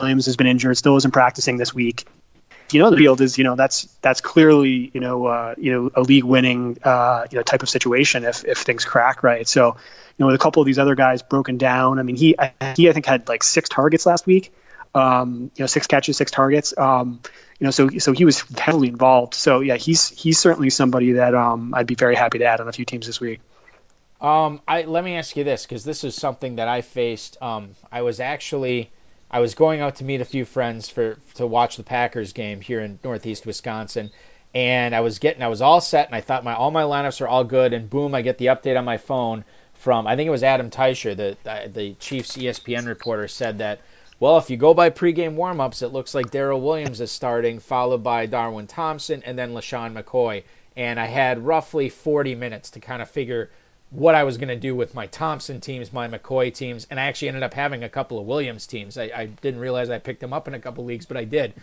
Williams 0.00 0.26
has 0.26 0.36
been 0.36 0.46
injured, 0.46 0.76
still 0.76 0.96
isn't 0.96 1.12
practicing 1.12 1.56
this 1.56 1.74
week. 1.74 2.06
You 2.72 2.80
know, 2.80 2.90
the 2.90 2.96
field 2.96 3.20
is, 3.20 3.36
you 3.36 3.44
know, 3.44 3.54
that's 3.54 3.84
that's 4.00 4.22
clearly, 4.22 4.90
you 4.94 5.00
know, 5.00 5.26
uh, 5.26 5.54
you 5.58 5.72
know, 5.72 5.90
a 5.94 6.00
league-winning, 6.00 6.78
uh, 6.82 7.26
you 7.30 7.36
know, 7.36 7.42
type 7.42 7.62
of 7.62 7.68
situation 7.68 8.24
if 8.24 8.44
if 8.44 8.58
things 8.58 8.86
crack 8.86 9.22
right. 9.22 9.46
So, 9.46 9.66
you 9.68 10.14
know, 10.18 10.26
with 10.26 10.34
a 10.34 10.38
couple 10.38 10.62
of 10.62 10.66
these 10.66 10.78
other 10.78 10.94
guys 10.94 11.22
broken 11.22 11.58
down, 11.58 11.98
I 11.98 12.02
mean, 12.02 12.16
he 12.16 12.34
he 12.74 12.88
I 12.88 12.92
think 12.92 13.04
had 13.04 13.28
like 13.28 13.42
six 13.42 13.68
targets 13.68 14.06
last 14.06 14.26
week. 14.26 14.52
Um, 14.94 15.50
you 15.56 15.62
know, 15.62 15.66
six 15.66 15.86
catches, 15.86 16.16
six 16.16 16.30
targets. 16.30 16.76
Um, 16.76 17.20
you 17.58 17.64
know, 17.64 17.70
so 17.70 17.88
so 17.98 18.12
he 18.12 18.24
was 18.24 18.40
heavily 18.58 18.88
involved. 18.88 19.34
So 19.34 19.60
yeah, 19.60 19.76
he's 19.76 20.08
he's 20.08 20.38
certainly 20.38 20.70
somebody 20.70 21.12
that 21.12 21.34
um, 21.34 21.74
I'd 21.74 21.86
be 21.86 21.94
very 21.94 22.14
happy 22.14 22.38
to 22.38 22.44
add 22.44 22.60
on 22.60 22.68
a 22.68 22.72
few 22.72 22.84
teams 22.84 23.06
this 23.06 23.20
week. 23.20 23.40
Um, 24.20 24.60
I 24.66 24.82
let 24.82 25.04
me 25.04 25.16
ask 25.16 25.36
you 25.36 25.44
this 25.44 25.64
because 25.64 25.84
this 25.84 26.04
is 26.04 26.14
something 26.14 26.56
that 26.56 26.68
I 26.68 26.80
faced. 26.80 27.36
Um, 27.42 27.70
I 27.92 28.02
was 28.02 28.20
actually 28.20 28.90
I 29.30 29.40
was 29.40 29.54
going 29.54 29.80
out 29.80 29.96
to 29.96 30.04
meet 30.04 30.20
a 30.20 30.24
few 30.24 30.44
friends 30.44 30.88
for 30.88 31.18
to 31.34 31.46
watch 31.46 31.76
the 31.76 31.82
Packers 31.82 32.32
game 32.32 32.60
here 32.60 32.80
in 32.80 32.98
Northeast 33.04 33.46
Wisconsin, 33.46 34.10
and 34.54 34.94
I 34.94 35.00
was 35.00 35.18
getting 35.18 35.42
I 35.42 35.48
was 35.48 35.60
all 35.60 35.80
set 35.80 36.06
and 36.06 36.14
I 36.14 36.20
thought 36.20 36.44
my 36.44 36.54
all 36.54 36.70
my 36.70 36.84
lineups 36.84 37.20
are 37.20 37.28
all 37.28 37.44
good 37.44 37.72
and 37.72 37.90
boom 37.90 38.14
I 38.14 38.22
get 38.22 38.38
the 38.38 38.46
update 38.46 38.78
on 38.78 38.84
my 38.84 38.96
phone 38.96 39.44
from 39.74 40.06
I 40.06 40.16
think 40.16 40.28
it 40.28 40.30
was 40.30 40.42
Adam 40.42 40.70
Teicher 40.70 41.16
the 41.16 41.36
the 41.68 41.94
Chiefs 41.94 42.36
ESPN 42.36 42.86
reporter 42.86 43.28
said 43.28 43.58
that 43.58 43.80
well 44.20 44.38
if 44.38 44.50
you 44.50 44.56
go 44.56 44.74
by 44.74 44.90
pregame 44.90 45.36
warmups 45.36 45.82
it 45.82 45.88
looks 45.88 46.14
like 46.14 46.30
Darrel 46.30 46.60
Williams 46.60 47.00
is 47.00 47.10
starting 47.10 47.58
followed 47.58 48.02
by 48.02 48.26
Darwin 48.26 48.66
Thompson 48.66 49.22
and 49.24 49.38
then 49.38 49.52
LeSean 49.52 49.92
McCoy 50.00 50.44
and 50.76 50.98
I 50.98 51.06
had 51.06 51.44
roughly 51.44 51.88
40 51.88 52.34
minutes 52.34 52.70
to 52.70 52.80
kind 52.80 53.00
of 53.00 53.08
figure 53.08 53.50
what 53.90 54.14
I 54.14 54.24
was 54.24 54.38
going 54.38 54.48
to 54.48 54.56
do 54.56 54.74
with 54.74 54.94
my 54.94 55.06
Thompson 55.06 55.60
teams, 55.60 55.92
my 55.92 56.08
McCoy 56.08 56.52
teams, 56.52 56.86
and 56.90 56.98
I 56.98 57.04
actually 57.04 57.28
ended 57.28 57.44
up 57.44 57.54
having 57.54 57.84
a 57.84 57.88
couple 57.88 58.18
of 58.18 58.26
Williams 58.26 58.66
teams. 58.66 58.98
I, 58.98 59.04
I 59.14 59.26
didn't 59.26 59.60
realize 59.60 59.88
I 59.88 59.98
picked 59.98 60.20
them 60.20 60.32
up 60.32 60.48
in 60.48 60.54
a 60.54 60.58
couple 60.58 60.84
leagues, 60.84 61.06
but 61.06 61.16
I 61.16 61.24
did. 61.24 61.54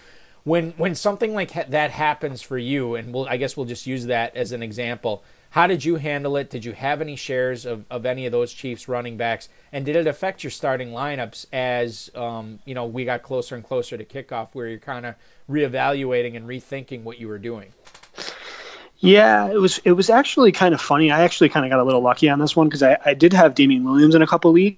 When 0.44 0.72
when 0.72 0.96
something 0.96 1.36
like 1.36 1.52
ha- 1.52 1.66
that 1.70 1.92
happens 1.92 2.42
for 2.42 2.58
you, 2.58 2.96
and 2.96 3.14
we'll, 3.14 3.28
I 3.28 3.38
guess 3.38 3.56
we'll 3.56 3.68
just 3.68 3.86
use 3.86 4.06
that 4.06 4.36
as 4.36 4.54
an 4.54 4.64
example. 4.64 5.24
How 5.52 5.68
did 5.68 5.84
you 5.84 5.98
handle 5.98 6.38
it? 6.38 6.50
Did 6.50 6.64
you 6.64 6.72
have 6.72 7.02
any 7.02 7.18
shares 7.18 7.66
of, 7.66 7.84
of 7.92 8.06
any 8.06 8.26
of 8.26 8.32
those 8.32 8.54
Chiefs 8.54 8.88
running 8.88 9.18
backs? 9.18 9.50
And 9.74 9.86
did 9.86 9.98
it 9.98 10.08
affect 10.08 10.46
your 10.46 10.50
starting 10.50 10.92
lineups 10.92 11.46
as 11.52 12.10
um, 12.16 12.60
you 12.66 12.74
know 12.74 12.86
we 12.86 13.04
got 13.04 13.22
closer 13.22 13.56
and 13.56 13.64
closer 13.64 13.98
to 13.98 14.06
kickoff, 14.06 14.48
where 14.54 14.68
you're 14.68 14.80
kind 14.80 15.06
of 15.06 15.16
reevaluating 15.50 16.38
and 16.38 16.48
rethinking 16.48 17.04
what 17.04 17.20
you 17.20 17.28
were 17.28 17.38
doing? 17.38 17.74
Yeah, 18.98 19.52
it 19.52 19.58
was 19.58 19.80
it 19.80 19.92
was 19.92 20.10
actually 20.10 20.54
kind 20.54 20.74
of 20.74 20.80
funny. 20.80 21.12
I 21.12 21.24
actually 21.24 21.50
kind 21.50 21.66
of 21.66 21.70
got 21.70 21.82
a 21.82 21.84
little 21.84 22.02
lucky 22.02 22.30
on 22.30 22.40
this 22.40 22.56
one 22.56 22.70
because 22.70 22.82
I, 22.82 22.98
I 23.06 23.14
did 23.14 23.34
have 23.34 23.54
Damien 23.54 23.84
Williams 23.84 24.16
in 24.16 24.22
a 24.22 24.28
couple 24.28 24.54
leagues. 24.54 24.78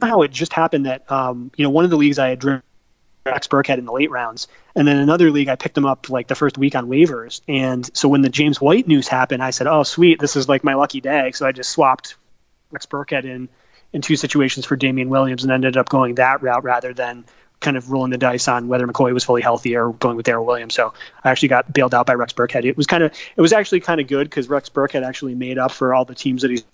How 0.00 0.22
it 0.22 0.30
just 0.30 0.52
happened 0.52 0.86
that 0.86 1.10
um, 1.10 1.50
you 1.56 1.64
know 1.64 1.70
one 1.70 1.84
of 1.84 1.90
the 1.90 1.96
leagues 1.96 2.20
I 2.20 2.28
had 2.28 2.38
driven 2.38 2.62
Rex 3.26 3.48
Burkhead 3.48 3.78
in 3.78 3.86
the 3.86 3.92
late 3.92 4.10
rounds, 4.10 4.48
and 4.74 4.86
then 4.86 4.98
another 4.98 5.30
league 5.30 5.48
I 5.48 5.56
picked 5.56 5.78
him 5.78 5.86
up 5.86 6.10
like 6.10 6.28
the 6.28 6.34
first 6.34 6.58
week 6.58 6.74
on 6.74 6.88
waivers. 6.88 7.40
And 7.48 7.88
so 7.96 8.08
when 8.08 8.20
the 8.20 8.28
James 8.28 8.60
White 8.60 8.86
news 8.86 9.08
happened, 9.08 9.42
I 9.42 9.50
said, 9.50 9.66
"Oh, 9.66 9.82
sweet, 9.82 10.20
this 10.20 10.36
is 10.36 10.46
like 10.46 10.62
my 10.62 10.74
lucky 10.74 11.00
day." 11.00 11.32
So 11.32 11.46
I 11.46 11.52
just 11.52 11.70
swapped 11.70 12.16
Rex 12.70 12.84
Burkhead 12.84 13.24
in 13.24 13.48
in 13.94 14.02
two 14.02 14.16
situations 14.16 14.66
for 14.66 14.76
Damien 14.76 15.08
Williams 15.08 15.42
and 15.42 15.52
ended 15.52 15.78
up 15.78 15.88
going 15.88 16.16
that 16.16 16.42
route 16.42 16.64
rather 16.64 16.92
than 16.92 17.24
kind 17.60 17.78
of 17.78 17.90
rolling 17.90 18.10
the 18.10 18.18
dice 18.18 18.46
on 18.46 18.68
whether 18.68 18.86
McCoy 18.86 19.14
was 19.14 19.24
fully 19.24 19.40
healthy 19.40 19.74
or 19.76 19.92
going 19.92 20.16
with 20.16 20.26
Darrel 20.26 20.44
Williams. 20.44 20.74
So 20.74 20.92
I 21.22 21.30
actually 21.30 21.48
got 21.48 21.72
bailed 21.72 21.94
out 21.94 22.04
by 22.04 22.14
Rex 22.14 22.34
Burkhead. 22.34 22.66
It 22.66 22.76
was 22.76 22.86
kind 22.86 23.02
of 23.02 23.12
it 23.36 23.40
was 23.40 23.54
actually 23.54 23.80
kind 23.80 24.02
of 24.02 24.06
good 24.06 24.28
because 24.28 24.50
Rex 24.50 24.68
Burkhead 24.68 25.02
actually 25.02 25.34
made 25.34 25.56
up 25.56 25.72
for 25.72 25.94
all 25.94 26.04
the 26.04 26.14
teams 26.14 26.42
that 26.42 26.50
he's 26.50 26.64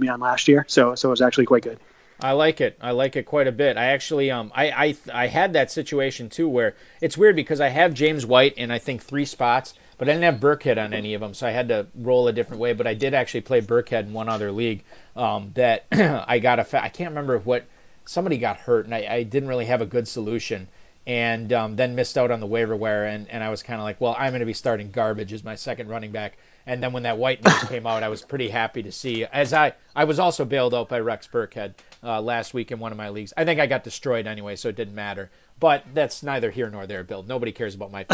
me 0.00 0.08
on 0.08 0.18
last 0.18 0.48
year. 0.48 0.64
So 0.66 0.96
so 0.96 1.10
it 1.10 1.12
was 1.12 1.22
actually 1.22 1.46
quite 1.46 1.62
good. 1.62 1.78
I 2.20 2.32
like 2.32 2.60
it. 2.60 2.78
I 2.80 2.92
like 2.92 3.16
it 3.16 3.24
quite 3.24 3.46
a 3.46 3.52
bit. 3.52 3.76
I 3.76 3.86
actually 3.86 4.30
um 4.30 4.50
I 4.54 4.70
I 4.70 4.96
I 5.12 5.26
had 5.26 5.52
that 5.52 5.70
situation 5.70 6.30
too 6.30 6.48
where 6.48 6.74
it's 7.00 7.18
weird 7.18 7.36
because 7.36 7.60
I 7.60 7.68
have 7.68 7.92
James 7.94 8.24
White 8.24 8.54
in 8.54 8.70
I 8.70 8.78
think 8.78 9.02
three 9.02 9.26
spots, 9.26 9.74
but 9.98 10.08
I 10.08 10.12
didn't 10.12 10.24
have 10.24 10.40
Burkhead 10.40 10.82
on 10.82 10.94
any 10.94 11.14
of 11.14 11.20
them, 11.20 11.34
so 11.34 11.46
I 11.46 11.50
had 11.50 11.68
to 11.68 11.86
roll 11.94 12.28
a 12.28 12.32
different 12.32 12.60
way. 12.60 12.72
But 12.72 12.86
I 12.86 12.94
did 12.94 13.12
actually 13.12 13.42
play 13.42 13.60
Burkhead 13.60 14.04
in 14.04 14.12
one 14.12 14.28
other 14.28 14.50
league 14.50 14.84
um, 15.14 15.52
that 15.54 15.84
I 15.92 16.38
got 16.38 16.58
a 16.58 16.64
fa- 16.64 16.82
I 16.82 16.88
can't 16.88 17.10
remember 17.10 17.38
what 17.38 17.64
somebody 18.06 18.38
got 18.38 18.56
hurt, 18.56 18.86
and 18.86 18.94
I, 18.94 19.06
I 19.08 19.22
didn't 19.22 19.48
really 19.48 19.66
have 19.66 19.82
a 19.82 19.86
good 19.86 20.08
solution. 20.08 20.68
And 21.06 21.52
um, 21.52 21.76
then 21.76 21.94
missed 21.94 22.18
out 22.18 22.32
on 22.32 22.40
the 22.40 22.48
waiver 22.48 22.74
wire, 22.74 23.04
and, 23.04 23.30
and 23.30 23.44
I 23.44 23.50
was 23.50 23.62
kind 23.62 23.78
of 23.80 23.84
like, 23.84 24.00
well, 24.00 24.16
I'm 24.18 24.30
going 24.30 24.40
to 24.40 24.46
be 24.46 24.54
starting 24.54 24.90
garbage 24.90 25.32
as 25.32 25.44
my 25.44 25.54
second 25.54 25.88
running 25.88 26.10
back. 26.10 26.36
And 26.66 26.82
then 26.82 26.92
when 26.92 27.04
that 27.04 27.16
white 27.16 27.44
news 27.44 27.64
came 27.68 27.86
out, 27.86 28.02
I 28.02 28.08
was 28.08 28.22
pretty 28.22 28.48
happy 28.48 28.82
to 28.82 28.92
see. 28.92 29.24
As 29.24 29.52
I, 29.52 29.74
I 29.94 30.04
was 30.04 30.18
also 30.18 30.44
bailed 30.44 30.74
out 30.74 30.88
by 30.88 30.98
Rex 30.98 31.28
Burkhead 31.28 31.74
uh, 32.02 32.20
last 32.20 32.52
week 32.54 32.72
in 32.72 32.80
one 32.80 32.90
of 32.90 32.98
my 32.98 33.10
leagues. 33.10 33.32
I 33.36 33.44
think 33.44 33.60
I 33.60 33.66
got 33.66 33.84
destroyed 33.84 34.26
anyway, 34.26 34.56
so 34.56 34.68
it 34.68 34.76
didn't 34.76 34.96
matter. 34.96 35.30
But 35.58 35.84
that's 35.94 36.22
neither 36.22 36.50
here 36.50 36.68
nor 36.68 36.86
there, 36.86 37.02
Bill. 37.02 37.22
Nobody 37.22 37.52
cares 37.52 37.74
about 37.74 37.90
my. 37.90 38.04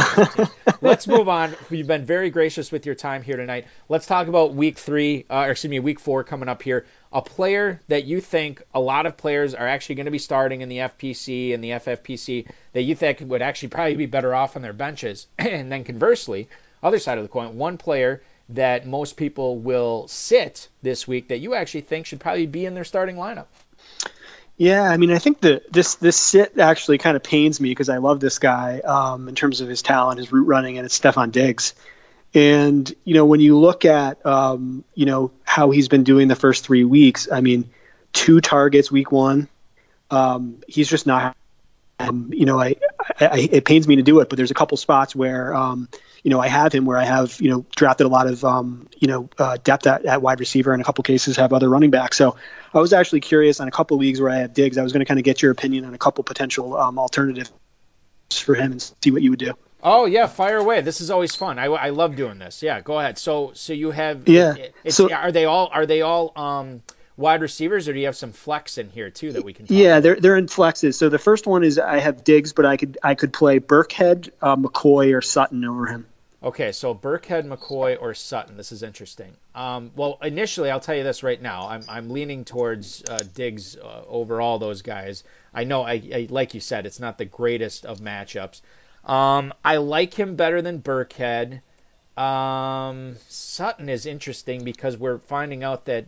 Let's 0.81 1.09
move 1.09 1.29
on. 1.29 1.57
You've 1.71 1.89
been 1.89 2.05
very 2.05 2.31
gracious 2.31 2.71
with 2.71 2.87
your 2.87 2.95
time 2.95 3.23
here 3.23 3.37
tonight. 3.37 3.67
Let's 3.89 4.07
talk 4.07 4.29
about 4.29 4.55
week 4.55 4.79
three, 4.79 5.25
uh, 5.29 5.47
or 5.47 5.51
excuse 5.51 5.71
me, 5.71 5.81
week 5.81 5.99
four 5.99 6.23
coming 6.23 6.49
up 6.49 6.63
here. 6.63 6.87
A 7.13 7.21
player 7.21 7.81
that 7.89 8.05
you 8.05 8.21
think 8.21 8.63
a 8.73 8.81
lot 8.81 9.07
of 9.07 9.17
players 9.17 9.55
are 9.55 9.67
actually 9.67 9.97
going 9.97 10.05
to 10.07 10.13
be 10.13 10.19
starting 10.19 10.61
in 10.61 10.69
the 10.69 10.79
FPC 10.79 11.53
and 11.53 11.65
the 11.65 11.71
FFPC 11.71 12.47
that 12.75 12.83
you 12.83 12.95
think 12.95 13.21
would 13.23 13.43
actually 13.43 13.71
probably 13.71 13.97
be 13.97 14.07
better 14.07 14.35
off 14.35 14.55
on 14.55 14.63
their 14.63 14.73
benches. 14.73 15.27
and 15.39 15.73
then 15.73 15.83
conversely, 15.83 16.49
other 16.81 17.01
side 17.01 17.19
of 17.19 17.25
the 17.25 17.29
coin, 17.29 17.57
one 17.57 17.77
player 17.77 18.23
that 18.55 18.87
most 18.87 19.17
people 19.17 19.59
will 19.59 20.09
sit 20.09 20.69
this 20.83 21.07
week 21.07 21.29
that 21.29 21.39
you 21.39 21.55
actually 21.55 21.83
think 21.83 22.07
should 22.07 22.21
probably 22.21 22.47
be 22.47 22.67
in 22.67 22.75
their 22.75 22.85
starting 22.85 23.17
lineup. 23.17 23.47
Yeah, 24.57 24.83
I 24.83 24.97
mean, 24.97 25.11
I 25.11 25.19
think 25.19 25.41
that 25.41 25.73
this 25.73 25.97
this 25.97 26.17
sit 26.17 26.59
actually 26.59 26.99
kind 26.99 27.17
of 27.17 27.23
pains 27.23 27.61
me 27.61 27.71
because 27.71 27.89
I 27.89 27.97
love 27.99 28.21
this 28.21 28.39
guy 28.39 28.81
um, 28.81 29.29
in 29.29 29.35
terms 29.35 29.61
of 29.61 29.69
his 29.69 29.83
talent, 29.83 30.19
his 30.19 30.31
route 30.31 30.47
running, 30.47 30.79
and 30.79 30.85
it's 30.85 30.99
Stefon 30.99 31.33
Diggs. 31.33 31.75
And 32.35 32.93
you 33.05 33.15
know, 33.15 33.25
when 33.25 33.41
you 33.41 33.59
look 33.59 33.85
at 33.85 34.25
um, 34.25 34.85
you 34.95 35.07
know 35.07 35.33
how 35.43 35.71
he's 35.71 35.89
been 35.89 36.05
doing 36.05 36.29
the 36.29 36.37
first 36.37 36.65
three 36.65 36.85
weeks, 36.85 37.29
I 37.31 37.41
mean, 37.41 37.71
two 38.13 38.41
targets 38.41 38.91
week 38.91 39.11
one. 39.11 39.49
Um, 40.11 40.63
he's 40.69 40.89
just 40.89 41.07
not. 41.07 41.37
Um, 41.99 42.31
you 42.33 42.47
know, 42.47 42.61
I, 42.61 42.77
I, 43.23 43.49
it 43.51 43.65
pains 43.65 43.87
me 43.87 43.97
to 43.97 44.03
do 44.03 44.21
it, 44.21 44.29
but 44.29 44.37
there's 44.37 44.51
a 44.51 44.55
couple 44.55 44.77
spots 44.77 45.15
where 45.15 45.55
um, 45.55 45.89
you 46.23 46.31
know, 46.31 46.41
I 46.41 46.49
have 46.49 46.73
him 46.73 46.85
where 46.85 46.99
I 46.99 47.05
have, 47.05 47.41
you 47.41 47.51
know, 47.51 47.67
drafted 47.75 48.07
a 48.07 48.11
lot 48.11 48.29
of, 48.29 48.45
um, 48.45 48.89
you 48.99 49.09
know, 49.09 49.29
uh, 49.39 49.59
depth 49.63 49.87
at, 49.87 50.05
at 50.05 50.23
wide 50.23 50.39
receiver, 50.39 50.73
and 50.73 50.81
a 50.81 50.85
couple 50.85 51.03
cases 51.03 51.37
have 51.37 51.53
other 51.53 51.69
running 51.69 51.91
backs. 51.91 52.17
So 52.17 52.37
I 52.73 52.79
was 52.79 52.93
actually 52.93 53.21
curious 53.21 53.59
on 53.61 53.67
a 53.67 53.73
couple 53.73 53.97
leagues 53.97 54.21
where 54.21 54.31
I 54.31 54.39
have 54.39 54.55
Diggs. 54.55 54.79
I 54.79 54.83
was 54.83 54.93
going 54.93 55.01
to 55.01 55.05
kind 55.05 55.19
of 55.19 55.25
get 55.25 55.43
your 55.43 55.51
opinion 55.51 55.85
on 55.85 55.95
a 55.95 55.99
couple 55.99 56.23
potential 56.23 56.77
um, 56.77 56.99
alternatives 56.99 57.53
for 58.31 58.55
him 58.55 58.73
and 58.73 58.95
see 59.03 59.11
what 59.11 59.23
you 59.23 59.31
would 59.31 59.41
do. 59.41 59.55
Oh 59.83 60.07
yeah, 60.07 60.29
fire 60.29 60.59
away. 60.59 60.81
This 60.81 61.01
is 61.01 61.11
always 61.11 61.35
fun. 61.35 61.59
I, 61.59 61.65
I 61.65 61.91
love 61.91 62.15
doing 62.15 62.39
this. 62.39 62.63
Yeah, 62.63 62.81
go 62.81 63.01
ahead. 63.01 63.19
So 63.19 63.51
so 63.55 63.73
you 63.73 63.91
have 63.91 64.29
yeah. 64.29 64.55
so 64.89 65.13
are 65.13 65.33
they 65.33 65.45
all 65.45 65.71
are 65.73 65.87
they 65.87 66.03
all 66.03 66.33
um 66.37 66.83
wide 67.23 67.41
receivers, 67.41 67.89
or 67.89 67.95
do 67.95 68.01
you 68.01 68.07
have 68.07 68.17
some 68.17 68.33
flex 68.33 68.77
in 68.77 68.91
here 68.91 69.09
too 69.09 69.33
that 69.33 69.45
we 69.45 69.55
can? 69.55 69.67
yeah, 69.69 69.93
about? 69.93 70.03
they're 70.03 70.17
they're 70.17 70.37
in 70.37 70.47
flexes. 70.47 70.97
So 70.97 71.09
the 71.09 71.19
first 71.19 71.47
one 71.47 71.65
is 71.65 71.79
I 71.79 72.01
have 72.01 72.25
Diggs, 72.25 72.53
but 72.53 72.67
I 72.67 72.77
could 72.77 72.99
I 73.03 73.15
could 73.15 73.33
play 73.33 73.61
Burkhead, 73.61 74.31
uh, 74.43 74.57
McCoy, 74.57 75.17
or 75.17 75.23
Sutton 75.23 75.65
over 75.65 75.87
him. 75.87 76.07
Okay, 76.45 76.73
so 76.73 76.93
Burkhead, 76.93 77.47
McCoy, 77.47 77.97
or 78.01 78.15
Sutton. 78.15 78.57
This 78.57 78.73
is 78.73 78.83
interesting. 78.83 79.33
Um, 79.55 79.93
well, 79.95 80.19
initially, 80.21 80.73
I'll 80.73 80.81
tell 80.81 80.97
you 80.97 81.05
this 81.05 81.23
right 81.23 81.41
now. 81.41 81.69
I'm, 81.69 81.85
I'm 81.89 82.11
leaning 82.11 82.45
towards 82.45 83.05
uh, 83.09 83.21
Diggs 83.33 83.77
uh, 83.77 84.03
over 84.09 84.41
all 84.41 84.59
those 84.59 84.83
guys. 84.83 85.23
I 85.55 85.63
know, 85.63 85.83
I, 85.83 86.03
I, 86.13 86.27
like 86.31 86.55
you 86.55 86.61
said, 86.61 86.85
it's 86.85 86.99
not 86.99 87.17
the 87.17 87.27
greatest 87.27 87.87
of 87.87 88.01
matchups. 88.01 88.61
Um, 89.05 89.55
I 89.65 89.77
like 89.77 90.15
him 90.15 90.35
better 90.35 90.63
than 90.63 90.83
Burkhead. 90.83 91.61
Um, 92.17 93.15
Sutton 93.29 93.89
is 93.89 94.07
interesting 94.07 94.65
because 94.65 94.97
we're 94.97 95.19
finding 95.19 95.63
out 95.63 95.85
that 95.85 96.07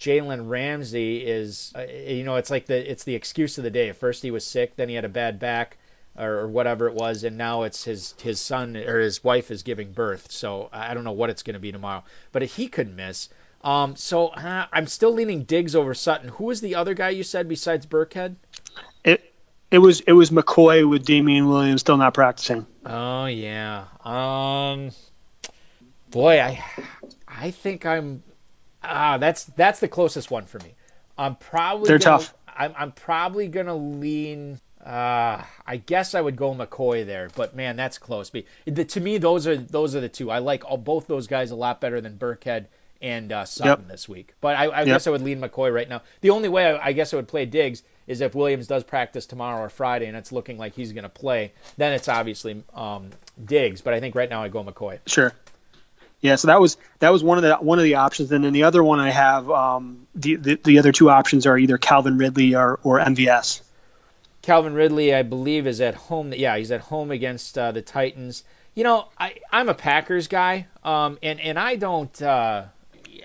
Jalen 0.00 0.48
Ramsey 0.48 1.18
is, 1.18 1.72
uh, 1.76 1.82
you 1.82 2.24
know, 2.24 2.36
it's 2.36 2.50
like 2.50 2.66
the 2.66 2.90
it's 2.90 3.04
the 3.04 3.14
excuse 3.14 3.58
of 3.58 3.64
the 3.64 3.70
day. 3.70 3.92
First 3.92 4.22
he 4.22 4.30
was 4.30 4.46
sick, 4.46 4.74
then 4.74 4.88
he 4.88 4.94
had 4.94 5.04
a 5.04 5.10
bad 5.10 5.38
back 5.38 5.76
or 6.18 6.48
whatever 6.48 6.88
it 6.88 6.94
was, 6.94 7.22
and 7.24 7.36
now 7.36 7.64
it's 7.64 7.84
his 7.84 8.14
his 8.22 8.40
son 8.40 8.76
or 8.76 8.98
his 8.98 9.22
wife 9.22 9.50
is 9.50 9.62
giving 9.62 9.92
birth. 9.92 10.32
So 10.32 10.70
I 10.72 10.94
don't 10.94 11.04
know 11.04 11.12
what 11.12 11.28
it's 11.28 11.42
going 11.42 11.54
to 11.54 11.60
be 11.60 11.70
tomorrow, 11.70 12.02
but 12.32 12.42
he 12.42 12.68
could 12.68 12.94
miss. 12.94 13.28
Um, 13.62 13.94
so 13.94 14.28
uh, 14.28 14.66
I'm 14.72 14.86
still 14.86 15.12
leaning 15.12 15.44
Diggs 15.44 15.76
over 15.76 15.92
Sutton. 15.92 16.30
Who 16.30 16.44
was 16.44 16.62
the 16.62 16.76
other 16.76 16.94
guy 16.94 17.10
you 17.10 17.22
said 17.22 17.46
besides 17.46 17.84
Burkhead? 17.84 18.36
It 19.04 19.32
It 19.70 19.78
was 19.78 20.00
it 20.00 20.12
was 20.12 20.30
McCoy 20.30 20.88
with 20.88 21.04
Damien 21.04 21.46
Williams 21.46 21.82
still 21.82 21.98
not 21.98 22.14
practicing. 22.14 22.66
Oh 22.86 23.26
yeah. 23.26 23.84
Um, 24.02 24.92
boy, 26.10 26.40
I 26.40 26.64
I 27.28 27.50
think 27.50 27.84
I'm 27.84 28.22
ah 28.82 29.18
that's 29.18 29.44
that's 29.44 29.80
the 29.80 29.88
closest 29.88 30.30
one 30.30 30.46
for 30.46 30.58
me. 30.58 30.74
I'm 31.18 31.36
probably 31.36 31.88
they're 31.88 31.98
gonna, 31.98 32.18
tough. 32.18 32.34
I'm 32.48 32.74
I'm 32.76 32.92
probably 32.92 33.48
gonna 33.48 33.76
lean. 33.76 34.58
Uh, 34.84 35.42
I 35.66 35.76
guess 35.76 36.14
I 36.14 36.20
would 36.22 36.36
go 36.36 36.54
McCoy 36.54 37.04
there, 37.04 37.28
but 37.36 37.54
man, 37.54 37.76
that's 37.76 37.98
close. 37.98 38.30
But 38.30 38.44
the, 38.64 38.84
to 38.86 39.00
me, 39.00 39.18
those 39.18 39.46
are 39.46 39.56
those 39.56 39.94
are 39.94 40.00
the 40.00 40.08
two. 40.08 40.30
I 40.30 40.38
like 40.38 40.64
all, 40.64 40.78
both 40.78 41.06
those 41.06 41.26
guys 41.26 41.50
a 41.50 41.56
lot 41.56 41.82
better 41.82 42.00
than 42.00 42.16
Burkhead 42.16 42.66
and 43.02 43.32
uh, 43.32 43.44
Sutton 43.44 43.84
Yep. 43.84 43.88
this 43.88 44.08
week. 44.08 44.34
But 44.40 44.56
I, 44.56 44.64
I 44.68 44.78
Yep. 44.80 44.86
guess 44.86 45.06
I 45.06 45.10
would 45.10 45.22
lean 45.22 45.40
McCoy 45.40 45.72
right 45.72 45.88
now. 45.88 46.02
The 46.20 46.30
only 46.30 46.48
way 46.48 46.66
I, 46.66 46.88
I 46.88 46.92
guess 46.92 47.12
I 47.12 47.16
would 47.16 47.28
play 47.28 47.46
Diggs 47.46 47.82
is 48.06 48.20
if 48.20 48.34
Williams 48.34 48.66
does 48.66 48.84
practice 48.84 49.26
tomorrow 49.26 49.62
or 49.62 49.68
Friday 49.68 50.06
and 50.06 50.16
it's 50.16 50.32
looking 50.32 50.58
like 50.58 50.74
he's 50.74 50.92
going 50.92 51.04
to 51.04 51.08
play. 51.08 51.52
Then 51.76 51.92
it's 51.92 52.08
obviously 52.08 52.62
um, 52.74 53.10
Diggs. 53.42 53.80
But 53.80 53.94
I 53.94 54.00
think 54.00 54.14
right 54.14 54.28
now 54.28 54.42
I 54.42 54.48
go 54.48 54.64
McCoy. 54.64 54.98
Sure. 55.06 55.32
Yeah, 56.20 56.36
so 56.36 56.48
that 56.48 56.60
was 56.60 56.76
that 56.98 57.10
was 57.10 57.24
one 57.24 57.38
of 57.38 57.44
the 57.44 57.56
one 57.56 57.78
of 57.78 57.84
the 57.84 57.94
options, 57.94 58.30
and 58.30 58.44
then 58.44 58.52
the 58.52 58.64
other 58.64 58.84
one 58.84 59.00
I 59.00 59.10
have 59.10 59.50
um, 59.50 60.06
the, 60.14 60.36
the 60.36 60.60
the 60.62 60.78
other 60.78 60.92
two 60.92 61.08
options 61.08 61.46
are 61.46 61.56
either 61.56 61.78
Calvin 61.78 62.18
Ridley 62.18 62.54
or 62.54 62.78
or 62.82 62.98
MVS. 62.98 63.62
Calvin 64.42 64.74
Ridley, 64.74 65.14
I 65.14 65.22
believe, 65.22 65.66
is 65.66 65.80
at 65.80 65.94
home. 65.94 66.32
Yeah, 66.32 66.56
he's 66.56 66.72
at 66.72 66.80
home 66.80 67.10
against 67.10 67.56
uh, 67.56 67.72
the 67.72 67.82
Titans. 67.82 68.44
You 68.74 68.84
know, 68.84 69.08
I, 69.18 69.36
I'm 69.50 69.68
a 69.68 69.74
Packers 69.74 70.28
guy, 70.28 70.66
um, 70.84 71.18
and 71.22 71.40
and 71.40 71.58
I 71.58 71.76
don't. 71.76 72.20
Uh, 72.20 72.64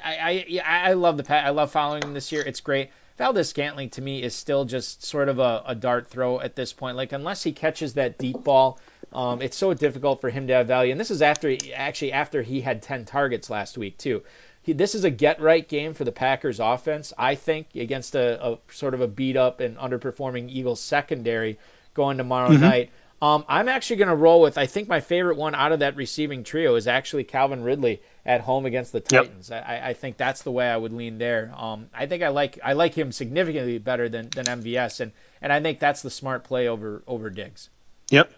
I, 0.04 0.46
I 0.66 0.90
I 0.90 0.94
love 0.94 1.18
the 1.18 1.36
I 1.36 1.50
love 1.50 1.72
following 1.72 2.04
him 2.04 2.14
this 2.14 2.32
year. 2.32 2.44
It's 2.46 2.62
great. 2.62 2.90
Valdes-Scantling 3.18 3.92
to 3.92 4.02
me 4.02 4.22
is 4.22 4.36
still 4.36 4.66
just 4.66 5.06
sort 5.06 5.30
of 5.30 5.40
a, 5.40 5.64
a 5.68 5.76
dart 5.76 6.10
throw 6.10 6.42
at 6.42 6.56
this 6.56 6.74
point. 6.74 6.98
Like 6.98 7.14
unless 7.14 7.44
he 7.44 7.54
catches 7.54 7.94
that 7.94 8.18
deep 8.18 8.44
ball, 8.44 8.78
um, 9.16 9.42
it's 9.42 9.56
so 9.56 9.74
difficult 9.74 10.20
for 10.20 10.30
him 10.30 10.48
to 10.48 10.54
have 10.54 10.68
value. 10.68 10.92
And 10.92 11.00
this 11.00 11.10
is 11.10 11.22
after 11.22 11.50
he, 11.50 11.74
actually 11.74 12.12
after 12.12 12.42
he 12.42 12.60
had 12.60 12.82
10 12.82 13.06
targets 13.06 13.50
last 13.50 13.78
week 13.78 13.98
too. 13.98 14.24
He, 14.62 14.74
this 14.74 14.94
is 14.94 15.06
a 15.06 15.10
get 15.10 15.40
right 15.40 15.66
game 15.68 15.94
for 15.94 16.04
the 16.04 16.12
Packers 16.12 16.60
offense, 16.60 17.14
I 17.18 17.36
think, 17.36 17.76
against 17.76 18.16
a, 18.16 18.46
a 18.46 18.58
sort 18.72 18.94
of 18.94 19.02
a 19.02 19.08
beat 19.08 19.38
up 19.38 19.62
and 19.62 19.78
underperforming 19.78 20.50
Eagles 20.50 20.82
secondary 20.82 21.60
going 21.94 22.18
tomorrow 22.18 22.52
night. 22.52 22.92
Um, 23.22 23.46
I'm 23.48 23.70
actually 23.70 23.98
going 23.98 24.10
to 24.10 24.16
roll 24.16 24.42
with. 24.42 24.58
I 24.58 24.66
think 24.66 24.90
my 24.90 25.00
favorite 25.00 25.38
one 25.38 25.56
out 25.56 25.72
of 25.72 25.80
that 25.80 25.96
receiving 25.96 26.44
trio 26.44 26.76
is 26.76 26.86
actually 26.88 27.24
Calvin 27.24 27.64
Ridley 27.64 28.02
at 28.26 28.42
home 28.42 28.66
against 28.66 28.92
the 28.92 29.00
Yep. 29.00 29.08
Titans. 29.08 29.52
I, 29.52 29.82
I 29.86 29.94
think 29.94 30.18
that's 30.18 30.42
the 30.42 30.52
way 30.52 30.68
I 30.68 30.76
would 30.76 30.92
lean 30.92 31.18
there. 31.18 31.54
Um, 31.56 31.88
I 31.94 32.08
think 32.08 32.22
I 32.24 32.30
like 32.30 32.60
I 32.62 32.74
like 32.74 32.94
him 32.94 33.14
significantly 33.14 33.78
better 33.78 34.10
than, 34.10 34.30
than 34.30 34.46
MVS, 34.46 35.00
and, 35.00 35.14
and 35.42 35.54
I 35.54 35.62
think 35.62 35.80
that's 35.80 36.02
the 36.02 36.10
smart 36.10 36.44
play 36.44 36.68
over 36.68 37.02
over 37.08 37.30
Diggs. 37.30 37.70
Yep. 38.10 38.30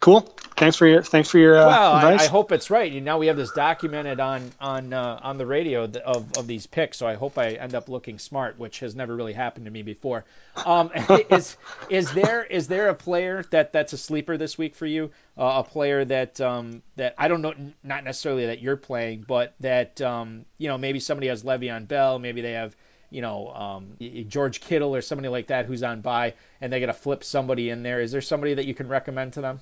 Cool. 0.00 0.20
Thanks 0.56 0.76
for 0.76 0.86
your 0.86 1.02
thanks 1.02 1.28
for 1.28 1.38
your 1.38 1.56
uh, 1.56 1.66
Well, 1.66 1.92
I, 1.92 2.12
advice. 2.12 2.28
I 2.28 2.30
hope 2.30 2.50
it's 2.52 2.70
right. 2.70 2.90
You- 2.90 3.00
Now 3.00 3.18
we 3.18 3.28
have 3.28 3.36
this 3.36 3.50
documented 3.52 4.20
on 4.20 4.50
on 4.60 4.92
uh, 4.92 5.18
on 5.22 5.38
the 5.38 5.46
radio 5.46 5.84
of, 5.84 6.36
of 6.36 6.46
these 6.46 6.66
picks, 6.66 6.98
so 6.98 7.06
I 7.06 7.14
hope 7.14 7.36
I 7.38 7.50
end 7.52 7.74
up 7.74 7.88
looking 7.88 8.18
smart, 8.18 8.58
which 8.58 8.80
has 8.80 8.94
never 8.94 9.14
really 9.14 9.32
happened 9.32 9.66
to 9.66 9.70
me 9.72 9.82
before. 9.82 10.24
Um, 10.64 10.90
is 11.30 11.56
is 11.90 12.12
there 12.12 12.44
is 12.44 12.68
there 12.68 12.88
a 12.88 12.94
player 12.94 13.44
that 13.50 13.72
that's 13.72 13.92
a 13.92 13.98
sleeper 13.98 14.36
this 14.36 14.56
week 14.56 14.74
for 14.76 14.86
you? 14.86 15.10
Uh, 15.36 15.62
a 15.64 15.68
player 15.68 16.04
that 16.04 16.40
um, 16.40 16.82
that 16.96 17.14
I 17.18 17.26
don't 17.28 17.42
know, 17.42 17.54
not 17.82 18.04
necessarily 18.04 18.46
that 18.46 18.60
you're 18.60 18.76
playing, 18.76 19.24
but 19.26 19.54
that 19.60 20.00
um, 20.00 20.44
you 20.58 20.68
know 20.68 20.78
maybe 20.78 21.00
somebody 21.00 21.26
has 21.28 21.42
Le'Veon 21.42 21.86
Bell, 21.88 22.18
maybe 22.18 22.40
they 22.40 22.52
have 22.52 22.74
you 23.10 23.20
know 23.22 23.48
um, 23.48 23.96
George 24.28 24.60
Kittle 24.60 24.94
or 24.94 25.02
somebody 25.02 25.28
like 25.28 25.48
that 25.48 25.66
who's 25.66 25.82
on 25.82 26.02
bye, 26.02 26.34
and 26.60 26.72
they 26.72 26.78
got 26.80 26.86
to 26.86 26.92
flip 26.92 27.24
somebody 27.24 27.70
in 27.70 27.82
there. 27.82 28.00
Is 28.00 28.12
there 28.12 28.20
somebody 28.22 28.54
that 28.54 28.64
you 28.66 28.74
can 28.74 28.86
recommend 28.88 29.32
to 29.34 29.40
them? 29.40 29.60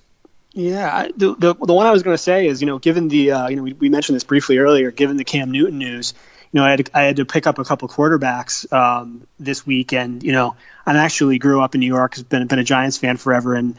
Yeah, 0.59 0.91
I, 0.91 1.13
the, 1.15 1.35
the 1.35 1.55
the 1.55 1.75
one 1.75 1.87
I 1.87 1.91
was 1.91 2.03
going 2.03 2.15
to 2.15 2.23
say 2.23 2.47
is, 2.47 2.63
you 2.63 2.67
know, 2.67 2.79
given 2.79 3.09
the, 3.09 3.33
uh, 3.33 3.49
you 3.49 3.57
know, 3.57 3.63
we, 3.63 3.75
we 3.75 3.89
mentioned 3.91 4.17
this 4.17 4.25
briefly 4.25 4.57
earlier, 4.57 4.91
given 4.91 5.19
the 5.19 5.25
Cam 5.25 5.51
Newton 5.51 5.77
news, 5.77 6.15
you 6.51 6.59
know, 6.59 6.65
I 6.67 6.71
had 6.71 6.87
to, 6.87 6.99
I 6.99 7.03
had 7.03 7.17
to 7.17 7.27
pick 7.27 7.47
up 7.47 7.59
a 7.59 7.65
couple 7.65 7.87
quarterbacks 7.89 8.73
um, 8.73 9.27
this 9.39 9.67
week, 9.67 9.93
and 9.93 10.23
you 10.23 10.33
know, 10.33 10.57
I 10.87 10.97
actually 10.97 11.39
grew 11.39 11.61
up 11.61 11.75
in 11.75 11.81
New 11.83 11.87
York, 11.87 12.15
has 12.15 12.23
been 12.25 12.47
been 12.47 12.59
a 12.59 12.65
Giants 12.65 12.97
fan 12.97 13.19
forever, 13.19 13.55
and 13.55 13.77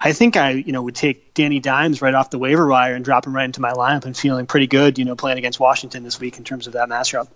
I 0.00 0.14
think 0.14 0.38
I, 0.38 0.52
you 0.52 0.72
know, 0.72 0.80
would 0.80 0.94
take 0.94 1.34
Danny 1.34 1.60
Dimes 1.60 2.00
right 2.00 2.14
off 2.14 2.30
the 2.30 2.38
waiver 2.38 2.66
wire 2.66 2.94
and 2.94 3.04
drop 3.04 3.26
him 3.26 3.36
right 3.36 3.44
into 3.44 3.60
my 3.60 3.72
lineup, 3.72 4.06
and 4.06 4.16
feeling 4.16 4.46
pretty 4.46 4.66
good, 4.66 4.98
you 4.98 5.04
know, 5.04 5.14
playing 5.14 5.36
against 5.36 5.60
Washington 5.60 6.04
this 6.04 6.18
week 6.18 6.38
in 6.38 6.44
terms 6.44 6.68
of 6.68 6.72
that 6.72 6.88
matchup. 6.88 7.28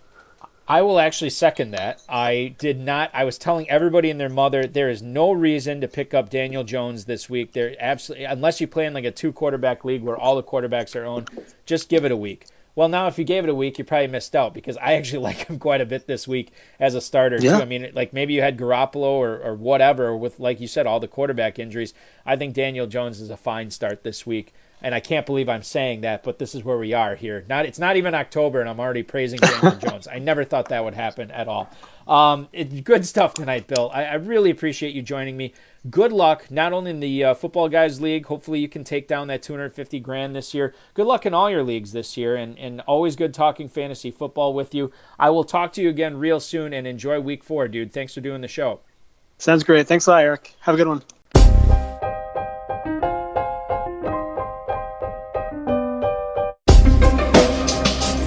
I 0.67 0.81
will 0.83 0.99
actually 0.99 1.31
second 1.31 1.71
that. 1.71 1.99
I 2.07 2.55
did 2.57 2.79
not. 2.79 3.11
I 3.13 3.25
was 3.25 3.37
telling 3.37 3.69
everybody 3.69 4.09
and 4.09 4.19
their 4.19 4.29
mother 4.29 4.65
there 4.65 4.89
is 4.89 5.01
no 5.01 5.31
reason 5.31 5.81
to 5.81 5.87
pick 5.87 6.13
up 6.13 6.29
Daniel 6.29 6.63
Jones 6.63 7.03
this 7.05 7.29
week. 7.29 7.51
There 7.51 7.75
absolutely 7.77 8.25
unless 8.25 8.61
you 8.61 8.67
play 8.67 8.85
in 8.85 8.93
like 8.93 9.05
a 9.05 9.11
two 9.11 9.33
quarterback 9.33 9.83
league 9.83 10.03
where 10.03 10.17
all 10.17 10.35
the 10.37 10.43
quarterbacks 10.43 10.95
are 10.95 11.05
owned, 11.05 11.29
just 11.65 11.89
give 11.89 12.05
it 12.05 12.11
a 12.11 12.17
week. 12.17 12.45
Well, 12.75 12.87
now 12.87 13.05
if 13.07 13.19
you 13.19 13.25
gave 13.25 13.43
it 13.43 13.49
a 13.51 13.55
week, 13.55 13.77
you 13.77 13.83
probably 13.83 14.07
missed 14.07 14.35
out 14.35 14.53
because 14.53 14.77
I 14.77 14.93
actually 14.93 15.19
like 15.29 15.47
him 15.47 15.59
quite 15.59 15.81
a 15.81 15.85
bit 15.85 16.07
this 16.07 16.27
week 16.27 16.51
as 16.79 16.95
a 16.95 17.01
starter 17.01 17.37
Yeah. 17.39 17.57
too. 17.57 17.61
I 17.61 17.65
mean, 17.65 17.91
like 17.93 18.13
maybe 18.13 18.33
you 18.33 18.41
had 18.41 18.57
Garoppolo 18.57 19.03
or, 19.03 19.37
or 19.39 19.55
whatever 19.55 20.15
with 20.15 20.39
like 20.39 20.59
you 20.61 20.67
said 20.67 20.87
all 20.87 20.99
the 20.99 21.07
quarterback 21.09 21.59
injuries. 21.59 21.93
I 22.25 22.37
think 22.37 22.53
Daniel 22.55 22.87
Jones 22.87 23.19
is 23.19 23.29
a 23.29 23.37
fine 23.37 23.69
start 23.69 24.01
this 24.03 24.25
week. 24.25 24.53
And 24.83 24.93
I 24.93 24.99
can't 24.99 25.25
believe 25.25 25.47
I'm 25.47 25.63
saying 25.63 26.01
that, 26.01 26.23
but 26.23 26.37
this 26.37 26.53
is 26.55 26.63
where 26.63 26.77
we 26.77 26.93
are 26.93 27.15
here. 27.15 27.45
Not 27.47 27.65
it's 27.65 27.79
not 27.79 27.95
even 27.95 28.13
October, 28.13 28.59
and 28.59 28.69
I'm 28.69 28.81
already 28.81 29.03
praising 29.03 29.39
Daniel 29.39 29.75
Jones. 29.79 30.07
I 30.07 30.19
never 30.19 30.43
thought 30.43 30.69
that 30.69 30.83
would 30.83 30.93
happen 30.93 31.31
at 31.31 31.47
all. 31.47 31.69
Um, 32.05 32.49
it, 32.51 32.83
good 32.83 33.05
stuff 33.05 33.33
tonight, 33.33 33.67
Bill. 33.67 33.89
I, 33.93 34.03
I 34.03 34.13
really 34.15 34.51
appreciate 34.51 34.93
you 34.93 35.01
joining 35.01 35.37
me. 35.37 35.53
Good 35.89 36.11
luck, 36.11 36.51
not 36.51 36.73
only 36.73 36.91
in 36.91 36.99
the 36.99 37.23
uh, 37.23 37.33
Football 37.33 37.69
Guys 37.69 38.01
League. 38.01 38.25
Hopefully, 38.25 38.59
you 38.59 38.67
can 38.67 38.83
take 38.83 39.07
down 39.07 39.27
that 39.27 39.41
250 39.41 39.99
grand 40.01 40.35
this 40.35 40.53
year. 40.53 40.75
Good 40.93 41.07
luck 41.07 41.25
in 41.25 41.33
all 41.33 41.49
your 41.49 41.63
leagues 41.63 41.93
this 41.93 42.17
year, 42.17 42.35
and, 42.35 42.59
and 42.59 42.81
always 42.81 43.15
good 43.15 43.33
talking 43.33 43.69
fantasy 43.69 44.11
football 44.11 44.53
with 44.53 44.75
you. 44.75 44.91
I 45.17 45.29
will 45.29 45.45
talk 45.45 45.73
to 45.73 45.81
you 45.81 45.89
again 45.89 46.17
real 46.17 46.41
soon, 46.41 46.73
and 46.73 46.85
enjoy 46.85 47.21
Week 47.21 47.43
Four, 47.43 47.69
dude. 47.69 47.93
Thanks 47.93 48.13
for 48.13 48.21
doing 48.21 48.41
the 48.41 48.47
show. 48.49 48.81
Sounds 49.37 49.63
great. 49.63 49.87
Thanks 49.87 50.07
a 50.07 50.11
lot, 50.11 50.23
Eric. 50.23 50.55
Have 50.59 50.75
a 50.75 50.77
good 50.77 50.87
one. 50.87 51.01